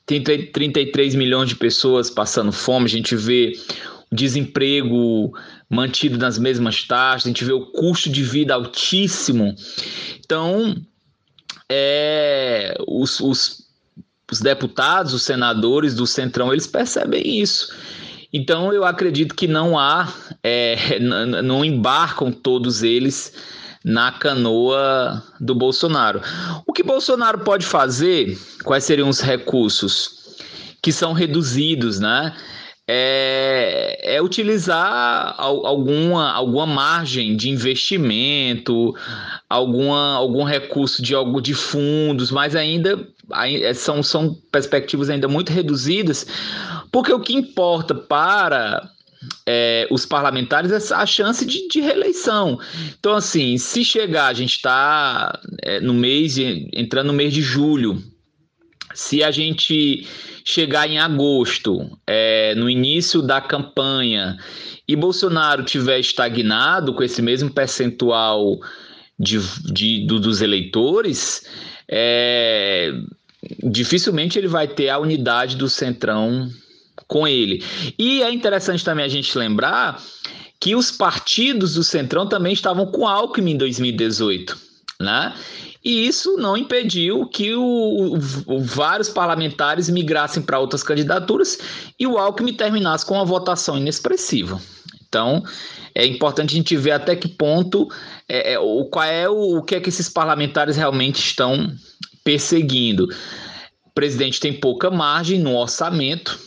tem 0.07 0.23
33 0.23 1.15
milhões 1.15 1.49
de 1.49 1.55
pessoas 1.55 2.11
passando 2.11 2.51
fome, 2.51 2.87
a 2.87 2.89
gente 2.89 3.15
vê 3.15 3.53
desemprego 4.13 5.33
mantido 5.69 6.19
nas 6.19 6.39
mesmas 6.39 6.83
taxas, 6.83 7.27
a 7.27 7.29
gente 7.29 7.45
vê 7.45 7.53
o 7.53 7.67
custo 7.67 8.11
de 8.11 8.23
vida 8.23 8.55
altíssimo. 8.55 9.55
Então, 10.19 10.77
é, 11.69 12.77
os, 12.89 13.21
os, 13.21 13.69
os 14.31 14.41
deputados, 14.41 15.15
os 15.15 15.23
senadores 15.23 15.95
do 15.95 16.07
Centrão, 16.07 16.53
eles 16.53 16.67
percebem 16.67 17.41
isso. 17.41 17.73
Então, 18.33 18.73
eu 18.73 18.85
acredito 18.85 19.35
que 19.35 19.47
não 19.47 19.79
há, 19.79 20.13
é, 20.43 20.99
não 20.99 21.65
embarcam 21.65 22.33
todos 22.33 22.83
eles 22.83 23.33
na 23.85 24.13
canoa 24.13 25.23
do 25.41 25.55
Bolsonaro. 25.55 26.21
O 26.67 26.73
que 26.73 26.83
Bolsonaro 26.83 27.39
pode 27.41 27.65
fazer? 27.65 28.39
Quais 28.65 28.85
seriam 28.85 29.09
os 29.09 29.21
recursos 29.21 30.37
que 30.83 30.93
são 30.93 31.13
reduzidos, 31.13 31.99
né? 31.99 32.35
É, 32.93 34.17
é 34.17 34.21
utilizar 34.21 35.37
alguma, 35.39 36.33
alguma 36.33 36.67
margem 36.67 37.37
de 37.37 37.49
investimento, 37.49 38.93
alguma, 39.49 40.17
algum 40.17 40.43
recurso 40.43 41.01
de 41.01 41.15
algo 41.15 41.41
de 41.41 41.55
fundos, 41.55 42.33
mas 42.33 42.57
ainda 42.57 43.07
é, 43.33 43.73
são, 43.75 44.03
são 44.03 44.35
perspectivas 44.51 45.09
ainda 45.09 45.29
muito 45.29 45.53
reduzidas, 45.53 46.27
porque 46.91 47.13
o 47.13 47.21
que 47.21 47.33
importa 47.33 47.95
para 47.95 48.91
é, 49.47 49.87
os 49.89 50.05
parlamentares 50.05 50.91
é 50.91 50.95
a 50.95 51.07
chance 51.07 51.47
de, 51.47 51.69
de, 51.69 51.81
reeleição. 51.81 52.59
Então, 52.99 53.15
assim, 53.15 53.57
se 53.57 53.85
chegar, 53.85 54.27
a 54.27 54.35
gente 54.35 54.57
está 54.57 55.39
é, 55.63 55.79
no 55.79 55.95
mês, 55.95 56.37
entrando 56.73 57.07
no 57.07 57.13
mês 57.13 57.33
de 57.33 57.41
julho, 57.41 58.03
se 58.95 59.23
a 59.23 59.31
gente 59.31 60.09
chegar 60.45 60.89
em 60.89 60.99
agosto, 60.99 61.99
é, 62.07 62.55
no 62.55 62.69
início 62.69 63.23
da 63.23 63.41
campanha, 63.41 64.39
e 64.87 64.97
Bolsonaro 64.97 65.65
tiver 65.65 65.99
estagnado 65.99 66.95
com 66.95 67.03
esse 67.03 67.23
mesmo 67.23 67.51
percentual 67.51 68.59
de, 69.19 69.39
de 69.73 70.07
do, 70.07 70.19
dos 70.19 70.41
eleitores, 70.41 71.45
é, 71.89 72.93
dificilmente 73.63 74.39
ele 74.39 74.49
vai 74.49 74.67
ter 74.67 74.89
a 74.89 74.99
unidade 74.99 75.57
do 75.57 75.69
Centrão 75.69 76.51
com 77.07 77.27
ele. 77.27 77.63
E 77.99 78.23
é 78.23 78.33
interessante 78.33 78.85
também 78.85 79.05
a 79.05 79.09
gente 79.09 79.37
lembrar 79.37 80.03
que 80.61 80.77
os 80.77 80.91
partidos 80.91 81.75
do 81.75 81.83
Centrão 81.83 82.27
também 82.27 82.53
estavam 82.53 82.87
com 82.87 83.09
Alckmin 83.09 83.53
em 83.53 83.57
2018, 83.57 84.57
né? 85.01 85.35
E 85.83 86.07
isso 86.07 86.37
não 86.37 86.57
impediu 86.57 87.27
que 87.27 87.55
o, 87.55 88.19
o, 88.47 88.61
vários 88.61 89.09
parlamentares 89.09 89.89
migrassem 89.89 90.43
para 90.43 90.59
outras 90.59 90.83
candidaturas 90.83 91.59
e 91.99 92.07
o 92.07 92.19
Alckmin 92.19 92.53
terminasse 92.53 93.05
com 93.07 93.15
uma 93.15 93.25
votação 93.25 93.79
inexpressiva. 93.79 94.61
Então, 95.09 95.43
é 95.95 96.07
importante 96.07 96.53
a 96.53 96.57
gente 96.57 96.77
ver 96.77 96.93
até 96.93 97.17
que 97.17 97.29
ponto, 97.29 97.89
é, 98.29 98.53
é, 98.53 98.59
o, 98.59 98.85
qual 98.85 99.05
é 99.05 99.29
o, 99.29 99.59
o 99.59 99.63
que 99.63 99.75
é 99.75 99.81
que 99.81 99.89
esses 99.89 100.09
parlamentares 100.09 100.77
realmente 100.77 101.19
estão 101.19 101.75
perseguindo. 102.23 103.09
O 103.85 103.91
presidente 103.91 104.39
tem 104.39 104.53
pouca 104.53 104.91
margem 104.91 105.39
no 105.39 105.57
orçamento, 105.57 106.39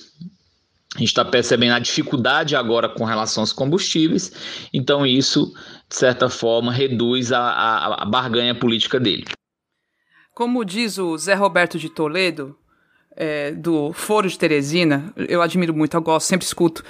a 0.96 1.00
gente 1.00 1.08
está 1.10 1.26
percebendo 1.26 1.74
a 1.74 1.80
dificuldade 1.80 2.56
agora 2.56 2.88
com 2.88 3.04
relação 3.04 3.42
aos 3.42 3.52
combustíveis, 3.52 4.32
então 4.72 5.06
isso, 5.06 5.52
de 5.90 5.96
certa 5.96 6.30
forma, 6.30 6.72
reduz 6.72 7.32
a, 7.32 7.40
a, 7.40 8.04
a 8.04 8.06
barganha 8.06 8.54
política 8.54 9.00
dele. 9.00 9.26
Como 10.34 10.64
diz 10.64 10.98
o 10.98 11.18
Zé 11.18 11.34
Roberto 11.34 11.80
de 11.80 11.90
Toledo, 11.90 12.56
é, 13.16 13.52
do 13.52 13.94
Foro 13.94 14.28
de 14.28 14.38
Teresina, 14.38 15.14
eu 15.16 15.42
admiro 15.42 15.74
muito, 15.74 15.96
eu 15.96 16.02
gosto, 16.02 16.28
sempre 16.28 16.46
escuto, 16.46 16.84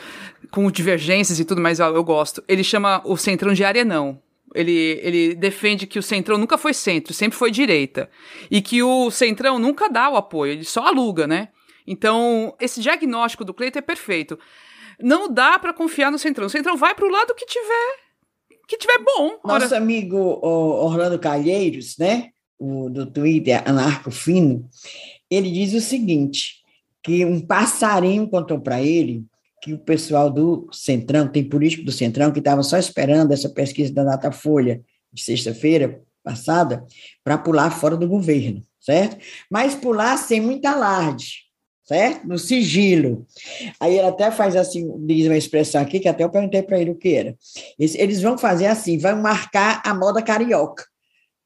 com 0.51 0.70
divergências 0.72 1.39
e 1.39 1.45
tudo, 1.45 1.62
mas 1.62 1.80
eu, 1.80 1.88
eu 1.88 2.04
gosto. 2.04 2.43
Ele 2.47 2.64
chama 2.64 3.01
o 3.06 3.18
Centrão 3.18 3.54
de 3.54 3.64
arenão. 3.64 4.22
Ele, 4.56 4.99
ele 5.01 5.36
defende 5.36 5.88
que 5.88 5.97
o 5.97 6.04
Centrão 6.04 6.38
nunca 6.38 6.58
foi 6.58 6.74
centro, 6.74 7.14
sempre 7.14 7.38
foi 7.38 7.49
direita. 7.49 8.10
E 8.51 8.62
que 8.62 8.84
o 8.84 9.10
Centrão 9.10 9.58
nunca 9.58 9.89
dá 9.89 10.10
o 10.10 10.16
apoio, 10.16 10.54
ele 10.54 10.64
só 10.64 10.88
aluga, 10.88 11.26
né? 11.26 11.49
Então, 11.86 12.56
esse 12.60 12.82
diagnóstico 12.82 13.46
do 13.46 13.54
Cleiton 13.54 13.80
é 13.80 13.82
perfeito. 13.82 14.38
Não 15.00 15.32
dá 15.32 15.58
para 15.60 15.74
confiar 15.74 16.12
no 16.12 16.20
Centrão. 16.20 16.48
O 16.48 16.50
Centrão 16.50 16.78
vai 16.78 16.94
para 16.96 17.06
o 17.06 17.12
lado 17.12 17.36
que 17.36 17.46
tiver 17.46 18.04
que 18.68 18.78
tiver 18.78 19.00
bom. 19.00 19.40
Nosso 19.44 19.68
Ora... 19.68 19.78
amigo 19.78 20.18
Orlando 20.42 21.20
Calheiros, 21.20 21.98
né, 21.98 22.30
o 22.58 22.90
do 22.90 23.06
Twitter 23.06 23.62
Anarco 23.68 24.10
Fino, 24.10 24.70
ele 25.30 25.52
diz 25.52 25.74
o 25.74 25.82
seguinte, 25.82 26.64
que 27.02 27.26
um 27.26 27.42
passarinho 27.42 28.30
contou 28.30 28.60
para 28.62 28.82
ele 28.82 29.26
que 29.62 29.74
o 29.74 29.80
pessoal 29.80 30.30
do 30.30 30.68
Centrão, 30.72 31.28
tem 31.28 31.44
político 31.44 31.84
do 31.84 31.92
Centrão 31.92 32.32
que 32.32 32.40
estava 32.40 32.64
só 32.64 32.78
esperando 32.78 33.32
essa 33.32 33.50
pesquisa 33.50 33.94
da 33.94 34.04
Datafolha 34.04 34.82
de 35.12 35.22
sexta-feira 35.22 36.02
passada 36.22 36.86
para 37.24 37.38
pular 37.38 37.70
fora 37.70 37.96
do 37.96 38.08
governo, 38.08 38.66
certo? 38.80 39.18
Mas 39.50 39.76
pular 39.76 40.18
sem 40.18 40.42
muito 40.42 40.66
alarde, 40.66 41.46
certo? 41.84 42.28
No 42.28 42.38
sigilo. 42.38 43.26
Aí 43.80 43.98
ele 43.98 44.08
até 44.08 44.32
faz 44.32 44.56
assim, 44.56 44.92
diz 45.06 45.26
uma 45.26 45.38
expressão 45.38 45.82
aqui, 45.82 46.00
que 46.00 46.08
até 46.08 46.24
eu 46.24 46.30
perguntei 46.30 46.62
para 46.62 46.80
ele 46.80 46.92
o 46.92 46.96
que 46.96 47.14
era. 47.14 47.36
Eles 47.78 48.22
vão 48.22 48.38
fazer 48.38 48.68
assim, 48.68 48.98
vão 48.98 49.22
marcar 49.22 49.82
a 49.86 49.94
moda 49.94 50.22
carioca. 50.22 50.86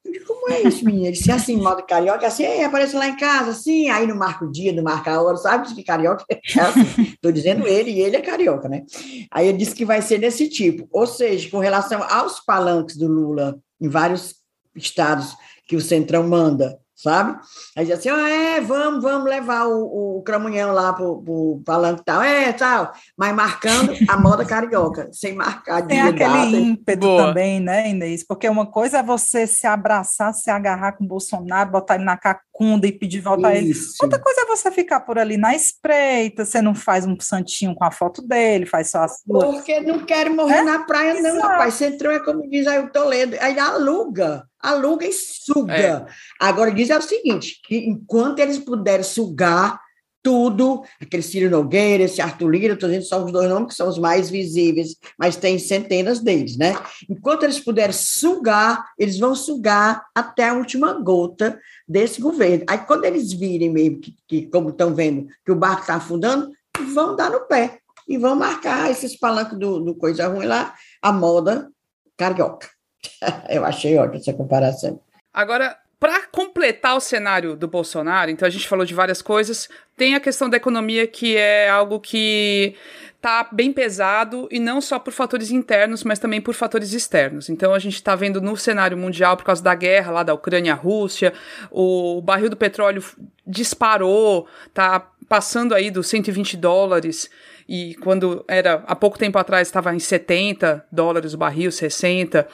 Eu 0.05 0.13
digo, 0.13 0.25
como 0.25 0.49
é 0.49 0.61
isso, 0.61 0.85
menina? 0.85 1.07
Ele 1.07 1.17
disse 1.17 1.31
assim, 1.31 1.57
moda 1.57 1.81
carioca, 1.81 2.25
assim, 2.25 2.45
aparece 2.63 2.95
lá 2.95 3.09
em 3.09 3.17
casa, 3.17 3.51
assim, 3.51 3.89
aí 3.89 4.07
não 4.07 4.15
marca 4.15 4.45
o 4.45 4.51
dia, 4.51 4.71
não 4.71 4.81
marca 4.81 5.11
a 5.11 5.21
hora, 5.21 5.35
sabe 5.35 5.73
que 5.75 5.83
carioca 5.83 6.23
é 6.29 6.39
assim. 6.61 7.01
Estou 7.13 7.31
dizendo 7.31 7.67
ele, 7.67 7.91
e 7.91 7.99
ele 7.99 8.15
é 8.15 8.21
carioca, 8.21 8.69
né? 8.69 8.83
Aí 9.29 9.47
ele 9.47 9.57
disse 9.57 9.75
que 9.75 9.83
vai 9.83 10.01
ser 10.01 10.19
desse 10.19 10.47
tipo. 10.47 10.87
Ou 10.93 11.05
seja, 11.05 11.49
com 11.49 11.59
relação 11.59 12.01
aos 12.03 12.39
palanques 12.39 12.95
do 12.95 13.07
Lula 13.07 13.59
em 13.81 13.89
vários 13.89 14.35
estados 14.73 15.35
que 15.67 15.75
o 15.75 15.81
Centrão 15.81 16.25
manda, 16.25 16.79
sabe? 16.97 17.39
Aí 17.75 17.85
diz 17.85 17.99
assim, 17.99 18.09
ah, 18.09 18.27
é, 18.27 18.59
vamos, 18.59 19.03
vamos 19.03 19.29
levar 19.29 19.67
o, 19.67 20.17
o 20.17 20.21
cramunhão 20.23 20.73
lá 20.73 20.91
pro, 20.91 21.21
pro 21.21 21.61
palanque 21.63 22.01
e 22.01 22.03
tal, 22.03 22.23
é, 22.23 22.51
tal, 22.51 22.91
mas 23.15 23.35
marcando 23.35 23.93
a 24.09 24.17
moda 24.17 24.43
carioca, 24.43 25.07
sem 25.13 25.35
marcar 25.35 25.85
Tem 25.85 26.01
aquele 26.01 26.17
data. 26.17 26.57
ímpeto 26.57 26.99
Boa. 26.99 27.27
também, 27.27 27.59
né, 27.59 27.89
Inês? 27.89 28.25
Porque 28.25 28.49
uma 28.49 28.65
coisa 28.65 28.97
é 28.97 29.03
você 29.03 29.45
se 29.45 29.67
abraçar, 29.67 30.33
se 30.33 30.49
agarrar 30.49 30.93
com 30.93 31.03
o 31.03 31.07
Bolsonaro, 31.07 31.69
botar 31.69 31.95
ele 31.95 32.03
na 32.03 32.17
cacunda 32.17 32.87
e 32.87 32.91
pedir 32.91 33.21
volta 33.21 33.53
Isso. 33.53 33.55
a 33.55 33.55
ele. 33.55 33.73
Outra 34.01 34.19
coisa 34.19 34.41
é 34.41 34.45
você 34.45 34.71
ficar 34.71 35.01
por 35.01 35.19
ali 35.19 35.37
na 35.37 35.55
espreita, 35.55 36.45
você 36.45 36.63
não 36.63 36.73
faz 36.73 37.05
um 37.05 37.15
santinho 37.19 37.75
com 37.75 37.83
a 37.83 37.91
foto 37.91 38.23
dele, 38.23 38.65
faz 38.65 38.89
só 38.89 39.03
a 39.03 39.07
sua. 39.07 39.39
Porque 39.39 39.79
não 39.81 40.03
quero 40.03 40.33
morrer 40.35 40.57
é? 40.57 40.63
na 40.63 40.79
praia, 40.79 41.13
não, 41.21 41.35
Exato. 41.35 41.47
rapaz. 41.47 41.75
Centrão 41.75 42.11
é 42.11 42.19
como 42.19 42.49
diz 42.49 42.65
aí 42.65 42.79
o 42.79 42.89
Toledo, 42.89 43.37
aí 43.39 43.59
aluga 43.59 44.46
aluga 44.69 45.05
e 45.05 45.13
suga. 45.13 45.73
É. 45.73 46.05
Agora, 46.39 46.71
diz 46.71 46.89
é 46.89 46.97
o 46.97 47.01
seguinte, 47.01 47.59
que 47.63 47.77
enquanto 47.77 48.39
eles 48.39 48.59
puderem 48.59 49.03
sugar 49.03 49.79
tudo, 50.27 50.83
aquele 50.99 51.23
Ciro 51.23 51.49
Nogueira, 51.49 52.03
esse 52.03 52.21
Arthur 52.21 52.49
Lira, 52.49 52.73
estou 52.73 52.89
dizendo 52.89 53.05
só 53.05 53.23
os 53.23 53.31
dois 53.31 53.47
nomes 53.49 53.69
que 53.69 53.75
são 53.75 53.87
os 53.87 53.97
mais 53.97 54.29
visíveis, 54.29 54.97
mas 55.17 55.37
tem 55.37 55.57
centenas 55.57 56.19
deles, 56.19 56.57
né? 56.57 56.75
Enquanto 57.09 57.43
eles 57.43 57.61
puderem 57.61 57.93
sugar, 57.93 58.85
eles 58.99 59.17
vão 59.17 59.33
sugar 59.33 60.05
até 60.13 60.49
a 60.49 60.53
última 60.53 60.91
gota 60.93 61.57
desse 61.87 62.19
governo. 62.19 62.65
Aí, 62.67 62.79
quando 62.79 63.05
eles 63.05 63.31
virem 63.31 63.71
mesmo, 63.71 64.01
que, 64.01 64.15
que 64.27 64.47
como 64.47 64.67
estão 64.69 64.93
vendo, 64.93 65.27
que 65.45 65.51
o 65.53 65.55
barco 65.55 65.81
está 65.81 65.95
afundando, 65.95 66.51
vão 66.93 67.15
dar 67.15 67.31
no 67.31 67.47
pé 67.47 67.79
e 68.05 68.17
vão 68.17 68.35
marcar 68.35 68.91
esses 68.91 69.17
palancos 69.17 69.57
do, 69.57 69.79
do 69.79 69.95
coisa 69.95 70.27
ruim 70.27 70.45
lá, 70.45 70.75
a 71.01 71.11
moda 71.11 71.69
carioca. 72.17 72.67
Eu 73.49 73.65
achei 73.65 73.97
ótima 73.97 74.17
essa 74.17 74.33
comparação. 74.33 74.99
Agora, 75.33 75.77
para 75.99 76.27
completar 76.27 76.95
o 76.95 76.99
cenário 76.99 77.55
do 77.55 77.67
Bolsonaro, 77.67 78.29
então 78.29 78.47
a 78.47 78.51
gente 78.51 78.67
falou 78.67 78.85
de 78.85 78.93
várias 78.93 79.21
coisas, 79.21 79.67
tem 79.95 80.13
a 80.13 80.19
questão 80.19 80.47
da 80.47 80.57
economia 80.57 81.07
que 81.07 81.35
é 81.35 81.67
algo 81.67 81.99
que 81.99 82.75
tá 83.19 83.47
bem 83.51 83.73
pesado 83.73 84.47
e 84.51 84.59
não 84.59 84.79
só 84.79 84.99
por 84.99 85.11
fatores 85.11 85.49
internos, 85.49 86.03
mas 86.03 86.19
também 86.19 86.39
por 86.39 86.53
fatores 86.53 86.93
externos. 86.93 87.49
Então 87.49 87.73
a 87.73 87.79
gente 87.79 87.95
está 87.95 88.15
vendo 88.15 88.39
no 88.39 88.55
cenário 88.55 88.95
mundial 88.95 89.35
por 89.35 89.43
causa 89.43 89.63
da 89.63 89.73
guerra 89.73 90.11
lá 90.11 90.23
da 90.23 90.35
Ucrânia 90.35 90.75
Rússia, 90.75 91.33
o 91.71 92.21
barril 92.21 92.49
do 92.49 92.55
petróleo 92.55 93.03
disparou, 93.45 94.47
tá 94.73 95.11
passando 95.27 95.73
aí 95.73 95.89
dos 95.89 96.07
120 96.07 96.57
dólares 96.57 97.27
e 97.67 97.95
quando 97.95 98.45
era 98.47 98.83
há 98.87 98.95
pouco 98.95 99.17
tempo 99.17 99.37
atrás 99.37 99.67
estava 99.67 99.93
em 99.93 99.99
70 99.99 100.85
dólares 100.89 101.33
o 101.33 101.37
barril, 101.37 101.69
60. 101.69 102.47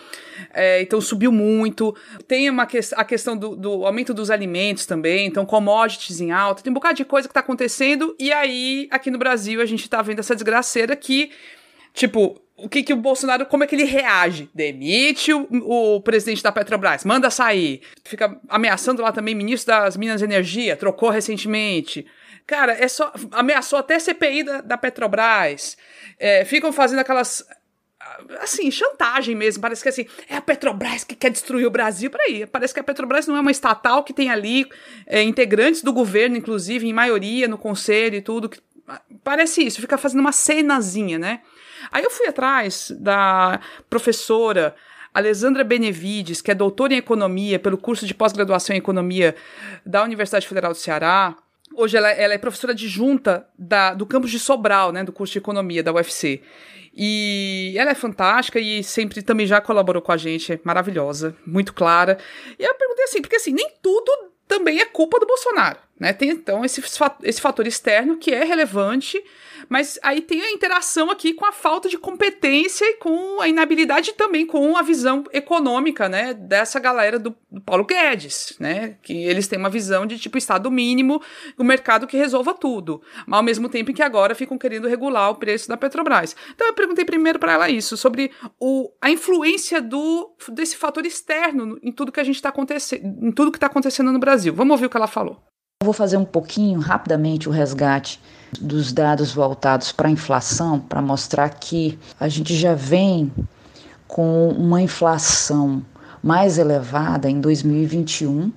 É, 0.52 0.82
então 0.82 1.00
subiu 1.00 1.32
muito. 1.32 1.96
Tem 2.28 2.50
uma 2.50 2.66
que, 2.66 2.80
a 2.96 3.06
questão 3.06 3.38
do, 3.38 3.56
do, 3.56 3.86
aumento 3.86 4.14
dos 4.14 4.32
alimentos 4.32 4.88
também, 4.88 5.28
então 5.28 5.46
commodities 5.46 6.20
em 6.20 6.32
alta, 6.32 6.64
tem 6.64 6.72
um 6.72 6.74
bocado 6.74 6.96
de 6.96 7.06
coisa 7.06 7.28
que 7.28 7.32
está 7.32 7.42
acontecendo. 7.42 8.16
E 8.20 8.34
aí, 8.34 8.88
aqui 8.90 9.12
no 9.12 9.20
Brasil, 9.20 9.62
a 9.62 9.66
gente 9.66 9.84
está 9.84 10.02
vendo 10.02 10.20
essa 10.20 10.34
desgraceira 10.34 10.96
que, 10.96 11.32
tipo, 11.94 12.42
o 12.58 12.68
que, 12.68 12.82
que 12.82 12.94
o 12.94 12.98
Bolsonaro, 12.98 13.46
como 13.46 13.64
é 13.64 13.68
que 13.68 13.76
ele 13.76 13.84
reage? 13.84 14.50
Demite 14.54 15.32
o, 15.32 15.48
o, 15.96 16.02
presidente 16.02 16.42
da 16.42 16.52
Petrobras, 16.52 17.04
manda 17.04 17.30
sair. 17.30 17.82
Fica 18.04 18.40
ameaçando 18.50 19.02
lá 19.02 19.12
também 19.12 19.36
ministro 19.36 19.76
das 19.76 19.96
Minas 19.96 20.22
e 20.22 20.24
Energia, 20.24 20.76
trocou 20.76 21.10
recentemente. 21.10 22.06
Cara, 22.46 22.74
é 22.74 22.88
só. 22.88 23.12
Ameaçou 23.32 23.80
até 23.80 23.98
CPI 24.00 24.44
da, 24.44 24.62
da 24.62 24.78
Petrobras. 24.78 25.78
É, 26.20 26.46
ficam 26.46 26.72
fazendo 26.72 27.00
aquelas. 27.00 27.46
Assim, 28.40 28.70
chantagem 28.70 29.36
mesmo. 29.36 29.62
Parece 29.62 29.82
que 29.82 29.90
assim, 29.90 30.06
é 30.30 30.36
a 30.36 30.42
Petrobras 30.42 31.04
que 31.04 31.16
quer 31.16 31.32
destruir 31.32 31.66
o 31.66 31.72
Brasil. 31.72 32.10
Peraí, 32.10 32.46
parece 32.46 32.74
que 32.74 32.80
a 32.80 32.84
Petrobras 32.84 33.28
não 33.28 33.38
é 33.38 33.40
uma 33.40 33.52
estatal 33.52 34.04
que 34.04 34.14
tem 34.14 34.30
ali 34.30 34.68
é, 35.08 35.24
integrantes 35.24 35.82
do 35.82 35.94
governo, 35.94 36.36
inclusive, 36.36 36.88
em 36.88 36.94
maioria, 36.94 37.48
no 37.48 37.58
conselho 37.58 38.16
e 38.16 38.22
tudo. 38.22 38.50
Parece 39.24 39.64
isso, 39.64 39.80
fica 39.80 39.98
fazendo 39.98 40.20
uma 40.20 40.34
cenazinha, 40.34 41.18
né? 41.18 41.42
Aí 41.92 42.04
eu 42.04 42.12
fui 42.12 42.28
atrás 42.28 42.92
da 43.00 43.60
professora 43.90 44.76
Alessandra 45.14 45.64
Benevides, 45.64 46.42
que 46.42 46.52
é 46.52 46.56
doutora 46.56 46.94
em 46.94 46.98
economia 46.98 47.60
pelo 47.60 47.78
curso 47.78 48.06
de 48.06 48.14
pós-graduação 48.14 48.76
em 48.76 48.80
economia 48.80 49.36
da 49.86 50.04
Universidade 50.04 50.48
Federal 50.48 50.72
do 50.72 50.78
Ceará. 50.78 51.36
Hoje 51.76 51.98
ela, 51.98 52.10
ela 52.10 52.34
é 52.34 52.38
professora 52.38 52.74
adjunta 52.74 53.48
da, 53.58 53.94
do 53.94 54.06
campus 54.06 54.32
de 54.32 54.40
Sobral, 54.40 54.92
né, 54.92 55.04
do 55.04 55.12
curso 55.12 55.34
de 55.34 55.40
economia 55.40 55.84
da 55.84 55.92
UFC. 55.92 56.42
E 56.96 57.74
ela 57.76 57.92
é 57.92 57.96
fantástica 57.96 58.60
e 58.60 58.84
sempre 58.84 59.22
também 59.24 59.48
já 59.48 59.60
colaborou 59.60 60.02
com 60.02 60.12
a 60.12 60.18
gente, 60.18 60.54
é 60.54 60.60
maravilhosa, 60.64 61.36
muito 61.46 61.74
clara. 61.74 62.20
E 62.60 62.64
eu 62.64 62.76
perguntei 62.76 63.06
assim, 63.06 63.22
porque 63.22 63.38
assim, 63.38 63.52
nem 63.52 63.68
tudo 63.82 64.12
também 64.48 64.80
é 64.80 64.86
culpa 64.86 65.20
do 65.20 65.26
Bolsonaro, 65.26 65.80
né? 66.04 66.12
Tem 66.12 66.32
então 66.32 66.66
esse, 66.66 66.84
esse 67.24 67.40
fator 67.40 67.66
externo 67.66 68.18
que 68.18 68.30
é 68.30 68.44
relevante 68.44 69.24
mas 69.70 70.00
aí 70.04 70.22
tem 70.22 70.42
a 70.42 70.52
interação 70.52 71.10
aqui 71.10 71.34
com 71.34 71.46
a 71.46 71.52
falta 71.52 71.90
de 71.90 71.98
competência 71.98 72.86
e 72.86 72.96
com 72.96 73.42
a 73.42 73.48
inabilidade 73.48 74.14
também 74.14 74.46
com 74.46 74.76
a 74.78 74.82
visão 74.82 75.24
econômica, 75.32 76.10
né, 76.10 76.34
dessa 76.34 76.80
galera 76.80 77.20
do, 77.20 77.36
do 77.52 77.62
Paulo 77.62 77.86
Guedes, 77.86 78.56
né, 78.60 78.98
que 79.02 79.14
eles 79.14 79.48
têm 79.48 79.60
uma 79.60 79.70
visão 79.70 80.06
de 80.06 80.20
tipo 80.20 80.38
estado 80.38 80.70
mínimo, 80.70 81.22
o 81.58 81.64
mercado 81.64 82.08
que 82.08 82.18
resolva 82.18 82.54
tudo, 82.54 83.02
mas 83.26 83.38
ao 83.38 83.44
mesmo 83.44 83.70
tempo 83.70 83.94
que 83.94 84.02
agora 84.02 84.36
ficam 84.36 84.58
querendo 84.58 84.88
regular 84.88 85.30
o 85.30 85.36
preço 85.36 85.68
da 85.68 85.78
Petrobras. 85.78 86.36
Então 86.54 86.68
eu 86.68 86.74
perguntei 86.74 87.06
primeiro 87.06 87.40
para 87.40 87.54
ela 87.54 87.70
isso 87.70 87.98
sobre 87.98 88.32
o, 88.60 88.92
a 89.02 89.10
influência 89.10 89.82
do 89.82 90.36
desse 90.50 90.78
fator 90.78 91.06
externo 91.06 91.80
em 91.82 91.92
tudo 91.92 92.12
que 92.12 92.20
a 92.20 92.24
gente 92.24 92.36
está 92.36 92.50
acontecendo, 92.50 93.26
em 93.26 93.32
tudo 93.32 93.52
que 93.52 93.58
está 93.58 93.68
acontecendo 93.68 94.12
no 94.12 94.20
Brasil. 94.20 94.54
Vamos 94.54 94.72
ouvir 94.72 94.86
o 94.86 94.90
que 94.90 94.98
ela 94.98 95.08
falou. 95.08 95.42
Eu 95.84 95.86
vou 95.86 95.94
fazer 95.94 96.16
um 96.16 96.24
pouquinho 96.24 96.80
rapidamente 96.80 97.50
o 97.50 97.52
resgate 97.52 98.18
dos 98.58 98.94
dados 98.94 99.34
voltados 99.34 99.92
para 99.92 100.08
a 100.08 100.12
inflação, 100.12 100.80
para 100.80 101.02
mostrar 101.02 101.50
que 101.50 102.00
a 102.18 102.30
gente 102.30 102.56
já 102.56 102.74
vem 102.74 103.30
com 104.08 104.48
uma 104.48 104.82
inflação 104.82 105.84
mais 106.24 106.58
elevada 106.58 107.30
em 107.30 107.42
2021. 107.42 108.50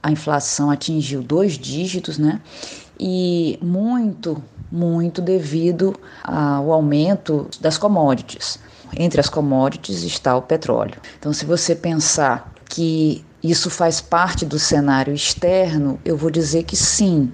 A 0.00 0.12
inflação 0.12 0.70
atingiu 0.70 1.20
dois 1.20 1.58
dígitos, 1.58 2.16
né? 2.16 2.40
E 2.96 3.58
muito, 3.60 4.40
muito 4.70 5.20
devido 5.20 5.98
ao 6.22 6.70
aumento 6.70 7.48
das 7.60 7.76
commodities. 7.76 8.56
Entre 8.96 9.20
as 9.20 9.28
commodities 9.28 10.04
está 10.04 10.36
o 10.36 10.42
petróleo. 10.42 11.00
Então, 11.18 11.32
se 11.32 11.44
você 11.44 11.74
pensar 11.74 12.52
que 12.68 13.24
isso 13.42 13.70
faz 13.70 14.00
parte 14.00 14.44
do 14.44 14.58
cenário 14.58 15.14
externo, 15.14 15.98
eu 16.04 16.16
vou 16.16 16.30
dizer 16.30 16.64
que 16.64 16.76
sim, 16.76 17.32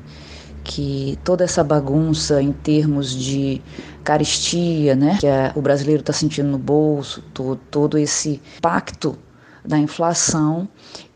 que 0.62 1.18
toda 1.24 1.44
essa 1.44 1.62
bagunça 1.62 2.42
em 2.42 2.52
termos 2.52 3.14
de 3.14 3.60
caristia, 4.02 4.94
né, 4.94 5.16
que 5.20 5.26
a, 5.26 5.52
o 5.54 5.62
brasileiro 5.62 6.00
está 6.00 6.12
sentindo 6.12 6.48
no 6.48 6.58
bolso, 6.58 7.22
todo, 7.32 7.60
todo 7.70 7.98
esse 7.98 8.40
pacto 8.60 9.16
da 9.64 9.78
inflação, 9.78 10.68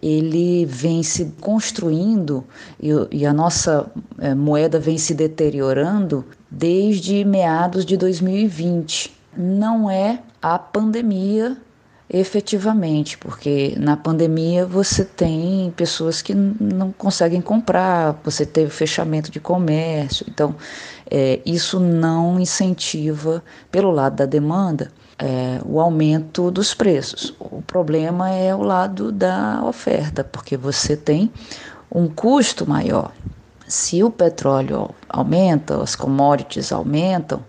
ele 0.02 0.64
vem 0.64 1.02
se 1.02 1.26
construindo 1.40 2.44
e, 2.80 2.88
e 3.10 3.26
a 3.26 3.32
nossa 3.32 3.90
é, 4.18 4.34
moeda 4.34 4.80
vem 4.80 4.96
se 4.96 5.12
deteriorando 5.12 6.24
desde 6.50 7.24
meados 7.24 7.84
de 7.84 7.96
2020. 7.96 9.14
Não 9.36 9.90
é 9.90 10.22
a 10.40 10.58
pandemia 10.58 11.58
efetivamente, 12.10 13.18
porque 13.18 13.74
na 13.78 13.96
pandemia 13.96 14.64
você 14.64 15.04
tem 15.04 15.70
pessoas 15.76 16.22
que 16.22 16.34
não 16.34 16.90
conseguem 16.90 17.40
comprar, 17.40 18.18
você 18.24 18.46
teve 18.46 18.70
fechamento 18.70 19.30
de 19.30 19.38
comércio, 19.38 20.24
então 20.28 20.54
é, 21.10 21.40
isso 21.44 21.78
não 21.78 22.40
incentiva, 22.40 23.42
pelo 23.70 23.90
lado 23.90 24.16
da 24.16 24.26
demanda, 24.26 24.90
é, 25.18 25.60
o 25.66 25.80
aumento 25.80 26.50
dos 26.50 26.72
preços. 26.72 27.34
O 27.38 27.60
problema 27.60 28.30
é 28.30 28.54
o 28.54 28.62
lado 28.62 29.12
da 29.12 29.62
oferta, 29.64 30.24
porque 30.24 30.56
você 30.56 30.96
tem 30.96 31.30
um 31.92 32.08
custo 32.08 32.68
maior. 32.68 33.12
Se 33.66 34.02
o 34.02 34.10
petróleo 34.10 34.90
aumenta, 35.08 35.82
as 35.82 35.94
commodities 35.94 36.72
aumentam, 36.72 37.44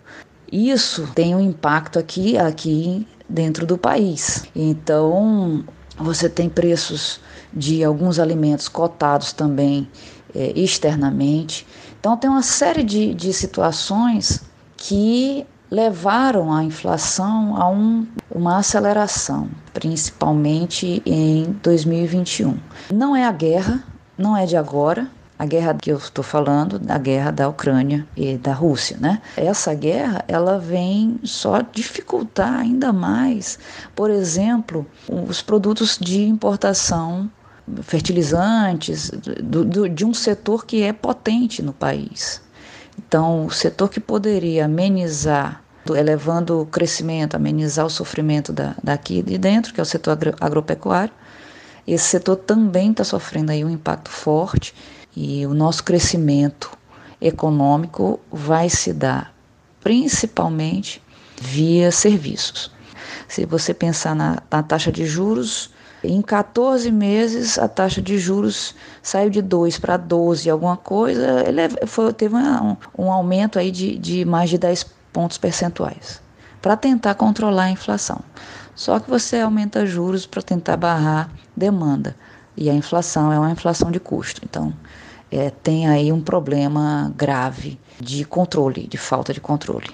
isso 0.51 1.07
tem 1.13 1.33
um 1.33 1.39
impacto 1.39 1.99
aqui, 1.99 2.37
aqui 2.37 3.07
dentro 3.29 3.65
do 3.65 3.77
país. 3.77 4.43
Então, 4.55 5.63
você 5.97 6.27
tem 6.27 6.49
preços 6.49 7.21
de 7.53 7.83
alguns 7.83 8.19
alimentos 8.19 8.67
cotados 8.67 9.31
também 9.31 9.87
é, 10.33 10.51
externamente. 10.59 11.65
Então, 11.99 12.17
tem 12.17 12.29
uma 12.29 12.43
série 12.43 12.83
de, 12.83 13.13
de 13.13 13.31
situações 13.33 14.41
que 14.75 15.45
levaram 15.69 16.51
a 16.51 16.63
inflação 16.63 17.55
a 17.55 17.69
um, 17.69 18.07
uma 18.31 18.57
aceleração, 18.57 19.49
principalmente 19.73 21.01
em 21.05 21.55
2021. 21.61 22.57
Não 22.91 23.15
é 23.15 23.25
a 23.25 23.31
guerra, 23.31 23.83
não 24.17 24.35
é 24.35 24.45
de 24.45 24.57
agora, 24.57 25.07
a 25.39 25.45
guerra 25.45 25.73
que 25.73 25.89
eu 25.89 25.97
estou 25.97 26.21
falando, 26.21 26.81
a 26.89 26.97
guerra 26.97 27.31
da 27.31 27.47
Ucrânia 27.47 28.05
e 28.17 28.37
da 28.37 28.51
Rússia, 28.51 28.97
né? 28.99 29.21
Essa 29.37 29.73
guerra, 29.73 30.21
ela 30.27 30.59
vem 30.59 31.17
só 31.23 31.61
dificultar 31.61 32.59
ainda 32.59 32.91
mais, 32.91 33.57
por 33.95 34.09
exemplo, 34.09 34.85
os 35.07 35.41
produtos 35.41 35.97
de 35.97 36.25
importação, 36.25 37.31
fertilizantes, 37.83 39.09
do, 39.41 39.63
do, 39.63 39.87
de 39.87 40.03
um 40.03 40.13
setor 40.13 40.65
que 40.65 40.83
é 40.83 40.91
potente 40.91 41.61
no 41.61 41.71
país. 41.71 42.41
Então, 42.97 43.45
o 43.45 43.51
setor 43.51 43.87
que 43.87 44.01
poderia 44.01 44.65
amenizar, 44.65 45.63
elevando 45.87 46.61
o 46.61 46.65
crescimento, 46.65 47.35
amenizar 47.35 47.85
o 47.85 47.89
sofrimento 47.89 48.51
da, 48.51 48.75
daqui 48.83 49.21
de 49.21 49.37
dentro, 49.37 49.73
que 49.73 49.79
é 49.79 49.83
o 49.83 49.85
setor 49.85 50.11
agro, 50.11 50.35
agropecuário, 50.41 51.13
esse 51.87 52.05
setor 52.05 52.35
também 52.35 52.91
está 52.91 53.05
sofrendo 53.05 53.53
aí 53.53 53.63
um 53.63 53.69
impacto 53.69 54.09
forte 54.09 54.75
e 55.15 55.45
o 55.45 55.53
nosso 55.53 55.83
crescimento 55.83 56.71
econômico 57.21 58.19
vai 58.31 58.69
se 58.69 58.93
dar 58.93 59.33
principalmente 59.81 61.01
via 61.41 61.91
serviços. 61.91 62.71
Se 63.27 63.45
você 63.45 63.73
pensar 63.73 64.15
na, 64.15 64.41
na 64.51 64.63
taxa 64.63 64.91
de 64.91 65.05
juros, 65.05 65.71
em 66.03 66.21
14 66.21 66.91
meses 66.91 67.57
a 67.57 67.67
taxa 67.67 68.01
de 68.01 68.17
juros 68.17 68.75
saiu 69.01 69.29
de 69.29 69.41
2 69.41 69.79
para 69.79 69.97
12, 69.97 70.49
alguma 70.49 70.77
coisa, 70.77 71.43
ele 71.47 71.61
é, 71.61 71.69
foi, 71.85 72.13
teve 72.13 72.35
um, 72.35 72.77
um 72.97 73.11
aumento 73.11 73.59
aí 73.59 73.71
de, 73.71 73.97
de 73.97 74.25
mais 74.25 74.49
de 74.49 74.57
10 74.57 74.85
pontos 75.11 75.37
percentuais 75.37 76.21
para 76.61 76.75
tentar 76.75 77.15
controlar 77.15 77.63
a 77.63 77.71
inflação. 77.71 78.19
Só 78.75 78.99
que 78.99 79.09
você 79.09 79.39
aumenta 79.39 79.85
juros 79.85 80.25
para 80.25 80.41
tentar 80.41 80.77
barrar 80.77 81.29
demanda. 81.55 82.15
E 82.55 82.69
a 82.69 82.73
inflação 82.73 83.31
é 83.31 83.39
uma 83.39 83.51
inflação 83.51 83.91
de 83.91 83.99
custo. 83.99 84.41
Então, 84.43 84.73
é, 85.31 85.49
tem 85.49 85.87
aí 85.87 86.11
um 86.11 86.21
problema 86.21 87.13
grave 87.15 87.79
de 87.99 88.25
controle, 88.25 88.87
de 88.87 88.97
falta 88.97 89.33
de 89.33 89.41
controle. 89.41 89.89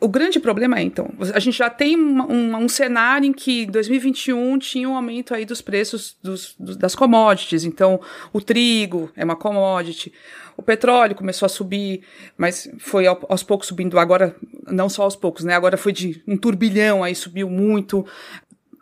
O 0.00 0.06
grande 0.06 0.38
problema 0.38 0.78
é, 0.78 0.82
então, 0.82 1.10
a 1.34 1.40
gente 1.40 1.58
já 1.58 1.68
tem 1.68 1.98
um, 1.98 2.22
um, 2.22 2.56
um 2.56 2.68
cenário 2.68 3.26
em 3.26 3.32
que 3.32 3.64
em 3.64 3.70
2021 3.70 4.56
tinha 4.58 4.88
um 4.88 4.94
aumento 4.94 5.34
aí 5.34 5.44
dos 5.44 5.60
preços 5.60 6.16
dos, 6.22 6.54
dos, 6.56 6.76
das 6.76 6.94
commodities. 6.94 7.64
Então, 7.64 8.00
o 8.32 8.40
trigo 8.40 9.10
é 9.16 9.24
uma 9.24 9.34
commodity, 9.34 10.12
o 10.56 10.62
petróleo 10.62 11.16
começou 11.16 11.46
a 11.46 11.48
subir, 11.48 12.04
mas 12.36 12.70
foi 12.78 13.06
aos 13.06 13.42
poucos 13.42 13.66
subindo, 13.66 13.98
agora, 13.98 14.36
não 14.68 14.88
só 14.88 15.02
aos 15.02 15.16
poucos, 15.16 15.44
né? 15.44 15.54
Agora 15.54 15.76
foi 15.76 15.92
de 15.92 16.22
um 16.28 16.36
turbilhão, 16.36 17.02
aí 17.02 17.14
subiu 17.14 17.50
muito. 17.50 18.06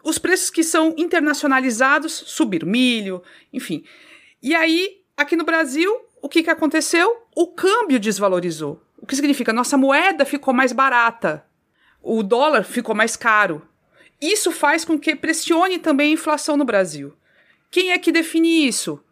Os 0.04 0.18
preços 0.18 0.50
que 0.50 0.62
são 0.62 0.94
internacionalizados 0.98 2.12
subiram, 2.26 2.68
milho, 2.68 3.22
enfim. 3.52 3.84
E 4.42 4.54
aí, 4.54 4.95
aqui 5.16 5.36
no 5.36 5.44
Brasil, 5.44 5.90
o 6.20 6.28
que, 6.28 6.42
que 6.42 6.50
aconteceu? 6.50 7.24
O 7.34 7.48
câmbio 7.48 7.98
desvalorizou. 7.98 8.82
O 8.98 9.06
que 9.06 9.16
significa? 9.16 9.52
Nossa 9.52 9.76
moeda 9.76 10.24
ficou 10.24 10.52
mais 10.52 10.72
barata. 10.72 11.44
O 12.02 12.22
dólar 12.22 12.64
ficou 12.64 12.94
mais 12.94 13.16
caro. 13.16 13.66
Isso 14.20 14.50
faz 14.50 14.84
com 14.84 14.98
que 14.98 15.14
pressione 15.14 15.78
também 15.78 16.10
a 16.10 16.14
inflação 16.14 16.56
no 16.56 16.64
Brasil. 16.64 17.14
Quem 17.70 17.92
é 17.92 17.98
que 17.98 18.12
define 18.12 18.66
isso? 18.66 19.02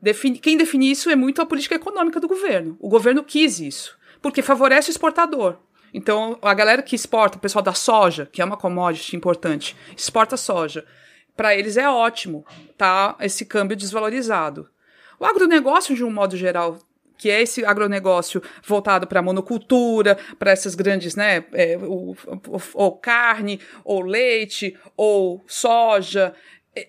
Define, 0.00 0.38
quem 0.38 0.56
define 0.56 0.90
isso 0.90 1.10
é 1.10 1.16
muito 1.16 1.42
a 1.42 1.46
política 1.46 1.74
econômica 1.74 2.20
do 2.20 2.28
governo. 2.28 2.76
O 2.80 2.88
governo 2.88 3.24
quis 3.24 3.60
isso, 3.60 3.98
porque 4.22 4.42
favorece 4.42 4.88
o 4.88 4.92
exportador. 4.92 5.56
Então, 5.92 6.38
a 6.42 6.54
galera 6.54 6.82
que 6.82 6.94
exporta, 6.94 7.38
o 7.38 7.40
pessoal 7.40 7.62
da 7.62 7.72
soja, 7.72 8.28
que 8.30 8.42
é 8.42 8.44
uma 8.44 8.56
commodity 8.56 9.16
importante, 9.16 9.76
exporta 9.96 10.36
soja. 10.36 10.84
Para 11.36 11.54
eles 11.54 11.76
é 11.76 11.88
ótimo, 11.88 12.44
tá? 12.76 13.16
Esse 13.20 13.44
câmbio 13.44 13.76
desvalorizado. 13.76 14.68
O 15.18 15.24
agronegócio, 15.24 15.94
de 15.94 16.04
um 16.04 16.10
modo 16.10 16.36
geral, 16.36 16.78
que 17.18 17.30
é 17.30 17.42
esse 17.42 17.64
agronegócio 17.64 18.42
voltado 18.64 19.06
para 19.06 19.22
monocultura, 19.22 20.18
para 20.38 20.50
essas 20.50 20.74
grandes, 20.74 21.14
né, 21.14 21.44
é, 21.52 21.78
ou, 21.78 22.16
ou, 22.26 22.62
ou, 22.74 22.92
carne, 22.92 23.60
ou 23.84 24.02
leite, 24.02 24.76
ou 24.96 25.42
soja. 25.46 26.34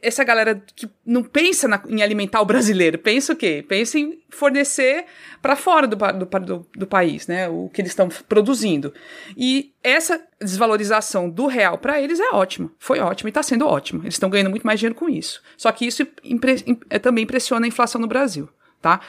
Essa 0.01 0.23
galera 0.23 0.61
que 0.75 0.89
não 1.05 1.23
pensa 1.23 1.67
na, 1.67 1.81
em 1.87 2.01
alimentar 2.01 2.41
o 2.41 2.45
brasileiro, 2.45 2.97
pensa 2.97 3.31
o 3.31 3.35
quê? 3.35 3.63
Pensa 3.67 3.97
em 3.97 4.19
fornecer 4.29 5.05
para 5.41 5.55
fora 5.55 5.87
do, 5.87 5.95
do, 5.95 6.25
do, 6.25 6.67
do, 6.75 6.87
país, 6.87 7.25
né, 7.27 7.47
o 7.47 7.69
que 7.73 7.81
eles 7.81 7.91
estão 7.91 8.09
produzindo. 8.27 8.93
E 9.37 9.73
essa 9.81 10.21
desvalorização 10.41 11.29
do 11.29 11.47
real 11.47 11.77
para 11.77 12.01
eles 12.01 12.19
é 12.19 12.31
ótima, 12.31 12.69
foi 12.77 12.99
ótima 12.99 13.29
e 13.29 13.31
está 13.31 13.41
sendo 13.41 13.65
ótima. 13.65 14.03
Eles 14.03 14.15
estão 14.15 14.29
ganhando 14.29 14.49
muito 14.49 14.67
mais 14.67 14.79
dinheiro 14.79 14.95
com 14.95 15.07
isso. 15.07 15.41
Só 15.55 15.71
que 15.71 15.85
isso 15.85 16.05
impre, 16.23 16.79
é, 16.89 16.99
também 16.99 17.25
pressiona 17.25 17.65
a 17.65 17.69
inflação 17.69 18.01
no 18.01 18.07
Brasil 18.07 18.49
tá? 18.79 19.01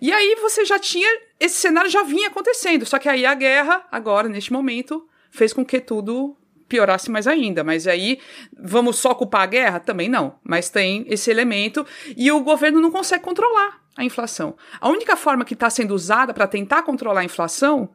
E 0.00 0.12
aí 0.12 0.36
você 0.40 0.64
já 0.64 0.80
tinha 0.80 1.08
esse 1.38 1.56
cenário 1.56 1.88
já 1.88 2.02
vinha 2.02 2.28
acontecendo, 2.28 2.84
só 2.84 2.98
que 2.98 3.08
aí 3.08 3.24
a 3.24 3.34
guerra 3.34 3.86
agora 3.90 4.28
neste 4.28 4.52
momento 4.52 5.06
fez 5.30 5.52
com 5.52 5.64
que 5.64 5.80
tudo 5.80 6.36
piorasse 6.72 7.10
mais 7.10 7.26
ainda, 7.26 7.62
mas 7.62 7.86
aí 7.86 8.18
vamos 8.58 8.98
só 8.98 9.14
culpar 9.14 9.42
a 9.42 9.46
guerra? 9.46 9.78
Também 9.78 10.08
não, 10.08 10.36
mas 10.42 10.70
tem 10.70 11.04
esse 11.06 11.30
elemento 11.30 11.86
e 12.16 12.32
o 12.32 12.40
governo 12.40 12.80
não 12.80 12.90
consegue 12.90 13.22
controlar 13.22 13.82
a 13.94 14.02
inflação. 14.02 14.56
A 14.80 14.88
única 14.88 15.14
forma 15.14 15.44
que 15.44 15.52
está 15.52 15.68
sendo 15.68 15.94
usada 15.94 16.32
para 16.32 16.46
tentar 16.46 16.82
controlar 16.82 17.20
a 17.20 17.24
inflação 17.24 17.90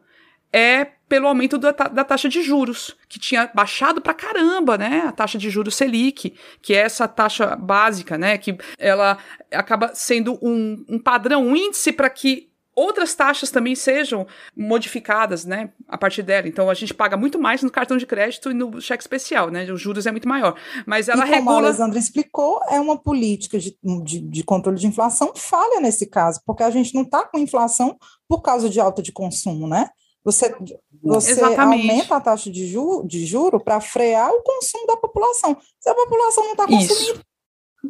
é 0.52 0.84
pelo 1.08 1.26
aumento 1.26 1.58
da, 1.58 1.72
da, 1.72 2.04
taxa 2.04 2.28
de 2.28 2.40
juros, 2.40 2.96
que 3.08 3.18
tinha 3.18 3.50
baixado 3.52 4.00
pra 4.00 4.14
caramba, 4.14 4.78
né? 4.78 5.04
A 5.08 5.12
taxa 5.12 5.38
de 5.38 5.50
juros 5.50 5.74
Selic, 5.74 6.34
que 6.62 6.74
é 6.74 6.78
essa 6.78 7.08
taxa 7.08 7.56
básica, 7.56 8.16
né? 8.16 8.38
Que 8.38 8.56
ela 8.78 9.18
acaba 9.50 9.90
sendo 9.94 10.38
um, 10.40 10.84
um 10.88 10.98
padrão, 10.98 11.44
um 11.44 11.56
índice 11.56 11.92
para 11.92 12.08
que 12.08 12.47
outras 12.78 13.14
taxas 13.14 13.50
também 13.50 13.74
sejam 13.74 14.26
modificadas, 14.56 15.44
né, 15.44 15.70
a 15.88 15.98
partir 15.98 16.22
dela. 16.22 16.46
Então 16.46 16.70
a 16.70 16.74
gente 16.74 16.94
paga 16.94 17.16
muito 17.16 17.38
mais 17.38 17.62
no 17.62 17.70
cartão 17.70 17.96
de 17.96 18.06
crédito 18.06 18.50
e 18.50 18.54
no 18.54 18.80
cheque 18.80 19.02
especial, 19.02 19.50
né? 19.50 19.70
Os 19.70 19.80
juros 19.80 20.06
é 20.06 20.10
muito 20.10 20.28
maior. 20.28 20.54
Mas 20.86 21.08
ela 21.08 21.26
e 21.26 21.30
regula. 21.30 21.44
Como 21.44 21.66
a 21.66 21.68
Alessandra 21.68 21.98
explicou, 21.98 22.60
é 22.68 22.80
uma 22.80 22.96
política 22.96 23.58
de, 23.58 23.76
de, 24.04 24.20
de 24.20 24.44
controle 24.44 24.78
de 24.78 24.86
inflação 24.86 25.32
falha 25.34 25.80
nesse 25.80 26.06
caso, 26.06 26.40
porque 26.46 26.62
a 26.62 26.70
gente 26.70 26.94
não 26.94 27.02
está 27.02 27.24
com 27.26 27.38
inflação 27.38 27.96
por 28.28 28.42
causa 28.42 28.68
de 28.68 28.80
alta 28.80 29.02
de 29.02 29.12
consumo, 29.12 29.66
né? 29.66 29.90
Você, 30.24 30.54
você 31.02 31.42
aumenta 31.42 32.16
a 32.16 32.20
taxa 32.20 32.50
de, 32.50 32.66
ju, 32.66 33.02
de 33.06 33.24
juro 33.24 33.58
para 33.58 33.80
frear 33.80 34.30
o 34.30 34.42
consumo 34.42 34.86
da 34.86 34.96
população. 34.96 35.56
Se 35.80 35.88
a 35.88 35.94
população 35.94 36.44
não 36.44 36.52
está 36.52 36.66
consumindo, 36.66 37.20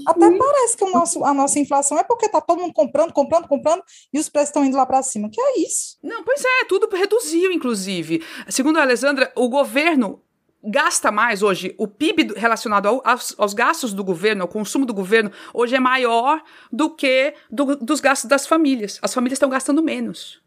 até 0.07 0.31
parece 0.37 0.77
que 0.77 0.85
nosso, 0.91 1.25
a 1.25 1.33
nossa 1.35 1.59
inflação 1.59 1.99
é 1.99 2.05
porque 2.05 2.27
está 2.27 2.41
todo 2.41 2.61
mundo 2.61 2.73
comprando, 2.73 3.13
comprando, 3.13 3.49
comprando 3.49 3.83
e 4.13 4.19
os 4.19 4.29
preços 4.29 4.51
estão 4.51 4.65
indo 4.65 4.77
lá 4.77 4.87
para 4.87 5.03
cima. 5.03 5.29
Que 5.31 5.41
é 5.41 5.61
isso? 5.61 5.99
Não, 6.03 6.23
pois 6.25 6.43
é, 6.45 6.65
tudo 6.65 6.89
reduziu, 6.95 7.53
inclusive. 7.53 8.23
Segundo 8.49 8.79
a 8.79 8.83
Alessandra, 8.83 9.33
o 9.37 9.49
governo 9.49 10.23
gasta 10.63 11.11
mais 11.11 11.43
hoje. 11.43 11.75
O 11.79 11.87
PIB 11.87 12.35
relacionado 12.37 12.87
ao, 12.87 13.03
aos, 13.05 13.35
aos, 13.39 13.55
gastos 13.55 13.93
do 13.93 14.05
governo, 14.05 14.43
ao 14.43 14.49
consumo 14.49 14.85
do 14.85 14.95
governo, 14.95 15.31
hoje 15.55 15.77
é 15.77 15.81
maior 15.81 16.43
do 16.73 16.91
que 16.91 17.35
do, 17.51 17.77
dos 17.77 18.01
gastos 18.01 18.29
das 18.29 18.47
famílias. 18.47 18.99
As 19.03 19.15
famílias 19.15 19.37
estão 19.37 19.49
gastando 19.49 19.83
menos 19.83 20.41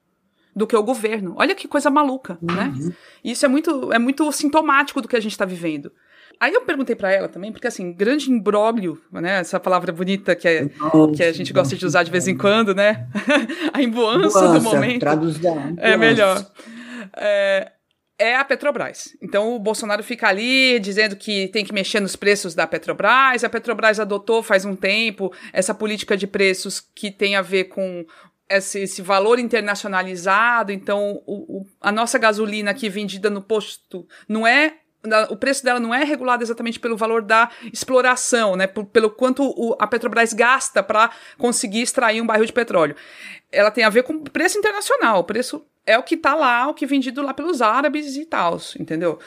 do 0.56 0.68
que 0.68 0.76
o 0.76 0.84
governo. 0.84 1.34
Olha 1.38 1.56
que 1.56 1.68
coisa 1.68 1.89
maluca, 1.89 2.38
né? 2.41 2.74
uhum. 2.76 2.88
né? 2.88 2.95
Isso 3.24 3.45
é 3.45 3.47
muito, 3.47 3.91
é 3.93 3.99
muito 3.99 4.30
sintomático 4.32 5.02
do 5.02 5.08
que 5.08 5.16
a 5.16 5.20
gente 5.20 5.32
está 5.32 5.45
vivendo. 5.45 5.91
Aí 6.41 6.55
eu 6.55 6.61
perguntei 6.61 6.95
para 6.95 7.11
ela 7.11 7.29
também, 7.29 7.51
porque 7.51 7.67
assim, 7.67 7.93
grande 7.93 8.31
imbróglio, 8.31 8.99
né? 9.11 9.41
Essa 9.41 9.59
palavra 9.59 9.93
bonita 9.93 10.35
que, 10.35 10.47
é, 10.47 10.67
que 11.15 11.21
a 11.21 11.31
gente 11.31 11.53
gosta 11.53 11.75
de 11.75 11.85
usar 11.85 12.01
de 12.01 12.09
vez 12.09 12.27
em 12.27 12.35
quando, 12.35 12.73
né? 12.73 13.07
a 13.71 13.79
emboança 13.79 14.47
do 14.47 14.59
momento. 14.59 15.01
Traduzir. 15.01 15.45
É 15.77 15.95
melhor. 15.95 16.43
É, 17.15 17.71
é 18.17 18.35
a 18.35 18.43
Petrobras. 18.43 19.15
Então 19.21 19.55
o 19.55 19.59
Bolsonaro 19.59 20.03
fica 20.03 20.29
ali 20.29 20.79
dizendo 20.79 21.15
que 21.15 21.47
tem 21.49 21.63
que 21.63 21.71
mexer 21.71 21.99
nos 21.99 22.15
preços 22.15 22.55
da 22.55 22.65
Petrobras. 22.65 23.43
A 23.43 23.49
Petrobras 23.49 23.99
adotou 23.99 24.41
faz 24.41 24.65
um 24.65 24.75
tempo 24.75 25.31
essa 25.53 25.75
política 25.75 26.17
de 26.17 26.25
preços 26.25 26.79
que 26.79 27.11
tem 27.11 27.35
a 27.35 27.43
ver 27.43 27.65
com 27.65 28.03
esse, 28.49 28.79
esse 28.79 29.01
valor 29.01 29.37
internacionalizado, 29.39 30.71
então 30.71 31.21
o, 31.25 31.59
o, 31.59 31.65
a 31.79 31.91
nossa 31.91 32.17
gasolina 32.17 32.71
aqui 32.71 32.89
vendida 32.89 33.29
no 33.29 33.41
posto 33.41 34.05
não 34.27 34.45
é 34.45 34.80
o 35.30 35.36
preço 35.36 35.64
dela 35.64 35.80
não 35.80 35.93
é 35.93 36.04
regulado 36.04 36.43
exatamente 36.43 36.80
pelo 36.80 36.95
valor 36.95 37.22
da 37.22 37.49
exploração, 37.74 38.56
né? 38.56 38.68
pelo 38.68 39.10
quanto 39.10 39.43
o, 39.43 39.76
a 39.80 39.88
Petrobras 39.88 40.34
gasta 40.34 40.84
para 40.84 41.10
conseguir 41.38 41.82
extrair 41.82 42.22
um 42.22 42.26
barril 42.26 42.45
de 42.45 42.54
petróleo. 42.54 42.95
Ela 43.52 43.72
tem 43.72 43.84
a 43.84 43.89
ver 43.89 44.04
com 44.04 44.14
o 44.14 44.30
preço 44.30 44.58
internacional. 44.58 45.20
O 45.20 45.24
preço 45.24 45.66
é 45.86 45.97
o 45.97 46.04
que 46.04 46.16
está 46.16 46.36
lá, 46.36 46.68
o 46.68 46.74
que 46.74 46.86
é 46.86 46.88
vendido 46.88 47.22
lá 47.22 47.34
pelos 47.34 47.62
árabes 47.62 48.16
e 48.16 48.26
tal, 48.26 48.60
entendeu? 48.80 49.20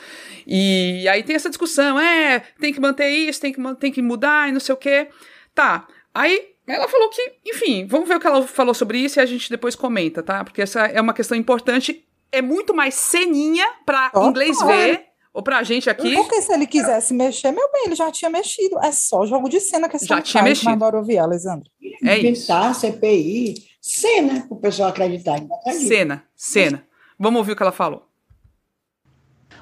E 0.47 1.09
aí 1.09 1.22
tem 1.22 1.35
essa 1.35 1.49
discussão, 1.49 1.99
é, 1.99 2.41
tem 2.61 2.72
que 2.72 2.81
manter 2.81 3.09
isso, 3.09 3.41
tem 3.41 3.53
que, 3.53 3.75
tem 3.75 3.93
que 3.93 4.01
mudar 4.01 4.49
e 4.49 4.53
não 4.53 4.61
sei 4.61 4.75
o 4.75 4.79
quê. 4.79 5.09
Tá. 5.55 5.87
Aí 6.14 6.55
Ela 6.66 6.89
falou 6.89 7.11
que, 7.11 7.35
enfim, 7.45 7.87
vamos 7.87 8.09
ver 8.09 8.16
o 8.16 8.20
que 8.20 8.27
ela 8.27 8.47
falou 8.47 8.72
sobre 8.72 8.99
isso 8.99 9.18
e 9.18 9.20
a 9.20 9.27
gente 9.27 9.51
depois 9.51 9.75
comenta, 9.75 10.22
tá? 10.22 10.43
Porque 10.43 10.62
essa 10.62 10.87
é 10.87 11.01
uma 11.01 11.12
questão 11.12 11.37
importante. 11.37 12.07
É 12.33 12.41
muito 12.41 12.75
mais 12.75 12.95
ceninha 12.95 13.66
pra 13.85 14.09
Total. 14.11 14.31
inglês 14.31 14.62
ver, 14.62 15.05
ou 15.35 15.43
pra 15.43 15.64
gente 15.64 15.91
aqui. 15.91 16.14
Porque 16.14 16.41
se 16.41 16.53
ele 16.53 16.64
quisesse 16.64 17.12
mexer, 17.12 17.51
meu 17.51 17.68
bem, 17.72 17.87
ele 17.87 17.97
já 17.97 18.09
tinha 18.12 18.30
mexido. 18.30 18.78
É 18.78 18.93
só 18.93 19.26
jogo 19.26 19.49
de 19.49 19.59
cena 19.59 19.89
que 19.89 19.97
esse 19.97 20.07
Já 20.07 20.22
tinha 20.22 20.41
faz, 20.41 20.51
mexido. 20.51 20.70
Mas 20.70 20.76
adoro 20.76 20.99
ouvir, 20.99 21.18
Alessandra. 21.18 21.68
É 22.05 22.16
isso. 22.18 22.53
Inventar 22.53 22.72
CPI, 22.72 23.55
cena, 23.80 24.47
para 24.47 24.57
o 24.57 24.61
pessoal 24.61 24.91
acreditar. 24.91 25.35
Ainda 25.35 25.53
acredita. 25.57 25.89
Cena, 25.89 26.24
cena. 26.37 26.87
Vamos 27.18 27.39
ouvir 27.39 27.53
o 27.53 27.57
que 27.57 27.62
ela 27.64 27.72
falou. 27.72 28.07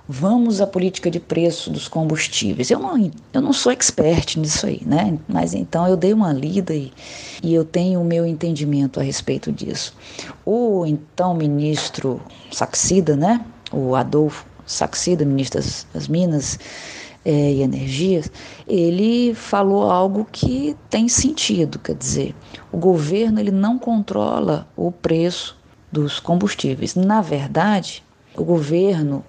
Vamos 0.07 0.61
à 0.61 0.67
política 0.67 1.11
de 1.11 1.19
preço 1.19 1.71
dos 1.71 1.89
combustíveis. 1.89 2.71
Eu 2.71 2.79
não, 2.79 3.11
eu 3.33 3.41
não 3.41 3.53
sou 3.53 3.73
expert 3.73 4.37
nisso 4.37 4.67
aí, 4.67 4.83
né? 4.85 5.19
Mas 5.27 5.55
então 5.55 5.87
eu 5.87 5.97
dei 5.97 6.13
uma 6.13 6.33
lida 6.33 6.75
e, 6.75 6.93
e 7.43 7.55
eu 7.55 7.65
tenho 7.65 8.01
o 8.01 8.05
meu 8.05 8.27
entendimento 8.27 9.01
a 9.01 9.03
respeito 9.03 9.51
disso. 9.51 9.97
O 10.45 10.85
então 10.85 11.35
ministro 11.35 12.21
Saxida, 12.51 13.17
né? 13.17 13.43
O 13.73 13.95
Adolfo 13.95 14.45
Saxida, 14.67 15.25
ministro 15.25 15.61
das, 15.61 15.87
das 15.93 16.09
Minas 16.09 16.59
eh, 17.25 17.53
e 17.55 17.63
Energias, 17.63 18.31
ele 18.67 19.35
falou 19.35 19.91
algo 19.91 20.27
que 20.31 20.77
tem 20.91 21.09
sentido, 21.09 21.79
quer 21.79 21.95
dizer, 21.95 22.35
o 22.71 22.77
governo 22.79 23.41
ele 23.41 23.51
não 23.51 23.79
controla 23.79 24.67
o 24.77 24.91
preço 24.91 25.57
dos 25.91 26.19
combustíveis. 26.19 26.95
Na 26.95 27.21
verdade, 27.21 28.03
o 28.37 28.45
governo 28.45 29.25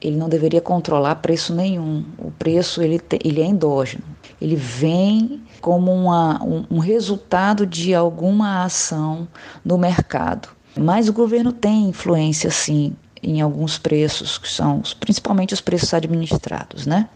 ele 0.00 0.16
não 0.16 0.28
deveria 0.28 0.60
controlar 0.60 1.16
preço 1.16 1.54
nenhum. 1.54 2.04
O 2.18 2.30
preço 2.30 2.82
ele, 2.82 2.98
te- 2.98 3.18
ele 3.24 3.40
é 3.40 3.46
endógeno. 3.46 4.04
Ele 4.40 4.54
vem 4.54 5.42
como 5.60 5.92
uma, 5.92 6.42
um, 6.44 6.64
um 6.70 6.78
resultado 6.78 7.66
de 7.66 7.94
alguma 7.94 8.62
ação 8.62 9.26
no 9.64 9.78
mercado. 9.78 10.48
Mas 10.78 11.08
o 11.08 11.12
governo 11.12 11.52
tem 11.52 11.88
influência, 11.88 12.50
sim, 12.50 12.94
em 13.22 13.40
alguns 13.40 13.78
preços, 13.78 14.38
que 14.38 14.48
são 14.48 14.82
principalmente 15.00 15.54
os 15.54 15.60
preços 15.60 15.92
administrados, 15.94 16.86
né? 16.86 17.08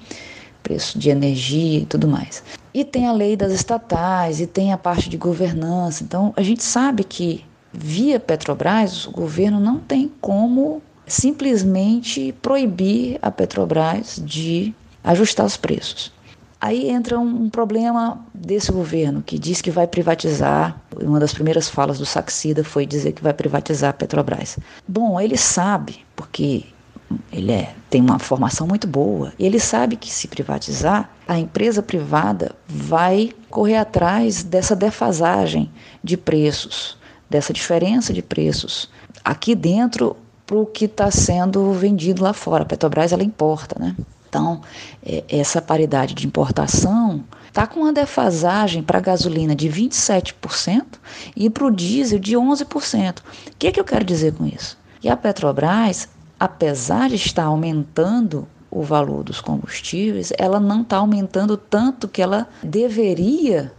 Preço 0.63 0.99
de 0.99 1.11
energia 1.11 1.81
e 1.81 1.87
tudo 1.87 2.07
mais. 2.07 2.43
E 2.73 2.85
tem 2.85 3.07
a 3.07 3.13
lei 3.13 3.37
das 3.37 3.53
estatais, 3.53 4.41
e 4.41 4.47
tem 4.47 4.73
a 4.73 4.79
parte 4.79 5.09
de 5.09 5.17
governança. 5.17 6.05
Então, 6.05 6.33
a 6.37 6.43
gente 6.43 6.63
sabe 6.63 7.05
que, 7.05 7.45
via 7.73 8.21
Petrobras, 8.21 9.07
o 9.07 9.11
governo 9.11 9.59
não 9.59 9.79
tem 9.79 10.11
como 10.21 10.83
simplesmente 11.07 12.33
proibir 12.41 13.19
a 13.21 13.31
Petrobras 13.31 14.21
de 14.25 14.75
ajustar 15.03 15.47
os 15.47 15.57
preços. 15.57 16.13
Aí 16.61 16.91
entra 16.91 17.19
um, 17.19 17.49
problema 17.49 18.23
desse 18.35 18.71
governo 18.71 19.23
que 19.23 19.39
diz 19.39 19.63
que 19.63 19.71
vai 19.71 19.87
privatizar. 19.87 20.79
Uma 21.01 21.19
das 21.19 21.33
primeiras 21.33 21.71
falas 21.71 21.99
do 21.99 22.05
Saxida 22.05 22.63
foi 22.63 22.85
dizer 22.85 23.13
que 23.13 23.23
vai 23.23 23.33
privatizar 23.33 23.91
a 23.91 23.95
Petrobras. 23.95 24.59
Bom, 24.87 25.19
ele 25.19 25.39
sabe, 25.39 26.05
porque 26.15 26.65
ele 27.33 27.51
é, 27.51 27.75
tem 27.89 28.03
uma 28.03 28.19
formação 28.19 28.67
muito 28.67 28.87
boa, 28.87 29.33
e 29.39 29.47
ele 29.47 29.59
sabe 29.59 29.97
que 29.97 30.13
se 30.13 30.29
privatizar, 30.29 31.11
a 31.27 31.39
empresa 31.39 31.83
privada 31.83 32.55
vai 32.69 33.33
correr 33.49 33.77
atrás 33.77 34.43
dessa 34.43 34.77
defasagem 34.77 35.71
de 36.05 36.17
preços, 36.17 36.99
dessa 37.29 37.53
diferença 37.53 38.13
de 38.13 38.23
preços 38.23 38.91
aqui 39.25 39.55
dentro 39.55 40.17
para 40.47 40.57
o 40.57 40.67
que 40.67 40.85
está 40.85 41.11
sendo 41.11 41.73
vendido 41.73 42.23
lá 42.23 42.33
fora. 42.33 42.65
A 42.65 42.67
Petrobras 42.67 43.13
ela 43.13 43.23
importa, 43.23 43.77
né? 43.79 43.97
Então, 44.31 44.61
é, 45.05 45.25
essa 45.29 45.61
paridade 45.61 46.15
de 46.15 46.25
importação 46.25 47.25
está 47.49 47.67
com 47.67 47.81
uma 47.81 47.93
defasagem 47.93 48.81
para 48.81 48.99
a 48.99 49.03
gasolina 49.03 49.57
de 49.57 49.69
27% 49.69 50.85
e 51.35 51.51
para 51.51 51.65
o 51.65 51.71
diesel 51.71 52.21
de 52.21 52.37
11%. 52.37 53.19
O 53.19 53.23
que, 53.59 53.67
é 53.67 53.73
que 53.73 53.81
eu 53.81 53.85
quero 53.85 54.05
dizer 54.05 54.33
com 54.35 54.47
isso? 54.47 54.79
Que 55.01 55.09
a 55.09 55.17
Petrobras, 55.17 56.09
apesar 56.39 57.09
de 57.09 57.17
estar 57.17 57.45
aumentando 57.45 58.47
o 58.71 58.83
valor 58.85 59.25
dos 59.25 59.41
combustíveis, 59.41 60.33
ela 60.39 60.61
não 60.61 60.83
está 60.83 60.99
aumentando 60.99 61.57
tanto 61.57 62.07
que 62.07 62.23
ela 62.23 62.47
deveria, 62.63 63.73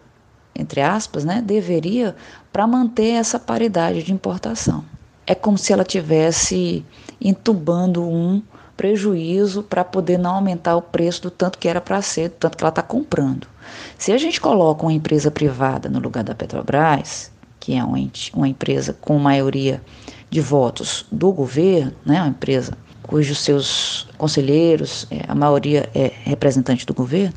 entre 0.53 0.81
aspas, 0.81 1.23
né, 1.23 1.41
deveria 1.41 2.13
para 2.51 2.67
manter 2.67 3.13
essa 3.13 3.39
paridade 3.39 4.03
de 4.03 4.11
importação. 4.11 4.83
É 5.25 5.33
como 5.33 5.57
se 5.57 5.71
ela 5.71 5.85
tivesse 5.85 6.85
entubando 7.21 8.03
um 8.03 8.41
prejuízo 8.81 9.61
para 9.61 9.83
poder 9.83 10.17
não 10.17 10.37
aumentar 10.37 10.75
o 10.75 10.81
preço 10.81 11.21
do 11.21 11.29
tanto 11.29 11.59
que 11.59 11.67
era 11.67 11.79
para 11.79 12.01
ser, 12.01 12.29
do 12.29 12.35
tanto 12.37 12.57
que 12.57 12.63
ela 12.63 12.69
está 12.69 12.81
comprando. 12.81 13.47
Se 13.95 14.11
a 14.11 14.17
gente 14.17 14.41
coloca 14.41 14.81
uma 14.81 14.91
empresa 14.91 15.29
privada 15.29 15.87
no 15.87 15.99
lugar 15.99 16.23
da 16.23 16.33
Petrobras, 16.33 17.31
que 17.59 17.75
é 17.75 17.83
uma, 17.83 17.99
uma 18.33 18.47
empresa 18.47 18.97
com 18.99 19.19
maioria 19.19 19.79
de 20.31 20.41
votos 20.41 21.05
do 21.11 21.31
governo, 21.31 21.93
né, 22.03 22.21
uma 22.21 22.29
empresa 22.29 22.75
cujos 23.03 23.37
seus 23.37 24.07
conselheiros, 24.17 25.05
é, 25.11 25.25
a 25.27 25.35
maioria 25.35 25.87
é 25.93 26.11
representante 26.23 26.83
do 26.83 26.93
governo, 26.95 27.35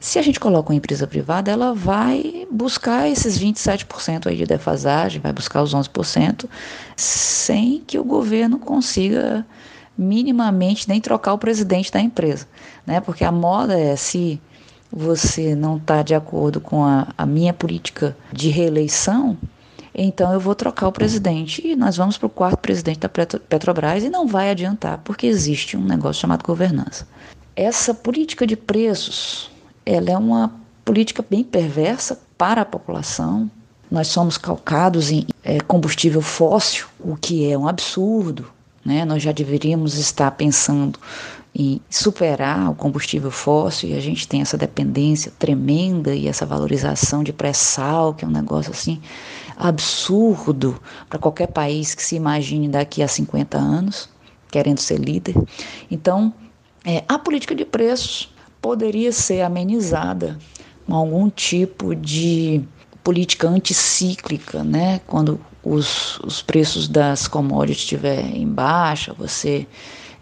se 0.00 0.18
a 0.18 0.22
gente 0.22 0.40
coloca 0.40 0.70
uma 0.70 0.76
empresa 0.76 1.06
privada, 1.06 1.50
ela 1.50 1.74
vai 1.74 2.48
buscar 2.50 3.10
esses 3.10 3.38
27% 3.38 4.26
aí 4.26 4.36
de 4.36 4.46
defasagem, 4.46 5.20
vai 5.20 5.34
buscar 5.34 5.62
os 5.62 5.74
11%, 5.74 6.48
sem 6.96 7.82
que 7.86 7.98
o 7.98 8.04
governo 8.04 8.58
consiga 8.58 9.46
minimamente 9.96 10.88
nem 10.88 11.00
trocar 11.00 11.34
o 11.34 11.38
presidente 11.38 11.92
da 11.92 12.00
empresa, 12.00 12.46
né? 12.86 13.00
Porque 13.00 13.24
a 13.24 13.32
moda 13.32 13.78
é 13.78 13.94
se 13.96 14.40
você 14.90 15.54
não 15.54 15.76
está 15.76 16.02
de 16.02 16.14
acordo 16.14 16.60
com 16.60 16.84
a, 16.84 17.08
a 17.16 17.24
minha 17.24 17.52
política 17.52 18.16
de 18.32 18.48
reeleição, 18.50 19.38
então 19.94 20.32
eu 20.32 20.40
vou 20.40 20.54
trocar 20.54 20.88
o 20.88 20.92
presidente 20.92 21.66
e 21.66 21.76
nós 21.76 21.96
vamos 21.96 22.16
para 22.16 22.26
o 22.26 22.30
quarto 22.30 22.58
presidente 22.58 23.00
da 23.00 23.08
Petro- 23.08 23.40
Petrobras 23.40 24.02
e 24.02 24.10
não 24.10 24.26
vai 24.26 24.50
adiantar, 24.50 24.98
porque 25.04 25.26
existe 25.26 25.76
um 25.76 25.84
negócio 25.84 26.20
chamado 26.20 26.44
governança. 26.44 27.06
Essa 27.54 27.92
política 27.92 28.46
de 28.46 28.56
preços, 28.56 29.50
ela 29.84 30.10
é 30.10 30.16
uma 30.16 30.52
política 30.84 31.24
bem 31.28 31.44
perversa 31.44 32.18
para 32.38 32.62
a 32.62 32.64
população. 32.64 33.50
Nós 33.90 34.08
somos 34.08 34.38
calcados 34.38 35.10
em 35.10 35.26
eh, 35.44 35.60
combustível 35.60 36.22
fóssil, 36.22 36.86
o 36.98 37.14
que 37.14 37.50
é 37.50 37.58
um 37.58 37.68
absurdo. 37.68 38.46
Né? 38.84 39.04
Nós 39.04 39.22
já 39.22 39.32
deveríamos 39.32 39.96
estar 39.96 40.30
pensando 40.32 40.98
em 41.54 41.80
superar 41.90 42.70
o 42.70 42.74
combustível 42.74 43.30
fóssil 43.30 43.90
e 43.90 43.94
a 43.94 44.00
gente 44.00 44.26
tem 44.26 44.40
essa 44.40 44.56
dependência 44.56 45.30
tremenda 45.38 46.14
e 46.14 46.26
essa 46.26 46.46
valorização 46.46 47.22
de 47.22 47.32
pré-sal, 47.32 48.14
que 48.14 48.24
é 48.24 48.28
um 48.28 48.30
negócio 48.30 48.72
assim 48.72 49.00
absurdo 49.56 50.80
para 51.08 51.18
qualquer 51.18 51.48
país 51.48 51.94
que 51.94 52.02
se 52.02 52.16
imagine 52.16 52.68
daqui 52.68 53.02
a 53.02 53.08
50 53.08 53.58
anos, 53.58 54.08
querendo 54.50 54.78
ser 54.78 54.98
líder. 54.98 55.34
Então, 55.90 56.32
é, 56.84 57.04
a 57.06 57.18
política 57.18 57.54
de 57.54 57.64
preços 57.64 58.32
poderia 58.60 59.12
ser 59.12 59.42
amenizada 59.42 60.38
com 60.86 60.94
algum 60.94 61.28
tipo 61.28 61.94
de 61.94 62.62
política 63.04 63.48
anticíclica, 63.48 64.64
né? 64.64 65.00
Quando 65.06 65.40
os, 65.62 66.18
os 66.20 66.42
preços 66.42 66.88
das 66.88 67.28
commodities 67.28 67.82
estiverem 67.82 68.42
em 68.42 68.48
baixa, 68.48 69.12
você 69.12 69.66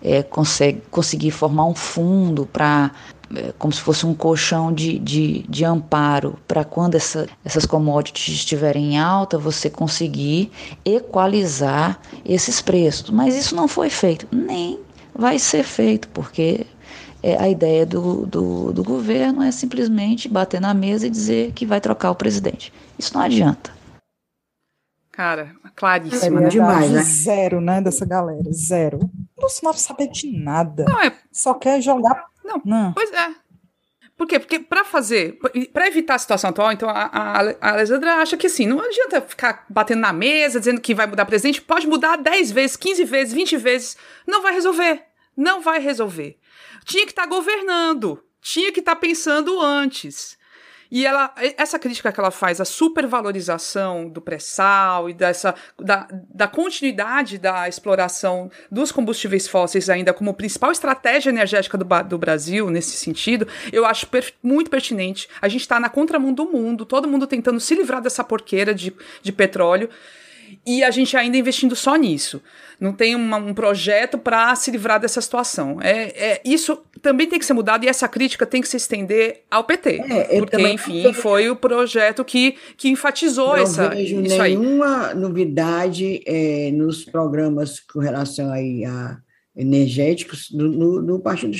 é, 0.02 0.22
consegue 0.22 0.82
conseguir 0.90 1.30
formar 1.30 1.66
um 1.66 1.74
fundo 1.74 2.46
para 2.46 2.90
é, 3.34 3.52
como 3.58 3.72
se 3.72 3.80
fosse 3.80 4.04
um 4.04 4.12
colchão 4.12 4.72
de, 4.72 4.98
de, 4.98 5.44
de 5.48 5.64
amparo 5.64 6.36
para 6.48 6.64
quando 6.64 6.96
essa, 6.96 7.28
essas 7.44 7.64
commodities 7.64 8.34
estiverem 8.34 8.94
em 8.94 8.98
alta, 8.98 9.38
você 9.38 9.70
conseguir 9.70 10.50
equalizar 10.84 12.00
esses 12.24 12.60
preços. 12.60 13.10
Mas 13.10 13.36
isso 13.36 13.54
não 13.54 13.68
foi 13.68 13.88
feito, 13.88 14.26
nem 14.32 14.80
vai 15.14 15.38
ser 15.38 15.62
feito, 15.62 16.08
porque 16.08 16.66
é, 17.22 17.36
a 17.36 17.48
ideia 17.48 17.86
do, 17.86 18.26
do, 18.26 18.72
do 18.72 18.82
governo 18.82 19.42
é 19.42 19.52
simplesmente 19.52 20.28
bater 20.28 20.60
na 20.60 20.74
mesa 20.74 21.06
e 21.06 21.10
dizer 21.10 21.52
que 21.52 21.64
vai 21.64 21.80
trocar 21.80 22.10
o 22.10 22.14
presidente. 22.14 22.72
Isso 22.98 23.14
não 23.14 23.20
adianta. 23.20 23.79
Cara, 25.12 25.54
claríssimo, 25.74 26.38
É 26.38 26.42
né? 26.42 26.48
demais, 26.48 26.90
né? 26.90 27.02
Zero, 27.02 27.60
né, 27.60 27.80
dessa 27.80 28.06
galera. 28.06 28.50
Zero. 28.52 28.98
O 29.36 29.40
Bolsonaro 29.40 29.76
sabe 29.76 30.08
de 30.08 30.30
nada. 30.38 30.84
Não, 30.88 31.00
é. 31.00 31.12
Só 31.32 31.54
quer 31.54 31.80
jogar. 31.80 32.26
Não. 32.44 32.62
Não. 32.64 32.92
Pois 32.92 33.10
é. 33.12 33.34
Por 34.16 34.26
quê? 34.26 34.38
Porque 34.38 34.58
pra 34.58 34.84
fazer, 34.84 35.38
pra 35.72 35.88
evitar 35.88 36.14
a 36.14 36.18
situação 36.18 36.50
atual, 36.50 36.70
então 36.72 36.90
a, 36.90 37.04
a, 37.06 37.40
a 37.60 37.72
Alessandra 37.72 38.16
acha 38.16 38.36
que 38.36 38.46
assim, 38.46 38.66
não 38.66 38.78
adianta 38.78 39.22
ficar 39.22 39.64
batendo 39.68 40.00
na 40.00 40.12
mesa, 40.12 40.58
dizendo 40.58 40.78
que 40.80 40.94
vai 40.94 41.06
mudar 41.06 41.24
presidente, 41.24 41.62
pode 41.62 41.86
mudar 41.86 42.16
10 42.16 42.50
vezes, 42.52 42.76
15 42.76 43.04
vezes, 43.04 43.32
20 43.32 43.56
vezes, 43.56 43.96
não 44.26 44.42
vai 44.42 44.52
resolver. 44.52 45.02
Não 45.34 45.62
vai 45.62 45.80
resolver. 45.80 46.36
Tinha 46.84 47.06
que 47.06 47.12
estar 47.12 47.26
governando, 47.26 48.22
tinha 48.42 48.70
que 48.72 48.80
estar 48.80 48.96
pensando 48.96 49.58
antes. 49.58 50.36
E 50.90 51.06
ela, 51.06 51.32
essa 51.56 51.78
crítica 51.78 52.10
que 52.10 52.18
ela 52.18 52.30
faz, 52.30 52.60
a 52.60 52.64
supervalorização 52.64 54.08
do 54.08 54.20
pré-sal 54.20 55.08
e 55.08 55.14
dessa, 55.14 55.54
da, 55.78 56.08
da 56.28 56.48
continuidade 56.48 57.38
da 57.38 57.68
exploração 57.68 58.50
dos 58.70 58.90
combustíveis 58.90 59.46
fósseis 59.46 59.88
ainda 59.88 60.12
como 60.12 60.34
principal 60.34 60.72
estratégia 60.72 61.30
energética 61.30 61.78
do, 61.78 61.86
do 62.04 62.18
Brasil, 62.18 62.70
nesse 62.70 62.96
sentido, 62.96 63.46
eu 63.72 63.86
acho 63.86 64.06
per, 64.08 64.32
muito 64.42 64.70
pertinente. 64.70 65.28
A 65.40 65.48
gente 65.48 65.60
está 65.60 65.78
na 65.78 65.88
contramão 65.88 66.32
do 66.32 66.46
mundo, 66.46 66.84
todo 66.84 67.06
mundo 67.06 67.26
tentando 67.26 67.60
se 67.60 67.74
livrar 67.74 68.02
dessa 68.02 68.24
porqueira 68.24 68.74
de, 68.74 68.92
de 69.22 69.32
petróleo 69.32 69.88
e 70.66 70.84
a 70.84 70.90
gente 70.90 71.16
ainda 71.16 71.36
investindo 71.36 71.74
só 71.74 71.96
nisso. 71.96 72.42
Não 72.78 72.92
tem 72.92 73.14
uma, 73.14 73.36
um 73.36 73.52
projeto 73.52 74.18
para 74.18 74.54
se 74.54 74.70
livrar 74.70 75.00
dessa 75.00 75.20
situação. 75.20 75.78
É, 75.80 76.32
é, 76.32 76.40
isso 76.44 76.78
também 77.02 77.28
tem 77.28 77.38
que 77.38 77.44
ser 77.44 77.52
mudado 77.52 77.84
e 77.84 77.88
essa 77.88 78.08
crítica 78.08 78.46
tem 78.46 78.60
que 78.62 78.68
se 78.68 78.76
estender 78.76 79.42
ao 79.50 79.64
PT. 79.64 80.02
É, 80.08 80.38
porque, 80.38 80.60
enfim, 80.68 81.12
foi 81.12 81.50
o 81.50 81.56
projeto 81.56 82.24
que, 82.24 82.56
que 82.76 82.88
enfatizou 82.88 83.48
não 83.48 83.56
essa, 83.56 83.88
vejo 83.88 84.20
isso 84.20 84.38
nenhuma 84.38 85.08
aí. 85.08 85.14
novidade 85.14 86.22
é, 86.26 86.70
nos 86.72 87.04
programas 87.04 87.80
com 87.80 87.98
relação 87.98 88.50
aí 88.50 88.84
a 88.84 89.18
energéticos 89.56 90.50
no, 90.52 90.68
no, 90.68 91.02
no 91.02 91.20
Partido 91.20 91.56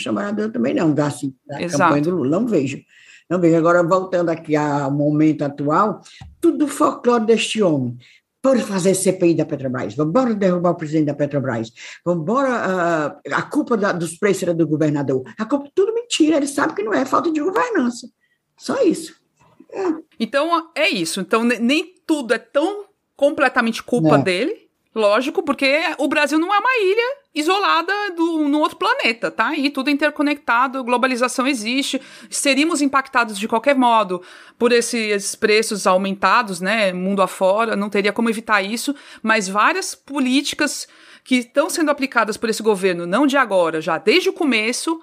também 0.52 0.72
não, 0.72 0.94
da, 0.94 1.08
da 1.08 1.68
campanha 1.68 2.02
do 2.02 2.10
Lula, 2.16 2.30
não 2.30 2.46
vejo. 2.46 2.80
Não 3.28 3.40
vejo. 3.40 3.56
Agora, 3.56 3.82
voltando 3.82 4.30
aqui 4.30 4.56
ao 4.56 4.90
momento 4.90 5.42
atual, 5.42 6.00
tudo 6.40 6.66
folclore 6.66 7.26
deste 7.26 7.62
homem. 7.62 7.96
Vamos 8.42 8.62
fazer 8.62 8.94
CPI 8.94 9.34
da 9.34 9.44
Petrobras, 9.44 9.94
vamos 9.94 10.34
derrubar 10.36 10.70
o 10.70 10.74
presidente 10.74 11.06
da 11.06 11.14
Petrobras, 11.14 11.70
vamos 12.02 12.22
embora, 12.22 13.20
uh, 13.28 13.34
a 13.34 13.42
culpa 13.42 13.76
da, 13.76 13.92
dos 13.92 14.16
preços 14.16 14.44
era 14.44 14.54
do 14.54 14.66
governador. 14.66 15.22
A 15.38 15.44
culpa 15.44 15.66
é 15.66 15.72
tudo 15.74 15.92
mentira, 15.92 16.38
ele 16.38 16.46
sabe 16.46 16.74
que 16.74 16.82
não 16.82 16.94
é 16.94 17.04
falta 17.04 17.30
de 17.30 17.40
governança. 17.40 18.08
Só 18.56 18.82
isso. 18.82 19.14
É. 19.70 19.94
Então, 20.18 20.70
é 20.74 20.88
isso. 20.88 21.20
Então, 21.20 21.44
nem 21.44 21.94
tudo 22.06 22.32
é 22.32 22.38
tão 22.38 22.86
completamente 23.14 23.82
culpa 23.82 24.16
não. 24.16 24.24
dele, 24.24 24.70
Lógico, 24.94 25.42
porque 25.42 25.80
o 25.98 26.08
Brasil 26.08 26.38
não 26.38 26.52
é 26.52 26.58
uma 26.58 26.76
ilha 26.82 27.19
isolada 27.34 27.92
do, 28.16 28.48
no 28.48 28.58
outro 28.58 28.76
planeta, 28.76 29.30
tá? 29.30 29.54
E 29.56 29.70
tudo 29.70 29.90
interconectado, 29.90 30.82
globalização 30.82 31.46
existe, 31.46 32.00
seríamos 32.28 32.82
impactados 32.82 33.38
de 33.38 33.46
qualquer 33.46 33.76
modo 33.76 34.20
por 34.58 34.72
esses 34.72 35.34
preços 35.34 35.86
aumentados, 35.86 36.60
né? 36.60 36.92
Mundo 36.92 37.22
afora, 37.22 37.76
não 37.76 37.88
teria 37.88 38.12
como 38.12 38.28
evitar 38.28 38.62
isso, 38.62 38.94
mas 39.22 39.48
várias 39.48 39.94
políticas 39.94 40.88
que 41.22 41.36
estão 41.36 41.70
sendo 41.70 41.90
aplicadas 41.90 42.36
por 42.36 42.50
esse 42.50 42.62
governo, 42.62 43.06
não 43.06 43.26
de 43.26 43.36
agora, 43.36 43.80
já 43.80 43.98
desde 43.98 44.28
o 44.28 44.32
começo, 44.32 45.00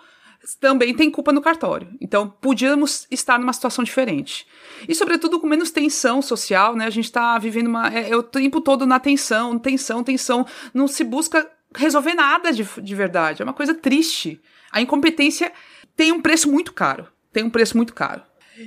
também 0.59 0.93
tem 0.93 1.11
culpa 1.11 1.31
no 1.31 1.41
cartório. 1.41 1.89
Então, 1.99 2.29
podíamos 2.29 3.07
estar 3.11 3.37
numa 3.37 3.51
situação 3.51 3.83
diferente. 3.83 4.47
E, 4.87 4.95
sobretudo, 4.95 5.39
com 5.39 5.47
menos 5.47 5.71
tensão 5.71 6.21
social, 6.21 6.75
né? 6.75 6.85
A 6.85 6.89
gente 6.89 7.05
está 7.05 7.37
vivendo 7.37 7.67
uma. 7.67 7.87
É, 7.93 8.11
é, 8.11 8.15
o 8.15 8.23
tempo 8.23 8.61
todo 8.61 8.85
na 8.85 8.99
tensão, 8.99 9.57
tensão, 9.59 10.03
tensão. 10.03 10.45
Não 10.73 10.87
se 10.87 11.03
busca 11.03 11.49
resolver 11.77 12.13
nada 12.13 12.51
de, 12.51 12.67
de 12.81 12.95
verdade. 12.95 13.41
É 13.41 13.45
uma 13.45 13.53
coisa 13.53 13.73
triste. 13.73 14.41
A 14.71 14.81
incompetência 14.81 15.51
tem 15.95 16.11
um 16.11 16.21
preço 16.21 16.51
muito 16.51 16.73
caro. 16.73 17.07
Tem 17.31 17.43
um 17.43 17.49
preço 17.49 17.77
muito 17.77 17.93
caro. 17.93 18.21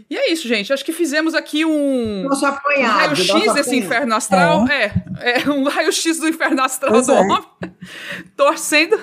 E 0.08 0.16
é 0.16 0.32
isso, 0.32 0.46
gente. 0.46 0.72
Acho 0.72 0.84
que 0.84 0.92
fizemos 0.92 1.34
aqui 1.34 1.64
um, 1.64 2.22
nosso 2.22 2.46
um 2.46 2.82
raio-x 2.86 3.52
desse 3.54 3.76
inferno 3.76 4.14
astral. 4.14 4.66
É, 4.68 4.92
é, 5.18 5.42
é 5.42 5.50
um 5.50 5.64
raio-x 5.64 6.18
do 6.18 6.28
inferno 6.28 6.62
astral 6.62 6.92
pois 6.92 7.06
do 7.06 7.12
é. 7.12 7.20
homem. 7.20 7.42
Torcendo 8.36 9.00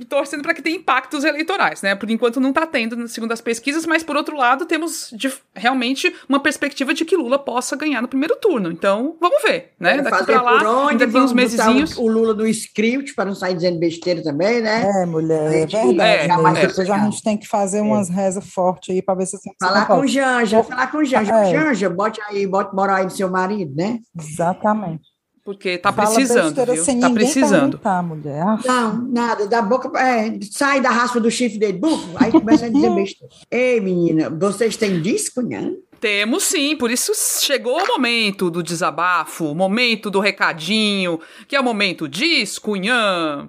torcendo 0.00 0.42
para 0.42 0.54
que 0.54 0.62
tenha 0.62 0.76
impactos 0.76 1.24
eleitorais, 1.24 1.82
né? 1.82 1.94
Por 1.94 2.10
enquanto 2.10 2.40
não 2.40 2.50
está 2.50 2.66
tendo, 2.66 3.06
segundo 3.08 3.32
as 3.32 3.40
pesquisas, 3.40 3.86
mas 3.86 4.02
por 4.02 4.16
outro 4.16 4.36
lado 4.36 4.66
temos 4.66 5.10
de, 5.12 5.32
realmente 5.54 6.14
uma 6.28 6.40
perspectiva 6.40 6.94
de 6.94 7.04
que 7.04 7.16
Lula 7.16 7.38
possa 7.38 7.76
ganhar 7.76 8.02
no 8.02 8.08
primeiro 8.08 8.36
turno. 8.36 8.70
Então, 8.70 9.16
vamos 9.20 9.42
ver, 9.42 9.72
né? 9.78 9.96
Vamos 9.96 10.10
Daqui 10.10 10.24
para 10.24 10.42
lá, 10.42 10.82
onde, 10.82 10.92
ainda 10.92 11.08
tem 11.08 11.20
uns 11.20 11.32
mesezinhos. 11.32 11.96
O, 11.96 12.06
Lula 12.06 12.34
do 12.34 12.46
script 12.46 13.14
para 13.14 13.24
não 13.24 13.34
sair 13.34 13.54
dizendo 13.54 13.78
besteira 13.78 14.22
também, 14.22 14.60
né? 14.60 14.84
É, 15.02 15.06
mulher, 15.06 15.46
é 15.54 15.66
verdade. 15.66 16.00
É, 16.00 16.36
mas 16.36 16.58
é, 16.58 16.66
depois 16.66 16.90
a 16.90 16.98
gente 16.98 17.22
tem 17.22 17.36
que 17.36 17.48
fazer 17.48 17.78
é. 17.78 17.82
umas 17.82 18.08
rezas 18.08 18.46
fortes 18.48 18.94
aí 18.94 19.02
para 19.02 19.14
ver 19.14 19.26
se 19.26 19.36
você 19.36 19.50
Falar 19.60 19.86
com 19.86 20.06
Janja, 20.06 20.62
falar 20.64 20.86
com 20.90 21.04
Janja. 21.04 21.32
É. 21.32 21.50
Janja, 21.50 21.90
bote 21.90 22.20
aí, 22.28 22.46
bote 22.46 22.74
moral 22.74 22.96
aí 22.96 23.06
do 23.06 23.12
seu 23.12 23.30
marido, 23.30 23.74
né? 23.74 23.98
Exatamente. 24.18 25.11
Porque 25.44 25.76
tá 25.76 25.92
precisando, 25.92 26.54
viu? 26.66 27.00
Tá 27.00 27.10
precisando. 27.10 27.80
mulher. 28.04 28.44
Não, 28.64 29.08
nada, 29.08 29.46
da 29.48 29.60
boca, 29.60 29.90
é, 29.98 30.38
sai 30.50 30.80
da 30.80 30.90
raspa 30.90 31.18
do 31.18 31.30
chifre 31.32 31.58
dele, 31.58 31.78
bufo, 31.78 32.10
aí 32.14 32.30
começa 32.30 32.66
a 32.66 32.68
dizer 32.68 32.90
besteira. 32.94 33.34
Ei, 33.50 33.80
menina, 33.80 34.30
vocês 34.30 34.76
têm 34.76 35.00
disco, 35.00 35.42
né? 35.42 35.72
Temos 35.98 36.44
sim, 36.44 36.76
por 36.76 36.90
isso 36.90 37.12
chegou 37.40 37.76
o 37.76 37.86
momento 37.86 38.50
do 38.50 38.62
desabafo, 38.62 39.46
o 39.46 39.54
momento 39.54 40.10
do 40.10 40.20
recadinho, 40.20 41.20
que 41.48 41.56
é 41.56 41.60
o 41.60 41.64
momento 41.64 42.08
discunhã. 42.08 43.48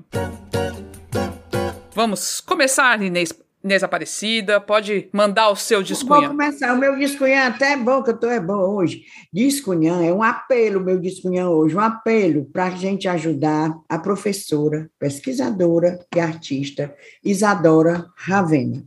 Vamos 1.96 2.42
começar, 2.42 3.00
Inês, 3.04 3.32
Inês 3.64 3.82
Aparecida, 3.82 4.60
pode 4.60 5.08
mandar 5.14 5.50
o 5.50 5.56
seu 5.56 5.82
discunhã. 5.82 6.28
Vou 6.28 6.30
começar, 6.32 6.74
o 6.74 6.78
meu 6.78 6.98
discunhã 6.98 7.48
até 7.48 7.72
é 7.72 7.78
bom, 7.78 8.04
que 8.04 8.10
eu 8.10 8.16
estou 8.16 8.30
é 8.30 8.40
bom 8.40 8.60
hoje. 8.60 9.06
Discunhã 9.32 10.04
é 10.04 10.12
um 10.12 10.22
apelo, 10.22 10.84
meu 10.84 11.00
discunhã 11.00 11.48
hoje, 11.48 11.74
um 11.74 11.80
apelo 11.80 12.44
para 12.52 12.66
a 12.66 12.72
gente 12.72 13.08
ajudar 13.08 13.74
a 13.88 13.98
professora, 13.98 14.92
pesquisadora 15.00 15.98
e 16.14 16.20
artista 16.20 16.94
Isadora 17.24 18.06
Ravena. 18.18 18.84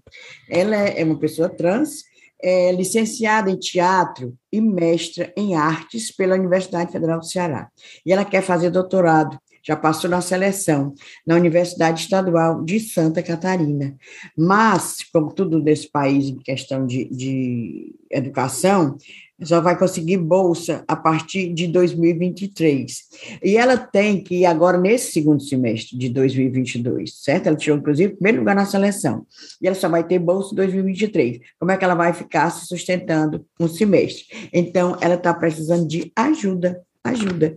Ela 0.47 0.77
é 0.77 1.03
uma 1.03 1.19
pessoa 1.19 1.49
trans, 1.49 2.05
é 2.43 2.71
licenciada 2.73 3.51
em 3.51 3.59
teatro 3.59 4.37
e 4.53 4.61
mestra 4.61 5.33
em 5.37 5.55
artes 5.55 6.15
pela 6.15 6.35
Universidade 6.35 6.93
Federal 6.93 7.19
do 7.19 7.27
Ceará. 7.27 7.69
E 8.05 8.13
ela 8.13 8.27
quer 8.27 8.43
fazer 8.43 8.69
doutorado 8.69 9.39
já 9.67 9.77
passou 9.77 10.09
na 10.09 10.21
seleção, 10.21 10.95
na 11.27 11.35
Universidade 11.35 12.03
Estadual 12.03 12.65
de 12.65 12.79
Santa 12.79 13.23
Catarina. 13.23 13.97
Mas, 14.37 15.05
como 15.13 15.33
tudo 15.33 15.61
desse 15.61 15.91
país 15.91 16.29
em 16.29 16.37
questão 16.37 16.87
de, 16.87 17.07
de 17.07 17.95
educação, 18.11 18.97
só 19.43 19.61
vai 19.61 19.79
conseguir 19.79 20.17
bolsa 20.17 20.83
a 20.89 20.97
partir 20.97 21.53
de 21.53 21.67
2023. 21.67 22.97
E 23.43 23.57
ela 23.57 23.77
tem 23.77 24.23
que 24.23 24.37
ir 24.37 24.47
agora 24.47 24.79
nesse 24.79 25.13
segundo 25.13 25.43
semestre 25.43 25.99
de 25.99 26.09
2022, 26.09 27.23
certo? 27.23 27.49
Ela 27.49 27.57
tirou, 27.57 27.79
inclusive, 27.79 28.15
primeiro 28.15 28.39
lugar 28.39 28.55
na 28.55 28.65
seleção. 28.65 29.27
E 29.61 29.67
ela 29.67 29.77
só 29.77 29.89
vai 29.89 30.07
ter 30.07 30.19
bolsa 30.19 30.53
em 30.53 30.57
2023. 30.57 31.41
Como 31.59 31.71
é 31.71 31.77
que 31.77 31.85
ela 31.85 31.95
vai 31.95 32.13
ficar 32.13 32.49
se 32.51 32.67
sustentando 32.67 33.45
um 33.61 33.69
semestre? 33.69 34.25
Então, 34.53 34.97
ela 35.01 35.15
está 35.15 35.35
precisando 35.35 35.87
de 35.87 36.11
ajuda 36.17 36.81
ajuda. 37.11 37.57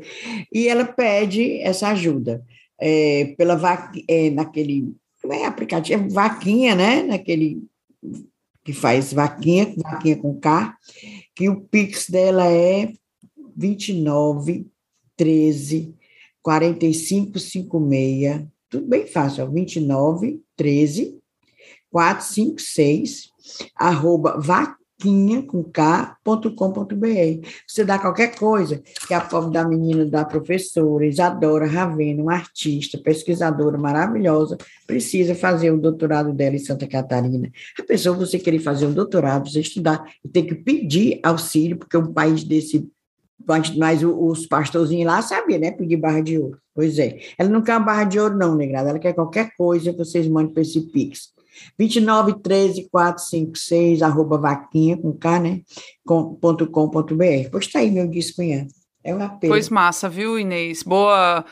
E 0.53 0.67
ela 0.67 0.85
pede 0.85 1.59
essa 1.61 1.89
ajuda 1.89 2.43
é, 2.79 3.33
pela 3.37 3.55
va 3.55 3.91
é, 4.07 4.29
naquele 4.29 4.93
como 5.21 5.33
é 5.33 5.45
aplicativo, 5.45 6.05
é 6.05 6.07
vaquinha, 6.07 6.75
né? 6.75 7.03
Naquele 7.03 7.63
que 8.63 8.71
faz 8.73 9.11
vaquinha, 9.11 9.73
vaquinha 9.77 10.15
com 10.17 10.39
K, 10.39 10.77
que 11.35 11.49
o 11.49 11.61
Pix 11.61 12.09
dela 12.09 12.45
é 12.45 12.91
29 13.55 14.67
13 15.17 15.93
45 16.41 17.37
56, 17.37 18.47
tudo 18.69 18.87
bem 18.87 19.05
fácil, 19.05 19.51
29 19.51 20.41
13 20.55 21.19
456 21.91 23.29
arroba 23.75 24.39
vaquinha 24.39 24.78
vaquinha 24.99 25.41
com 25.41 25.63
K.com.br. 25.63 27.47
Você 27.65 27.85
dá 27.85 27.97
qualquer 27.97 28.35
coisa, 28.37 28.81
que 29.07 29.13
a 29.13 29.21
pobre 29.21 29.53
da 29.53 29.65
menina, 29.65 30.05
da 30.05 30.25
professora 30.25 31.05
Isadora 31.05 31.65
Ravena, 31.65 32.21
uma 32.21 32.33
artista, 32.33 32.97
pesquisadora 32.97 33.77
maravilhosa, 33.77 34.57
precisa 34.85 35.33
fazer 35.33 35.71
o 35.71 35.79
doutorado 35.79 36.33
dela 36.33 36.55
em 36.55 36.59
Santa 36.59 36.85
Catarina. 36.85 37.49
A 37.79 37.83
pessoa, 37.83 38.15
você 38.15 38.37
querer 38.37 38.59
fazer 38.59 38.85
um 38.85 38.93
doutorado, 38.93 39.49
você 39.49 39.61
estudar, 39.61 40.03
e 40.23 40.27
tem 40.27 40.45
que 40.45 40.55
pedir 40.55 41.19
auxílio, 41.23 41.77
porque 41.77 41.95
um 41.95 42.11
país 42.11 42.43
desse 42.43 42.89
mas 43.77 44.03
os 44.03 44.45
pastorzinhos 44.45 45.07
lá 45.07 45.23
sabiam, 45.23 45.59
né? 45.59 45.71
Pedir 45.71 45.95
barra 45.95 46.21
de 46.21 46.37
ouro. 46.37 46.59
Pois 46.75 46.99
é. 46.99 47.17
Ela 47.35 47.49
não 47.49 47.63
quer 47.63 47.77
uma 47.77 47.85
barra 47.85 48.03
de 48.03 48.19
ouro, 48.19 48.37
não, 48.37 48.53
negrada. 48.53 48.89
Ela 48.89 48.99
quer 48.99 49.13
qualquer 49.13 49.55
coisa, 49.57 49.91
vocês 49.91 50.27
mandem 50.27 50.53
para 50.53 50.61
esse 50.61 50.81
Pix. 50.81 51.33
2913456, 51.79 54.01
arroba 54.01 54.37
vaquinha 54.37 54.97
com 54.97 55.13
K, 55.13 55.39
né? 55.39 55.61
Com, 56.05 56.35
ponto 56.35 56.67
com, 56.67 56.89
ponto 56.89 57.15
br. 57.15 57.49
Pois 57.51 57.67
tá 57.67 57.79
aí 57.79 57.89
meu 57.91 58.07
disco, 58.07 58.41
É 58.41 58.67
uma 59.13 59.29
pena. 59.29 59.53
Pois 59.53 59.69
massa, 59.69 60.09
viu, 60.09 60.39
Inês? 60.39 60.83
Boa. 60.83 61.45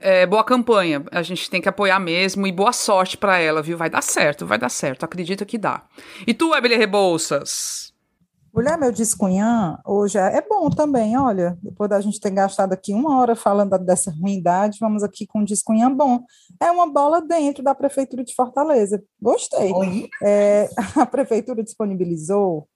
É, 0.00 0.24
boa 0.26 0.44
campanha, 0.44 1.04
a 1.10 1.22
gente 1.22 1.50
tem 1.50 1.60
que 1.60 1.68
apoiar 1.68 1.98
mesmo 1.98 2.46
e 2.46 2.52
boa 2.52 2.72
sorte 2.72 3.16
para 3.16 3.38
ela, 3.38 3.60
viu? 3.60 3.76
Vai 3.76 3.90
dar 3.90 4.00
certo, 4.00 4.46
vai 4.46 4.56
dar 4.56 4.68
certo, 4.68 5.02
acredita 5.02 5.44
que 5.44 5.58
dá. 5.58 5.82
E 6.24 6.32
tu, 6.32 6.54
Ebele 6.54 6.76
Rebouças? 6.76 7.92
Mulher, 8.52 8.78
meu 8.78 8.90
discunhã 8.90 9.78
hoje 9.84 10.18
é, 10.18 10.38
é 10.38 10.42
bom 10.42 10.70
também, 10.70 11.16
olha, 11.16 11.58
depois 11.62 11.88
da 11.90 12.00
gente 12.00 12.18
ter 12.18 12.30
gastado 12.30 12.72
aqui 12.72 12.92
uma 12.94 13.20
hora 13.20 13.36
falando 13.36 13.78
dessa 13.78 14.10
ruindade, 14.10 14.78
vamos 14.80 15.02
aqui 15.02 15.26
com 15.26 15.40
um 15.40 15.44
discunhã 15.44 15.94
bom. 15.94 16.24
É 16.60 16.70
uma 16.70 16.90
bola 16.90 17.20
dentro 17.20 17.62
da 17.62 17.74
Prefeitura 17.74 18.24
de 18.24 18.34
Fortaleza. 18.34 19.02
Gostei. 19.20 19.72
É, 20.22 20.68
a 20.96 21.06
Prefeitura 21.06 21.62
disponibilizou 21.62 22.68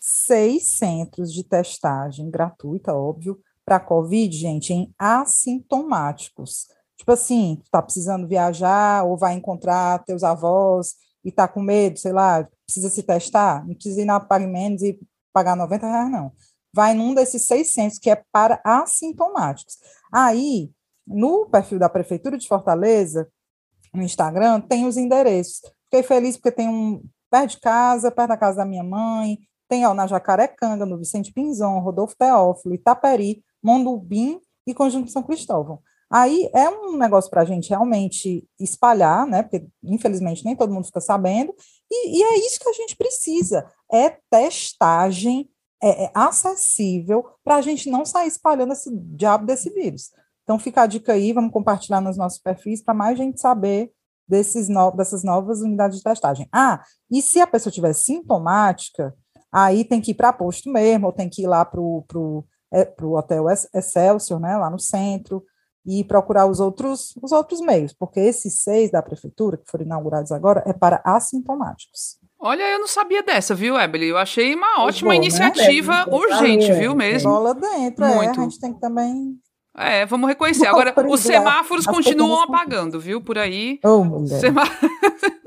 seis 0.00 0.76
centros 0.76 1.32
de 1.32 1.44
testagem 1.44 2.30
gratuita, 2.30 2.94
óbvio, 2.94 3.38
para 3.64 3.80
Covid, 3.80 4.34
gente, 4.34 4.72
em 4.72 4.92
assintomáticos. 4.98 6.66
Tipo 6.96 7.12
assim, 7.12 7.60
tu 7.62 7.70
tá 7.70 7.82
precisando 7.82 8.26
viajar 8.26 9.04
ou 9.04 9.16
vai 9.16 9.34
encontrar 9.34 10.02
teus 10.04 10.24
avós 10.24 10.94
e 11.24 11.30
tá 11.30 11.46
com 11.46 11.60
medo, 11.60 11.98
sei 11.98 12.12
lá, 12.12 12.48
precisa 12.64 12.88
se 12.88 13.02
testar, 13.02 13.66
não 13.66 13.74
precisa 13.74 14.00
ir 14.00 14.04
na 14.04 14.18
PagMenos 14.18 14.82
e 14.82 14.98
pagar 15.38 15.54
90 15.54 15.86
reais, 15.86 16.10
não. 16.10 16.32
Vai 16.74 16.94
num 16.94 17.14
desses 17.14 17.46
600 17.46 17.98
que 17.98 18.10
é 18.10 18.22
para 18.32 18.60
assintomáticos. 18.64 19.76
Aí, 20.12 20.70
no 21.06 21.46
perfil 21.46 21.78
da 21.78 21.88
Prefeitura 21.88 22.36
de 22.36 22.48
Fortaleza, 22.48 23.28
no 23.94 24.02
Instagram, 24.02 24.60
tem 24.60 24.84
os 24.84 24.96
endereços. 24.96 25.60
Fiquei 25.84 26.02
feliz 26.02 26.36
porque 26.36 26.50
tem 26.50 26.68
um 26.68 27.02
perto 27.30 27.50
de 27.52 27.60
casa, 27.60 28.10
perto 28.10 28.30
da 28.30 28.36
casa 28.36 28.58
da 28.58 28.64
minha 28.64 28.82
mãe, 28.82 29.38
tem 29.68 29.86
ó, 29.86 29.94
na 29.94 30.06
Jacarecanga, 30.06 30.84
no 30.84 30.98
Vicente 30.98 31.32
Pinzon, 31.32 31.78
Rodolfo 31.78 32.16
Teófilo, 32.18 32.74
Itaperi, 32.74 33.44
Mondubim 33.62 34.40
e 34.66 34.74
Conjunto 34.74 35.10
São 35.10 35.22
Cristóvão. 35.22 35.80
Aí 36.10 36.48
é 36.54 36.68
um 36.70 36.96
negócio 36.96 37.30
para 37.30 37.42
a 37.42 37.44
gente 37.44 37.68
realmente 37.68 38.48
espalhar, 38.58 39.26
né? 39.26 39.42
Porque 39.42 39.66
infelizmente 39.82 40.44
nem 40.44 40.56
todo 40.56 40.72
mundo 40.72 40.86
fica 40.86 41.00
sabendo, 41.00 41.54
e, 41.90 42.18
e 42.18 42.22
é 42.22 42.38
isso 42.46 42.58
que 42.60 42.68
a 42.68 42.72
gente 42.72 42.96
precisa: 42.96 43.66
é 43.92 44.16
testagem 44.30 45.50
é, 45.82 46.04
é 46.04 46.10
acessível 46.14 47.24
para 47.44 47.56
a 47.56 47.60
gente 47.60 47.90
não 47.90 48.04
sair 48.04 48.28
espalhando 48.28 48.72
esse 48.72 48.90
diabo 48.92 49.46
desse 49.46 49.70
vírus. 49.70 50.10
Então 50.42 50.58
fica 50.58 50.82
a 50.82 50.86
dica 50.86 51.12
aí, 51.12 51.32
vamos 51.32 51.52
compartilhar 51.52 52.00
nos 52.00 52.16
nossos 52.16 52.38
perfis 52.38 52.82
para 52.82 52.94
mais 52.94 53.18
gente 53.18 53.40
saber 53.40 53.92
desses 54.26 54.68
no, 54.68 54.90
dessas 54.90 55.22
novas 55.22 55.60
unidades 55.60 55.98
de 55.98 56.04
testagem. 56.04 56.48
Ah, 56.52 56.82
e 57.10 57.22
se 57.22 57.40
a 57.40 57.46
pessoa 57.46 57.72
tiver 57.72 57.92
sintomática, 57.92 59.14
aí 59.52 59.84
tem 59.84 60.00
que 60.00 60.10
ir 60.10 60.14
para 60.14 60.32
posto 60.32 60.70
mesmo, 60.70 61.06
ou 61.06 61.12
tem 61.12 61.28
que 61.28 61.42
ir 61.42 61.46
lá 61.46 61.64
para 61.64 61.80
o 61.80 62.44
é, 62.72 62.94
hotel 63.02 63.46
Excelsior, 63.74 64.40
né, 64.40 64.56
lá 64.56 64.68
no 64.68 64.78
centro, 64.78 65.44
e 65.88 66.04
procurar 66.04 66.46
os 66.46 66.60
outros, 66.60 67.14
os 67.22 67.32
outros 67.32 67.62
meios, 67.62 67.94
porque 67.94 68.20
esses 68.20 68.62
seis 68.62 68.90
da 68.90 69.00
prefeitura, 69.00 69.56
que 69.56 69.70
foram 69.70 69.86
inaugurados 69.86 70.30
agora, 70.30 70.62
é 70.66 70.72
para 70.74 71.00
assintomáticos. 71.02 72.18
Olha, 72.38 72.62
eu 72.62 72.78
não 72.78 72.86
sabia 72.86 73.22
dessa, 73.22 73.54
viu, 73.54 73.80
Ebele? 73.80 74.08
Eu 74.08 74.18
achei 74.18 74.54
uma 74.54 74.84
ótima 74.84 75.08
bom, 75.08 75.18
né? 75.18 75.24
iniciativa 75.24 76.04
né? 76.04 76.12
urgente, 76.12 76.72
viu 76.74 76.94
mesmo? 76.94 77.30
Bola 77.30 77.54
dentro, 77.54 78.04
Muito. 78.04 78.38
É, 78.38 78.42
a 78.42 78.44
gente 78.44 78.60
tem 78.60 78.74
que 78.74 78.80
também 78.80 79.40
é, 79.78 80.06
vamos 80.06 80.28
reconhecer. 80.28 80.66
Agora, 80.66 80.94
os 81.08 81.20
semáforos 81.20 81.86
continuam 81.86 82.42
apagando, 82.42 82.98
viu? 82.98 83.20
Por 83.20 83.38
aí. 83.38 83.78
Oh, 83.84 84.02
mulher. 84.04 84.40
Semá... 84.40 84.64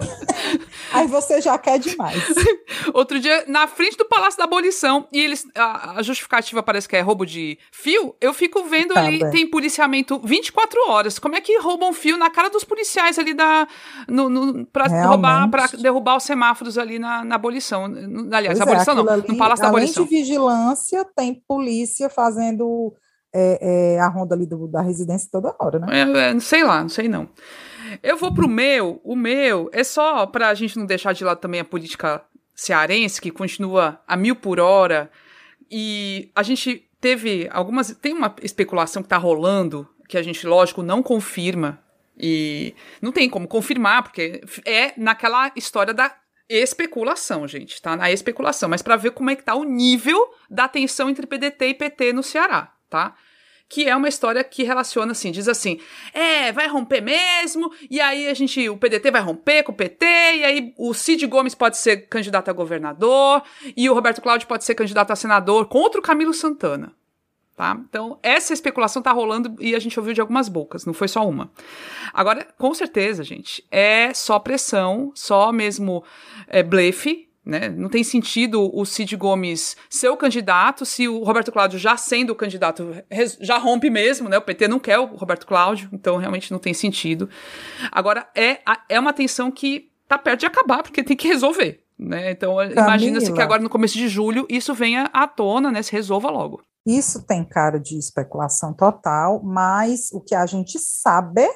Aí 0.93 1.07
você 1.07 1.41
já 1.41 1.57
quer 1.57 1.79
demais. 1.79 2.21
Outro 2.93 3.19
dia, 3.19 3.45
na 3.47 3.67
frente 3.67 3.97
do 3.97 4.05
Palácio 4.05 4.37
da 4.37 4.43
Abolição, 4.43 5.07
e 5.11 5.19
eles. 5.19 5.47
A, 5.55 5.99
a 5.99 6.01
justificativa 6.01 6.61
parece 6.61 6.87
que 6.87 6.95
é 6.95 7.01
roubo 7.01 7.25
de 7.25 7.57
fio. 7.71 8.15
Eu 8.19 8.33
fico 8.33 8.63
vendo 8.63 8.93
tá 8.93 9.01
ali, 9.01 9.19
bem. 9.19 9.31
tem 9.31 9.49
policiamento 9.49 10.19
24 10.23 10.89
horas. 10.89 11.17
Como 11.17 11.35
é 11.35 11.41
que 11.41 11.57
roubam 11.59 11.93
fio 11.93 12.17
na 12.17 12.29
cara 12.29 12.49
dos 12.49 12.63
policiais 12.63 13.17
ali 13.17 13.33
da. 13.33 13.67
No, 14.07 14.29
no, 14.29 14.65
pra, 14.65 14.87
roubar, 15.07 15.49
pra 15.49 15.67
derrubar 15.67 16.17
os 16.17 16.23
semáforos 16.23 16.77
ali 16.77 16.99
na, 16.99 17.23
na 17.23 17.35
abolição. 17.35 17.85
Aliás, 18.31 18.57
pois 18.57 18.61
abolição 18.61 18.93
é, 18.93 18.97
não, 18.97 19.13
ali, 19.13 19.23
no 19.27 19.37
Palácio 19.37 19.63
da 19.63 19.69
Abolição. 19.69 20.03
Além 20.03 20.09
de 20.09 20.23
vigilância, 20.23 21.05
tem 21.15 21.33
polícia 21.47 22.09
fazendo 22.09 22.93
é, 23.33 23.95
é, 23.95 23.99
a 23.99 24.07
ronda 24.07 24.35
ali 24.35 24.45
do, 24.45 24.67
da 24.67 24.81
residência 24.81 25.29
toda 25.31 25.55
hora, 25.59 25.79
né? 25.79 25.87
É, 25.89 26.31
é, 26.31 26.39
sei 26.39 26.63
lá, 26.63 26.81
não 26.81 26.89
sei 26.89 27.07
não. 27.07 27.29
Eu 28.01 28.17
vou 28.17 28.33
pro 28.33 28.47
meu, 28.47 29.01
o 29.03 29.15
meu 29.15 29.69
é 29.73 29.83
só 29.83 30.25
para 30.25 30.49
a 30.49 30.53
gente 30.53 30.77
não 30.77 30.85
deixar 30.85 31.13
de 31.13 31.23
lado 31.23 31.39
também 31.39 31.59
a 31.59 31.65
política 31.65 32.23
cearense, 32.53 33.21
que 33.21 33.31
continua 33.31 33.99
a 34.07 34.15
mil 34.15 34.35
por 34.35 34.59
hora, 34.59 35.09
e 35.69 36.29
a 36.35 36.43
gente 36.43 36.87
teve 36.99 37.49
algumas, 37.51 37.91
tem 38.01 38.13
uma 38.13 38.35
especulação 38.41 39.01
que 39.01 39.09
tá 39.09 39.17
rolando, 39.17 39.87
que 40.07 40.17
a 40.17 40.21
gente, 40.21 40.45
lógico, 40.45 40.83
não 40.83 41.01
confirma, 41.01 41.79
e 42.17 42.75
não 43.01 43.11
tem 43.11 43.29
como 43.29 43.47
confirmar, 43.47 44.03
porque 44.03 44.41
é 44.65 44.93
naquela 44.97 45.51
história 45.55 45.93
da 45.93 46.13
especulação, 46.47 47.47
gente, 47.47 47.81
tá? 47.81 47.95
Na 47.95 48.11
especulação, 48.11 48.69
mas 48.69 48.81
para 48.81 48.97
ver 48.97 49.11
como 49.11 49.29
é 49.29 49.35
que 49.35 49.43
tá 49.43 49.55
o 49.55 49.63
nível 49.63 50.29
da 50.49 50.67
tensão 50.67 51.09
entre 51.09 51.25
PDT 51.25 51.67
e 51.67 51.73
PT 51.73 52.13
no 52.13 52.21
Ceará 52.21 52.73
tá? 52.91 53.15
que 53.71 53.87
é 53.87 53.95
uma 53.95 54.09
história 54.09 54.43
que 54.43 54.63
relaciona 54.63 55.13
assim, 55.13 55.31
diz 55.31 55.47
assim, 55.47 55.79
é, 56.13 56.51
vai 56.51 56.67
romper 56.67 56.99
mesmo, 56.99 57.71
e 57.89 58.01
aí 58.01 58.27
a 58.27 58.33
gente, 58.33 58.67
o 58.67 58.75
PDT 58.75 59.09
vai 59.09 59.21
romper 59.21 59.63
com 59.63 59.71
o 59.71 59.75
PT, 59.75 60.05
e 60.05 60.43
aí 60.43 60.73
o 60.77 60.93
Cid 60.93 61.25
Gomes 61.25 61.55
pode 61.55 61.77
ser 61.77 62.09
candidato 62.09 62.49
a 62.49 62.53
governador, 62.53 63.41
e 63.77 63.89
o 63.89 63.93
Roberto 63.93 64.21
Cláudio 64.21 64.45
pode 64.45 64.65
ser 64.65 64.75
candidato 64.75 65.11
a 65.11 65.15
senador 65.15 65.67
contra 65.69 66.01
o 66.01 66.03
Camilo 66.03 66.33
Santana. 66.33 66.93
Tá? 67.55 67.79
Então, 67.87 68.19
essa 68.21 68.53
especulação 68.53 69.01
tá 69.01 69.11
rolando 69.13 69.55
e 69.59 69.73
a 69.73 69.79
gente 69.79 69.97
ouviu 69.97 70.13
de 70.13 70.19
algumas 70.19 70.49
bocas, 70.49 70.85
não 70.85 70.93
foi 70.93 71.07
só 71.07 71.25
uma. 71.25 71.49
Agora, 72.13 72.45
com 72.57 72.73
certeza, 72.73 73.23
gente, 73.23 73.65
é 73.71 74.13
só 74.13 74.37
pressão, 74.37 75.13
só 75.15 75.49
mesmo 75.53 76.03
é, 76.47 76.61
blefe, 76.61 77.30
né? 77.45 77.69
Não 77.69 77.89
tem 77.89 78.03
sentido 78.03 78.69
o 78.73 78.85
Cid 78.85 79.15
Gomes 79.15 79.75
ser 79.89 80.09
o 80.09 80.17
candidato 80.17 80.85
se 80.85 81.07
o 81.07 81.23
Roberto 81.23 81.51
Cláudio 81.51 81.79
já 81.79 81.97
sendo 81.97 82.31
o 82.31 82.35
candidato 82.35 82.95
já 83.39 83.57
rompe 83.57 83.89
mesmo, 83.89 84.29
né? 84.29 84.37
O 84.37 84.41
PT 84.41 84.67
não 84.67 84.79
quer 84.79 84.99
o 84.99 85.05
Roberto 85.05 85.47
Cláudio, 85.47 85.89
então 85.91 86.17
realmente 86.17 86.51
não 86.51 86.59
tem 86.59 86.73
sentido. 86.73 87.29
Agora 87.91 88.27
é, 88.35 88.59
é 88.87 88.99
uma 88.99 89.13
tensão 89.13 89.51
que 89.51 89.89
tá 90.07 90.17
perto 90.17 90.41
de 90.41 90.45
acabar, 90.45 90.83
porque 90.83 91.03
tem 91.03 91.17
que 91.17 91.27
resolver. 91.27 91.83
Né? 91.97 92.31
Então 92.31 92.61
imagina-se 92.63 93.31
que 93.31 93.41
agora 93.41 93.61
no 93.61 93.69
começo 93.69 93.95
de 93.95 94.07
julho 94.07 94.45
isso 94.49 94.73
venha 94.73 95.09
à 95.13 95.27
tona, 95.27 95.71
né? 95.71 95.81
Se 95.81 95.91
resolva 95.91 96.29
logo. 96.29 96.61
Isso 96.85 97.23
tem 97.25 97.43
cara 97.43 97.79
de 97.79 97.97
especulação 97.97 98.73
total, 98.73 99.41
mas 99.43 100.11
o 100.11 100.19
que 100.19 100.33
a 100.33 100.45
gente 100.45 100.79
sabe 100.79 101.47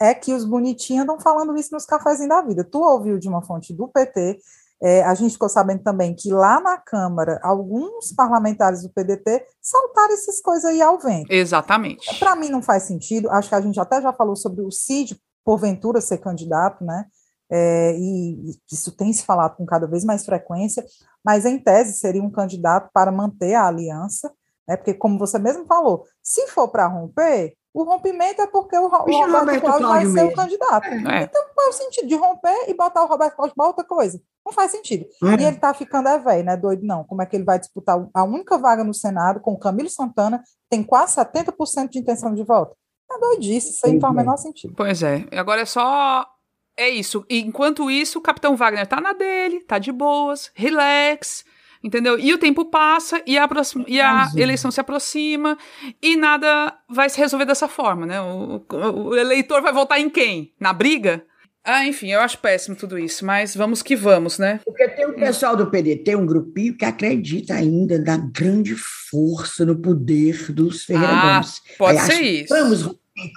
é 0.00 0.14
que 0.14 0.32
os 0.32 0.44
bonitinhos 0.44 1.02
estão 1.02 1.20
falando 1.20 1.56
isso 1.56 1.70
nos 1.72 1.84
cafezinhos 1.84 2.30
da 2.30 2.42
vida. 2.42 2.64
Tu 2.64 2.78
ouviu 2.78 3.18
de 3.18 3.28
uma 3.28 3.42
fonte 3.42 3.74
do 3.74 3.88
PT 3.88 4.38
é, 4.82 5.02
a 5.02 5.14
gente 5.14 5.32
ficou 5.32 5.48
sabendo 5.48 5.82
também 5.82 6.14
que 6.14 6.30
lá 6.30 6.60
na 6.60 6.76
Câmara, 6.76 7.40
alguns 7.42 8.12
parlamentares 8.12 8.82
do 8.82 8.90
PDT 8.90 9.46
saltaram 9.60 10.12
essas 10.12 10.40
coisas 10.40 10.64
aí 10.64 10.82
ao 10.82 10.98
vento. 10.98 11.30
Exatamente. 11.30 12.18
Para 12.18 12.36
mim 12.36 12.50
não 12.50 12.62
faz 12.62 12.82
sentido, 12.84 13.30
acho 13.30 13.48
que 13.48 13.54
a 13.54 13.60
gente 13.60 13.80
até 13.80 14.00
já 14.02 14.12
falou 14.12 14.36
sobre 14.36 14.62
o 14.62 14.70
Cid, 14.70 15.18
porventura, 15.44 16.00
ser 16.00 16.18
candidato, 16.18 16.84
né? 16.84 17.06
É, 17.50 17.94
e 17.96 18.52
isso 18.70 18.90
tem 18.92 19.12
se 19.12 19.24
falado 19.24 19.56
com 19.56 19.66
cada 19.66 19.86
vez 19.86 20.04
mais 20.04 20.24
frequência, 20.24 20.84
mas 21.24 21.44
em 21.44 21.58
tese 21.58 21.98
seria 21.98 22.22
um 22.22 22.30
candidato 22.30 22.90
para 22.92 23.12
manter 23.12 23.54
a 23.54 23.66
aliança, 23.66 24.32
né? 24.66 24.76
Porque, 24.76 24.94
como 24.94 25.18
você 25.18 25.38
mesmo 25.38 25.64
falou, 25.66 26.04
se 26.22 26.46
for 26.48 26.68
para 26.68 26.86
romper, 26.86 27.54
o 27.72 27.82
rompimento 27.84 28.40
é 28.40 28.46
porque 28.46 28.76
o, 28.76 28.84
o 28.84 28.88
Roberto, 28.88 29.32
Roberto 29.32 29.60
Cláudio 29.62 29.88
vai 29.88 30.06
ser 30.06 30.24
o 30.24 30.34
candidato. 30.34 30.86
É. 30.86 31.22
Então, 31.22 31.42
qual 31.54 31.66
é 31.66 31.70
o 31.70 31.72
sentido 31.72 32.06
de 32.06 32.14
romper 32.14 32.68
e 32.68 32.74
botar 32.74 33.02
o 33.02 33.06
Roberto 33.06 33.36
Cláudio 33.36 33.54
para 33.56 33.66
outra 33.66 33.84
coisa? 33.84 34.20
Não 34.44 34.52
faz 34.52 34.70
sentido. 34.70 35.06
É. 35.22 35.26
E 35.26 35.46
ele 35.46 35.56
está 35.56 35.72
ficando 35.72 36.08
é 36.08 36.18
velho, 36.18 36.44
né? 36.44 36.56
Doido 36.56 36.84
não. 36.84 37.04
Como 37.04 37.22
é 37.22 37.26
que 37.26 37.34
ele 37.34 37.44
vai 37.44 37.58
disputar 37.58 37.98
a 38.12 38.24
única 38.24 38.58
vaga 38.58 38.84
no 38.84 38.92
Senado 38.92 39.40
com 39.40 39.52
o 39.52 39.58
Camilo 39.58 39.88
Santana, 39.88 40.42
tem 40.68 40.82
quase 40.82 41.16
70% 41.16 41.88
de 41.90 41.98
intenção 41.98 42.34
de 42.34 42.44
voto? 42.44 42.76
É 43.10 43.18
doidice, 43.18 43.70
isso 43.70 43.86
aí 43.86 43.94
não 43.94 44.00
faz 44.00 44.12
o 44.12 44.16
menor 44.16 44.36
sentido. 44.36 44.74
Pois 44.76 45.02
é. 45.02 45.26
Agora 45.32 45.62
é 45.62 45.66
só. 45.66 46.26
É 46.76 46.88
isso. 46.88 47.24
Enquanto 47.30 47.90
isso, 47.90 48.18
o 48.18 48.22
Capitão 48.22 48.56
Wagner 48.56 48.86
tá 48.86 49.00
na 49.00 49.12
dele, 49.12 49.60
tá 49.60 49.78
de 49.78 49.92
boas, 49.92 50.50
relax 50.54 51.44
entendeu? 51.84 52.18
E 52.18 52.32
o 52.32 52.38
tempo 52.38 52.64
passa 52.64 53.22
e 53.26 53.36
a, 53.36 53.46
e 53.86 54.00
a 54.00 54.30
eleição 54.36 54.70
se 54.70 54.80
aproxima 54.80 55.58
e 56.02 56.16
nada 56.16 56.74
vai 56.88 57.10
se 57.10 57.18
resolver 57.18 57.44
dessa 57.44 57.68
forma, 57.68 58.06
né? 58.06 58.18
O, 58.22 58.64
o, 58.72 59.08
o, 59.08 59.16
eleitor 59.16 59.60
vai 59.60 59.70
votar 59.70 60.00
em 60.00 60.08
quem? 60.08 60.54
Na 60.58 60.72
briga? 60.72 61.22
Ah, 61.64 61.86
enfim, 61.86 62.12
eu 62.12 62.20
acho 62.20 62.38
péssimo 62.38 62.76
tudo 62.76 62.98
isso, 62.98 63.24
mas 63.24 63.56
vamos 63.56 63.82
que 63.82 63.96
vamos, 63.96 64.38
né? 64.38 64.60
Porque 64.64 64.86
tem 64.88 65.06
o 65.06 65.14
pessoal 65.14 65.56
do 65.56 65.70
PDT, 65.70 66.14
um 66.14 66.26
grupinho 66.26 66.76
que 66.76 66.84
acredita 66.84 67.54
ainda 67.54 67.98
na 67.98 68.18
grande 68.18 68.76
força, 68.76 69.64
no 69.64 69.76
poder 69.76 70.52
dos 70.52 70.84
Ferreira 70.84 71.38
ah, 71.38 71.40
Pode 71.78 71.98
Aí, 71.98 72.06
ser 72.06 72.20
isso. 72.20 72.54
Vamos 72.54 72.82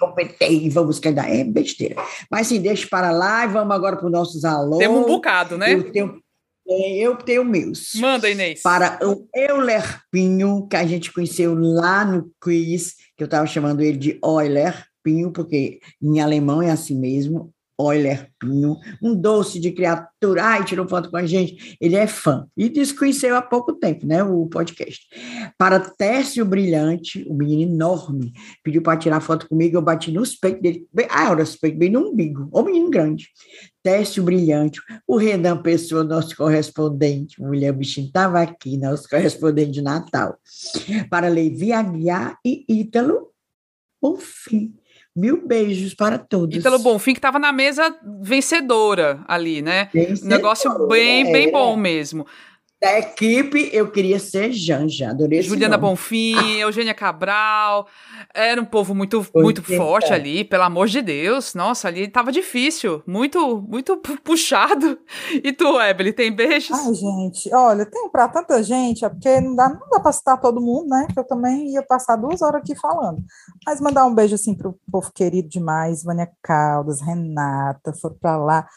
romper 0.01 0.36
e 0.41 0.69
vamos 0.69 0.99
quedar. 0.99 1.34
É 1.34 1.45
besteira. 1.45 1.95
Mas 2.30 2.47
sim, 2.47 2.59
deixa 2.59 2.86
para 2.89 3.11
lá 3.11 3.45
e 3.45 3.47
vamos 3.47 3.73
agora 3.73 3.95
para 3.95 4.07
os 4.07 4.11
nossos 4.11 4.43
alôs. 4.43 4.80
Temos 4.80 5.05
um 5.05 5.07
bocado, 5.07 5.57
né? 5.57 5.73
Eu 5.73 5.89
tenho 5.89 6.21
é, 6.69 6.97
eu 6.97 7.15
tenho 7.15 7.45
meus. 7.45 7.93
Manda, 7.95 8.30
Inês. 8.30 8.61
Para 8.61 8.99
o 9.01 9.25
Euler-Pinho, 9.34 10.67
que 10.67 10.75
a 10.75 10.86
gente 10.86 11.13
conheceu 11.13 11.55
lá 11.55 12.03
no 12.03 12.30
quiz, 12.43 12.95
que 13.15 13.23
eu 13.23 13.25
estava 13.25 13.47
chamando 13.47 13.82
ele 13.82 13.97
de 13.97 14.19
Euler 14.21 14.86
Pinho, 15.01 15.32
porque 15.32 15.80
em 16.01 16.19
alemão 16.19 16.61
é 16.61 16.69
assim 16.69 16.99
mesmo, 16.99 17.53
Euler 17.80 18.30
Pinho, 18.39 18.78
um 19.01 19.15
doce 19.15 19.59
de 19.59 19.71
criatura, 19.71 20.43
ai, 20.43 20.65
tirou 20.65 20.88
foto 20.88 21.09
com 21.09 21.17
a 21.17 21.25
gente, 21.25 21.78
ele 21.80 21.95
é 21.95 22.07
fã, 22.07 22.47
e 22.57 22.69
disse 22.69 22.93
que 22.93 22.99
conheceu 22.99 23.36
há 23.36 23.41
pouco 23.41 23.73
tempo, 23.73 24.05
né, 24.05 24.23
o 24.23 24.47
podcast. 24.47 25.07
Para 25.57 25.80
Tércio 25.80 26.43
Brilhante, 26.45 27.23
o 27.28 27.34
um 27.34 27.38
menino 27.38 27.71
enorme, 27.71 28.34
pediu 28.63 28.82
para 28.82 28.97
tirar 28.97 29.21
foto 29.21 29.47
comigo, 29.47 29.78
eu 29.78 29.82
bati 29.82 30.11
nos 30.11 30.36
peitos 30.36 30.61
dele, 30.61 30.88
bem, 30.91 31.07
ah, 31.09 31.32
era 31.32 31.43
os 31.43 31.55
peitos 31.55 31.80
bem 31.80 31.91
no 31.91 32.09
umbigo, 32.09 32.49
o 32.51 32.61
menino 32.63 32.89
grande. 32.89 33.28
Teste 33.84 34.19
Brilhante, 34.19 34.82
o 35.07 35.15
Renan 35.15 35.61
Pessoa, 35.61 36.03
nosso 36.03 36.36
correspondente, 36.36 37.41
mulher 37.41 37.71
bichinho, 37.71 38.07
estava 38.07 38.41
aqui, 38.41 38.78
nosso 38.78 39.07
correspondente 39.07 39.71
de 39.71 39.82
Natal, 39.82 40.38
para 41.09 41.30
Levi 41.30 41.71
Aguiar 41.71 42.38
e 42.43 42.65
Ítalo 42.67 43.28
Bonfim. 44.01 44.75
Mil 45.18 45.41
beijos 45.43 45.95
para 45.95 46.20
todos. 46.20 46.55
Ítalo 46.55 46.78
Bonfim, 46.78 47.13
que 47.13 47.18
estava 47.18 47.39
na 47.39 47.51
mesa 47.51 47.91
vencedora 48.22 49.22
ali, 49.28 49.63
né? 49.63 49.89
Vencedora, 49.91 50.36
Negócio 50.36 50.88
bem, 50.88 51.32
bem 51.32 51.51
bom 51.51 51.76
mesmo. 51.76 52.24
Da 52.80 52.99
equipe, 52.99 53.71
eu 53.73 53.89
queria 53.89 54.19
ser 54.19 54.51
Janja, 54.51 55.09
adorei 55.09 55.41
Juliana 55.41 55.80
Bonfim, 55.80 56.36
Eugênia 56.61 56.93
Cabral, 56.93 57.88
era 58.32 58.61
um 58.61 58.65
povo 58.65 58.93
muito, 58.93 59.25
muito 59.34 59.63
forte 59.63 60.13
ali, 60.13 60.43
pelo 60.43 60.61
amor 60.61 60.88
de 60.88 61.01
Deus. 61.01 61.55
Nossa, 61.55 61.88
ali 61.88 62.07
tava 62.07 62.32
difícil, 62.32 63.01
muito, 63.07 63.65
muito 63.67 63.97
puxado. 64.23 64.99
E 65.43 65.51
tu, 65.51 65.80
Ebele, 65.80 66.13
tem 66.13 66.32
beijos? 66.32 66.78
Ai, 66.78 66.93
gente, 66.93 67.53
olha, 67.53 67.86
tem 67.86 68.09
pra 68.09 68.28
tanta 68.28 68.61
gente, 68.61 69.05
é 69.05 69.09
porque 69.09 69.39
não 69.39 69.55
dá, 69.55 69.69
não 69.69 69.89
dá 69.89 69.99
pra 69.99 70.11
citar 70.11 70.39
todo 70.39 70.61
mundo, 70.61 70.88
né? 70.89 71.07
Que 71.11 71.19
eu 71.19 71.23
também 71.23 71.73
ia 71.73 71.84
passar 71.84 72.15
duas 72.15 72.41
horas 72.41 72.61
aqui 72.61 72.75
falando. 72.75 73.23
Mas 73.65 73.82
mandar 73.82 74.05
um 74.05 74.13
beijo, 74.13 74.36
assim, 74.36 74.55
pro 74.55 74.78
povo 74.91 75.11
querido 75.13 75.47
demais, 75.47 76.03
Vânia 76.03 76.30
Caldas, 76.41 77.01
Renata, 77.01 77.93
foram 77.93 78.15
pra 78.19 78.38
lá. 78.38 78.67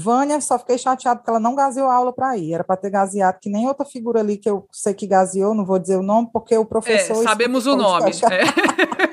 Vânia, 0.00 0.40
só 0.40 0.58
fiquei 0.58 0.78
chateada 0.78 1.18
porque 1.18 1.30
ela 1.30 1.40
não 1.40 1.54
gaseou 1.54 1.88
a 1.88 1.94
aula 1.94 2.12
para 2.12 2.36
ir. 2.36 2.54
Era 2.54 2.64
para 2.64 2.76
ter 2.76 2.90
gaseado, 2.90 3.38
que 3.40 3.50
nem 3.50 3.66
outra 3.66 3.84
figura 3.84 4.20
ali 4.20 4.36
que 4.36 4.48
eu 4.48 4.66
sei 4.72 4.94
que 4.94 5.06
gaseou, 5.06 5.54
não 5.54 5.64
vou 5.64 5.78
dizer 5.78 5.96
o 5.96 6.02
nome, 6.02 6.28
porque 6.32 6.56
o 6.56 6.64
professor. 6.64 7.22
É, 7.22 7.22
sabemos 7.22 7.66
o 7.66 7.76
nome. 7.76 8.10
É. 8.10 9.06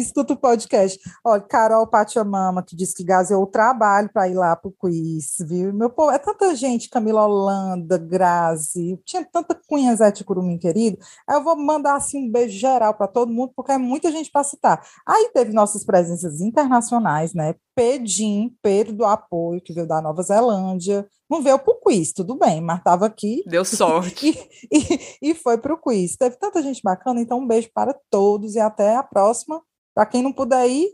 escuta 0.00 0.32
o 0.32 0.36
podcast. 0.36 0.98
Olha, 1.24 1.40
Carol 1.40 1.86
Pachamama, 1.86 2.62
que 2.62 2.76
disse 2.76 2.94
que 2.94 3.04
gaseou 3.04 3.42
o 3.42 3.46
trabalho 3.46 4.10
para 4.12 4.28
ir 4.28 4.34
lá 4.34 4.56
para 4.56 4.68
o 4.68 4.72
quiz, 4.72 5.36
viu? 5.40 5.72
Meu 5.72 5.90
povo, 5.90 6.10
é 6.10 6.18
tanta 6.18 6.54
gente, 6.54 6.88
Camila 6.88 7.26
Holanda, 7.26 7.98
Grazi, 7.98 8.98
tinha 9.04 9.24
tanta 9.24 9.58
cunha 9.68 9.94
Zé 9.94 10.10
de 10.10 10.24
Curumim 10.24 10.58
querido. 10.58 10.98
Aí 11.28 11.36
eu 11.36 11.44
vou 11.44 11.56
mandar 11.56 11.96
assim 11.96 12.28
um 12.28 12.30
beijo 12.30 12.58
geral 12.58 12.94
para 12.94 13.06
todo 13.06 13.32
mundo, 13.32 13.52
porque 13.54 13.72
é 13.72 13.78
muita 13.78 14.10
gente 14.10 14.30
para 14.30 14.44
citar. 14.44 14.82
Aí 15.06 15.30
teve 15.34 15.52
nossas 15.52 15.84
presenças 15.84 16.40
internacionais, 16.40 17.34
né? 17.34 17.54
Pedim, 17.74 18.54
Pedro 18.62 18.92
do 18.92 19.04
Apoio, 19.04 19.60
que 19.60 19.72
veio 19.72 19.86
da 19.86 20.02
Nova 20.02 20.22
Zelândia, 20.22 21.06
não 21.30 21.42
veio 21.42 21.58
para 21.58 21.72
o 21.72 21.80
quiz, 21.80 22.12
tudo 22.12 22.36
bem, 22.36 22.60
mas 22.60 22.78
estava 22.78 23.06
aqui. 23.06 23.44
Deu 23.46 23.64
sorte. 23.64 24.36
e, 24.70 24.78
e, 25.22 25.30
e 25.30 25.34
foi 25.34 25.56
para 25.56 25.72
o 25.72 25.78
quiz. 25.78 26.16
Teve 26.16 26.36
tanta 26.36 26.60
gente 26.60 26.82
bacana, 26.82 27.20
então 27.20 27.38
um 27.38 27.46
beijo 27.46 27.70
para 27.72 27.94
todos 28.10 28.56
e 28.56 28.60
até 28.60 28.96
a 28.96 29.02
próxima. 29.02 29.62
Para 30.00 30.08
quem 30.08 30.22
não 30.22 30.32
puder 30.32 30.66
ir, 30.66 30.88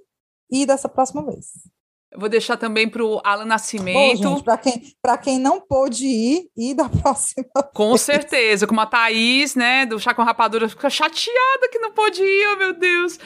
ir 0.51 0.67
dessa 0.67 0.89
próxima 0.89 1.25
vez. 1.25 1.53
Vou 2.17 2.29
deixar 2.29 2.57
também 2.57 2.89
para 2.89 3.05
o 3.05 3.21
Alan 3.23 3.45
Nascimento. 3.45 4.43
Para 4.43 4.57
quem, 4.57 4.83
quem 5.23 5.39
não 5.39 5.61
pôde 5.61 6.07
ir, 6.07 6.49
ir 6.57 6.75
da 6.75 6.89
próxima. 7.03 7.47
Com 7.75 7.91
vez. 7.91 8.01
certeza, 8.01 8.67
como 8.67 8.81
a 8.81 8.87
Thaís, 8.87 9.55
né, 9.55 9.85
do 9.85 9.99
Chá 9.99 10.15
com 10.15 10.23
Rapadura, 10.23 10.69
fica 10.69 10.89
chateada 10.89 11.69
que 11.71 11.79
não 11.79 11.93
pôde 11.93 12.23
ir, 12.23 12.49
oh 12.55 12.59
meu 12.59 12.73
Deus. 12.73 13.19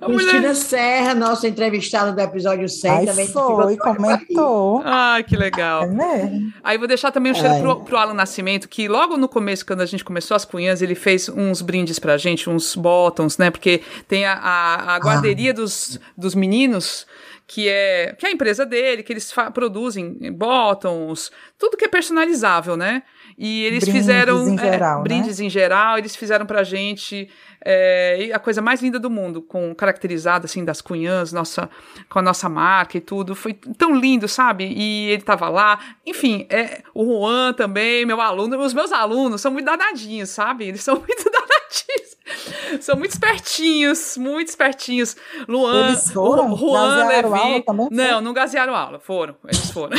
A 0.00 0.06
Cristina 0.06 0.32
mulher... 0.38 0.54
Serra, 0.54 1.14
nossa 1.14 1.46
entrevistada 1.46 2.12
do 2.12 2.20
episódio 2.20 2.68
100, 2.68 2.90
Ai, 2.90 3.06
também 3.06 3.26
foi, 3.28 3.76
comentou. 3.76 4.82
Ah, 4.84 5.22
que 5.26 5.36
legal. 5.36 5.82
É 5.84 5.86
mesmo. 5.88 6.52
Aí 6.62 6.78
vou 6.78 6.88
deixar 6.88 7.12
também 7.12 7.32
o 7.32 7.34
cheiro 7.34 7.80
para 7.84 7.94
o 7.94 7.98
Alan 7.98 8.14
Nascimento, 8.14 8.68
que 8.68 8.88
logo 8.88 9.16
no 9.16 9.28
começo, 9.28 9.66
quando 9.66 9.80
a 9.80 9.86
gente 9.86 10.04
começou 10.04 10.34
as 10.34 10.44
cunhas, 10.44 10.80
ele 10.80 10.94
fez 10.94 11.28
uns 11.28 11.60
brindes 11.60 11.98
para 11.98 12.14
a 12.14 12.18
gente, 12.18 12.48
uns 12.48 12.74
bottoms, 12.74 13.36
né, 13.36 13.50
porque 13.50 13.82
tem 14.08 14.24
a, 14.24 14.34
a, 14.34 14.94
a 14.94 14.98
guarderia 14.98 15.50
ah. 15.50 15.54
dos, 15.54 16.00
dos 16.16 16.34
meninos 16.34 17.06
que 17.52 17.68
é, 17.68 18.14
que 18.18 18.24
é 18.24 18.30
a 18.30 18.32
empresa 18.32 18.64
dele, 18.64 19.02
que 19.02 19.12
eles 19.12 19.30
produzem 19.52 20.16
bottoms, 20.32 21.30
tudo 21.58 21.76
que 21.76 21.84
é 21.84 21.88
personalizável, 21.88 22.78
né? 22.78 23.02
E 23.36 23.64
eles 23.64 23.84
brindes 23.84 24.00
fizeram 24.00 24.48
em 24.48 24.58
geral, 24.58 24.94
é, 24.94 24.96
né? 24.96 25.02
brindes 25.02 25.38
em 25.38 25.50
geral, 25.50 25.98
eles 25.98 26.16
fizeram 26.16 26.46
pra 26.46 26.62
gente 26.62 27.28
é, 27.62 28.30
a 28.32 28.38
coisa 28.38 28.62
mais 28.62 28.80
linda 28.80 28.98
do 28.98 29.10
mundo, 29.10 29.42
com 29.42 29.74
caracterizada 29.74 30.46
assim 30.46 30.64
das 30.64 30.80
cunhãs, 30.80 31.30
nossa, 31.30 31.68
com 32.08 32.20
a 32.20 32.22
nossa 32.22 32.48
marca 32.48 32.96
e 32.96 33.02
tudo. 33.02 33.34
Foi 33.34 33.52
tão 33.52 33.94
lindo, 33.94 34.26
sabe? 34.26 34.72
E 34.74 35.10
ele 35.10 35.22
tava 35.22 35.50
lá. 35.50 35.78
Enfim, 36.06 36.46
é, 36.48 36.80
o 36.94 37.04
Juan 37.04 37.52
também, 37.52 38.06
meu 38.06 38.18
aluno, 38.18 38.58
os 38.60 38.72
meus 38.72 38.92
alunos 38.92 39.42
são 39.42 39.52
muito 39.52 39.66
danadinhos, 39.66 40.30
sabe? 40.30 40.68
Eles 40.68 40.82
são 40.82 40.94
muito 41.06 41.24
danadinhos. 41.24 42.11
São 42.80 42.96
muito 42.96 43.12
espertinhos, 43.12 44.16
muito 44.16 44.48
espertinhos. 44.48 45.16
Luan, 45.48 45.88
eles 45.88 46.10
foram? 46.10 46.56
Juan 46.56 47.06
Levi. 47.06 47.28
Aula 47.28 47.88
não, 47.90 48.20
não 48.20 48.32
gasearam 48.32 48.74
aula, 48.74 48.98
foram, 48.98 49.36
eles 49.44 49.70
foram. 49.70 49.96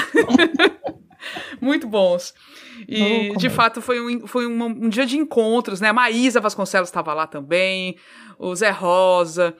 muito 1.61 1.87
bons. 1.87 2.33
E, 2.87 3.35
de 3.37 3.49
fato, 3.49 3.81
foi, 3.81 3.99
um, 4.01 4.27
foi 4.27 4.45
um, 4.47 4.63
um, 4.63 4.89
dia 4.89 5.05
de 5.05 5.17
encontros, 5.17 5.79
né? 5.79 5.89
A 5.89 5.93
Maísa 5.93 6.41
Vasconcelos 6.41 6.89
estava 6.89 7.13
lá 7.13 7.25
também, 7.27 7.95
o 8.37 8.55
Zé 8.55 8.71
Rosa. 8.71 9.55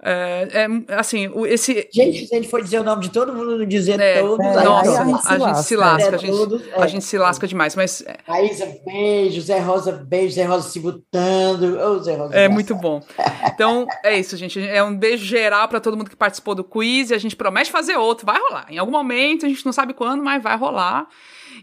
É, 0.00 0.48
é, 0.52 0.94
assim, 0.94 1.28
esse. 1.46 1.88
Gente, 1.92 2.26
se 2.26 2.34
ele 2.34 2.46
for 2.46 2.62
dizer 2.62 2.80
o 2.80 2.84
nome 2.84 3.02
de 3.02 3.10
todo 3.10 3.32
mundo, 3.34 3.66
dizer 3.66 3.98
é, 3.98 4.20
todos. 4.20 4.46
É, 4.46 4.62
nossa, 4.62 5.02
a 5.02 5.04
gente 5.04 5.22
se 5.22 5.36
lasca. 5.36 5.48
A 5.48 5.54
gente 5.56 5.64
se 5.64 5.76
lasca, 5.76 6.14
a 6.14 6.18
gente, 6.18 6.72
a 6.74 6.86
gente 6.86 7.04
se 7.04 7.18
lasca 7.18 7.48
demais. 7.48 7.74
Mas. 7.74 8.04
Maísa, 8.26 8.66
beijo. 8.86 9.40
Zé 9.40 9.58
Rosa, 9.58 9.92
beijo. 9.92 10.34
Zé 10.34 10.44
Rosa 10.44 10.68
se 10.68 10.78
botando. 10.78 11.78
Oh, 11.80 11.98
Zé 11.98 12.14
Rosa, 12.14 12.34
é 12.34 12.48
muito 12.48 12.76
bom. 12.76 13.02
Então, 13.46 13.86
é 14.04 14.16
isso, 14.16 14.36
gente. 14.36 14.60
É 14.60 14.82
um 14.84 14.96
beijo 14.96 15.24
geral 15.24 15.66
para 15.66 15.80
todo 15.80 15.96
mundo 15.96 16.10
que 16.10 16.16
participou 16.16 16.54
do 16.54 16.62
quiz. 16.62 17.10
E 17.10 17.14
a 17.14 17.18
gente 17.18 17.34
promete 17.34 17.70
fazer 17.70 17.96
outro. 17.96 18.24
Vai 18.24 18.38
rolar. 18.38 18.66
Em 18.70 18.78
algum 18.78 18.92
momento, 18.92 19.46
a 19.46 19.48
gente 19.48 19.66
não 19.66 19.72
sabe 19.72 19.94
quando, 19.94 20.22
mas 20.22 20.40
vai 20.40 20.56
rolar. 20.56 21.08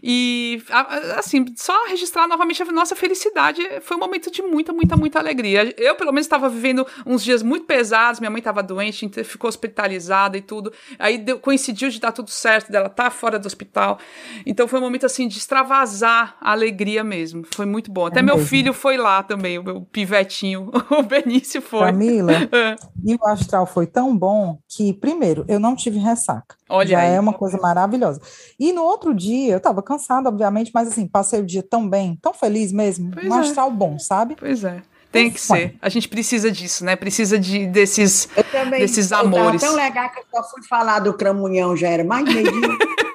E, 0.02 0.62
assim, 1.16 1.44
só 1.56 1.86
registrar 1.86 2.28
novamente 2.28 2.62
a 2.62 2.66
nossa 2.66 2.94
felicidade. 2.94 3.62
Foi 3.82 3.96
um 3.96 4.00
momento 4.00 4.30
de 4.30 4.42
muita, 4.42 4.72
muita, 4.72 4.96
muita 4.96 5.18
alegria. 5.18 5.74
Eu, 5.76 5.94
pelo 5.94 6.12
menos, 6.12 6.26
estava 6.26 6.48
vivendo 6.48 6.86
uns 7.04 7.22
dias 7.22 7.42
muito 7.42 7.66
pesados. 7.66 8.20
Minha 8.20 8.30
mãe 8.30 8.38
estava 8.38 8.62
doente, 8.62 9.08
ficou 9.24 9.48
hospitalizada 9.48 10.36
e 10.36 10.40
tudo. 10.42 10.72
Aí 10.98 11.18
deu, 11.18 11.38
coincidiu 11.38 11.90
de 11.90 12.00
dar 12.00 12.12
tudo 12.12 12.30
certo, 12.30 12.70
dela 12.70 12.86
estar 12.86 13.04
tá 13.04 13.10
fora 13.10 13.38
do 13.38 13.46
hospital. 13.46 13.98
Então 14.44 14.68
foi 14.68 14.78
um 14.78 14.82
momento, 14.82 15.06
assim, 15.06 15.28
de 15.28 15.38
extravasar 15.38 16.36
a 16.40 16.52
alegria 16.52 17.02
mesmo. 17.02 17.42
Foi 17.54 17.66
muito 17.66 17.90
bom. 17.90 18.06
Até 18.06 18.20
é 18.20 18.22
meu 18.22 18.36
mesmo. 18.36 18.48
filho 18.48 18.72
foi 18.72 18.96
lá 18.96 19.22
também, 19.22 19.58
o 19.58 19.62
meu 19.62 19.80
pivetinho, 19.82 20.70
o 20.90 21.02
Benício 21.02 21.60
foi. 21.60 21.86
Camila, 21.86 22.32
é. 22.52 22.76
e 23.04 23.14
o 23.14 23.26
astral 23.26 23.66
foi 23.66 23.86
tão 23.86 24.16
bom 24.16 24.58
que, 24.68 24.92
primeiro, 24.92 25.44
eu 25.48 25.58
não 25.58 25.74
tive 25.74 25.98
ressaca. 25.98 26.56
Olha 26.68 26.88
Já 26.88 27.00
aí. 27.00 27.14
é 27.14 27.20
uma 27.20 27.32
coisa 27.32 27.58
maravilhosa. 27.58 28.20
E 28.58 28.72
no 28.72 28.82
outro 28.82 29.14
dia, 29.14 29.52
eu 29.52 29.58
estava 29.58 29.82
cansada, 29.86 30.28
obviamente, 30.28 30.70
mas 30.74 30.88
assim, 30.88 31.06
passei 31.06 31.40
o 31.40 31.46
dia 31.46 31.62
tão 31.62 31.88
bem, 31.88 32.18
tão 32.20 32.34
feliz 32.34 32.72
mesmo, 32.72 33.10
pois 33.12 33.26
um 33.26 33.34
é. 33.34 33.40
astral 33.40 33.70
bom, 33.70 33.98
sabe? 33.98 34.36
Pois 34.38 34.64
é. 34.64 34.82
Tem 35.10 35.30
que 35.30 35.40
ser. 35.40 35.76
A 35.80 35.88
gente 35.88 36.08
precisa 36.08 36.50
disso, 36.50 36.84
né? 36.84 36.94
Precisa 36.94 37.38
de, 37.38 37.66
desses, 37.66 38.28
também, 38.52 38.80
desses 38.80 39.12
amores. 39.12 39.62
tão 39.62 39.74
legal 39.74 40.10
que 40.10 40.18
eu 40.18 40.24
só 40.30 40.50
fui 40.50 40.62
falar 40.64 40.98
do 40.98 41.14
cramunhão, 41.14 41.74
já 41.74 41.88
era 41.88 42.04
mais 42.04 42.24
meio 42.24 42.50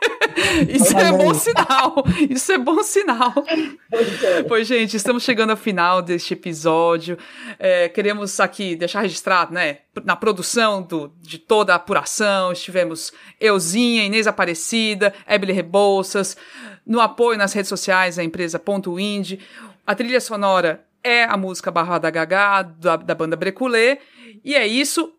Isso 0.69 0.97
é 0.97 1.11
bom 1.11 1.33
sinal. 1.33 2.03
Isso 2.29 2.51
é 2.51 2.57
bom 2.57 2.83
sinal. 2.83 3.33
Pois, 4.47 4.67
gente, 4.67 4.95
estamos 4.95 5.23
chegando 5.23 5.51
ao 5.51 5.57
final 5.57 6.01
deste 6.01 6.33
episódio. 6.33 7.17
É, 7.59 7.89
queremos 7.89 8.39
aqui 8.39 8.75
deixar 8.75 9.01
registrado, 9.01 9.53
né? 9.53 9.79
Na 10.05 10.15
produção 10.15 10.81
do, 10.81 11.11
de 11.19 11.37
toda 11.37 11.73
a 11.73 11.75
apuração, 11.75 12.51
estivemos 12.51 13.11
Euzinha, 13.39 14.05
Inês 14.05 14.27
Aparecida, 14.27 15.13
Ebele 15.27 15.51
Rebouças, 15.51 16.37
no 16.85 17.01
apoio 17.01 17.37
nas 17.37 17.53
redes 17.53 17.69
sociais, 17.69 18.17
a 18.17 18.23
empresa 18.23 18.57
Ponto 18.57 18.99
Indie. 18.99 19.39
A 19.85 19.93
trilha 19.93 20.21
sonora 20.21 20.85
é 21.03 21.23
a 21.23 21.35
música 21.35 21.71
Barra 21.71 21.97
da 21.97 22.09
Gagá, 22.09 22.61
da, 22.61 22.95
da 22.95 23.15
banda 23.15 23.35
Breculê. 23.35 23.99
E 24.43 24.55
é 24.55 24.65
isso. 24.65 25.13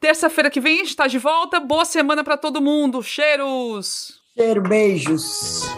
Terça-feira 0.00 0.50
que 0.50 0.60
vem 0.60 0.74
a 0.74 0.78
gente 0.78 0.90
está 0.90 1.06
de 1.06 1.18
volta. 1.18 1.58
Boa 1.58 1.84
semana 1.84 2.22
para 2.22 2.36
todo 2.36 2.60
mundo. 2.60 3.02
Cheiros! 3.02 4.22
Cheiro, 4.38 4.62
beijos. 4.62 5.68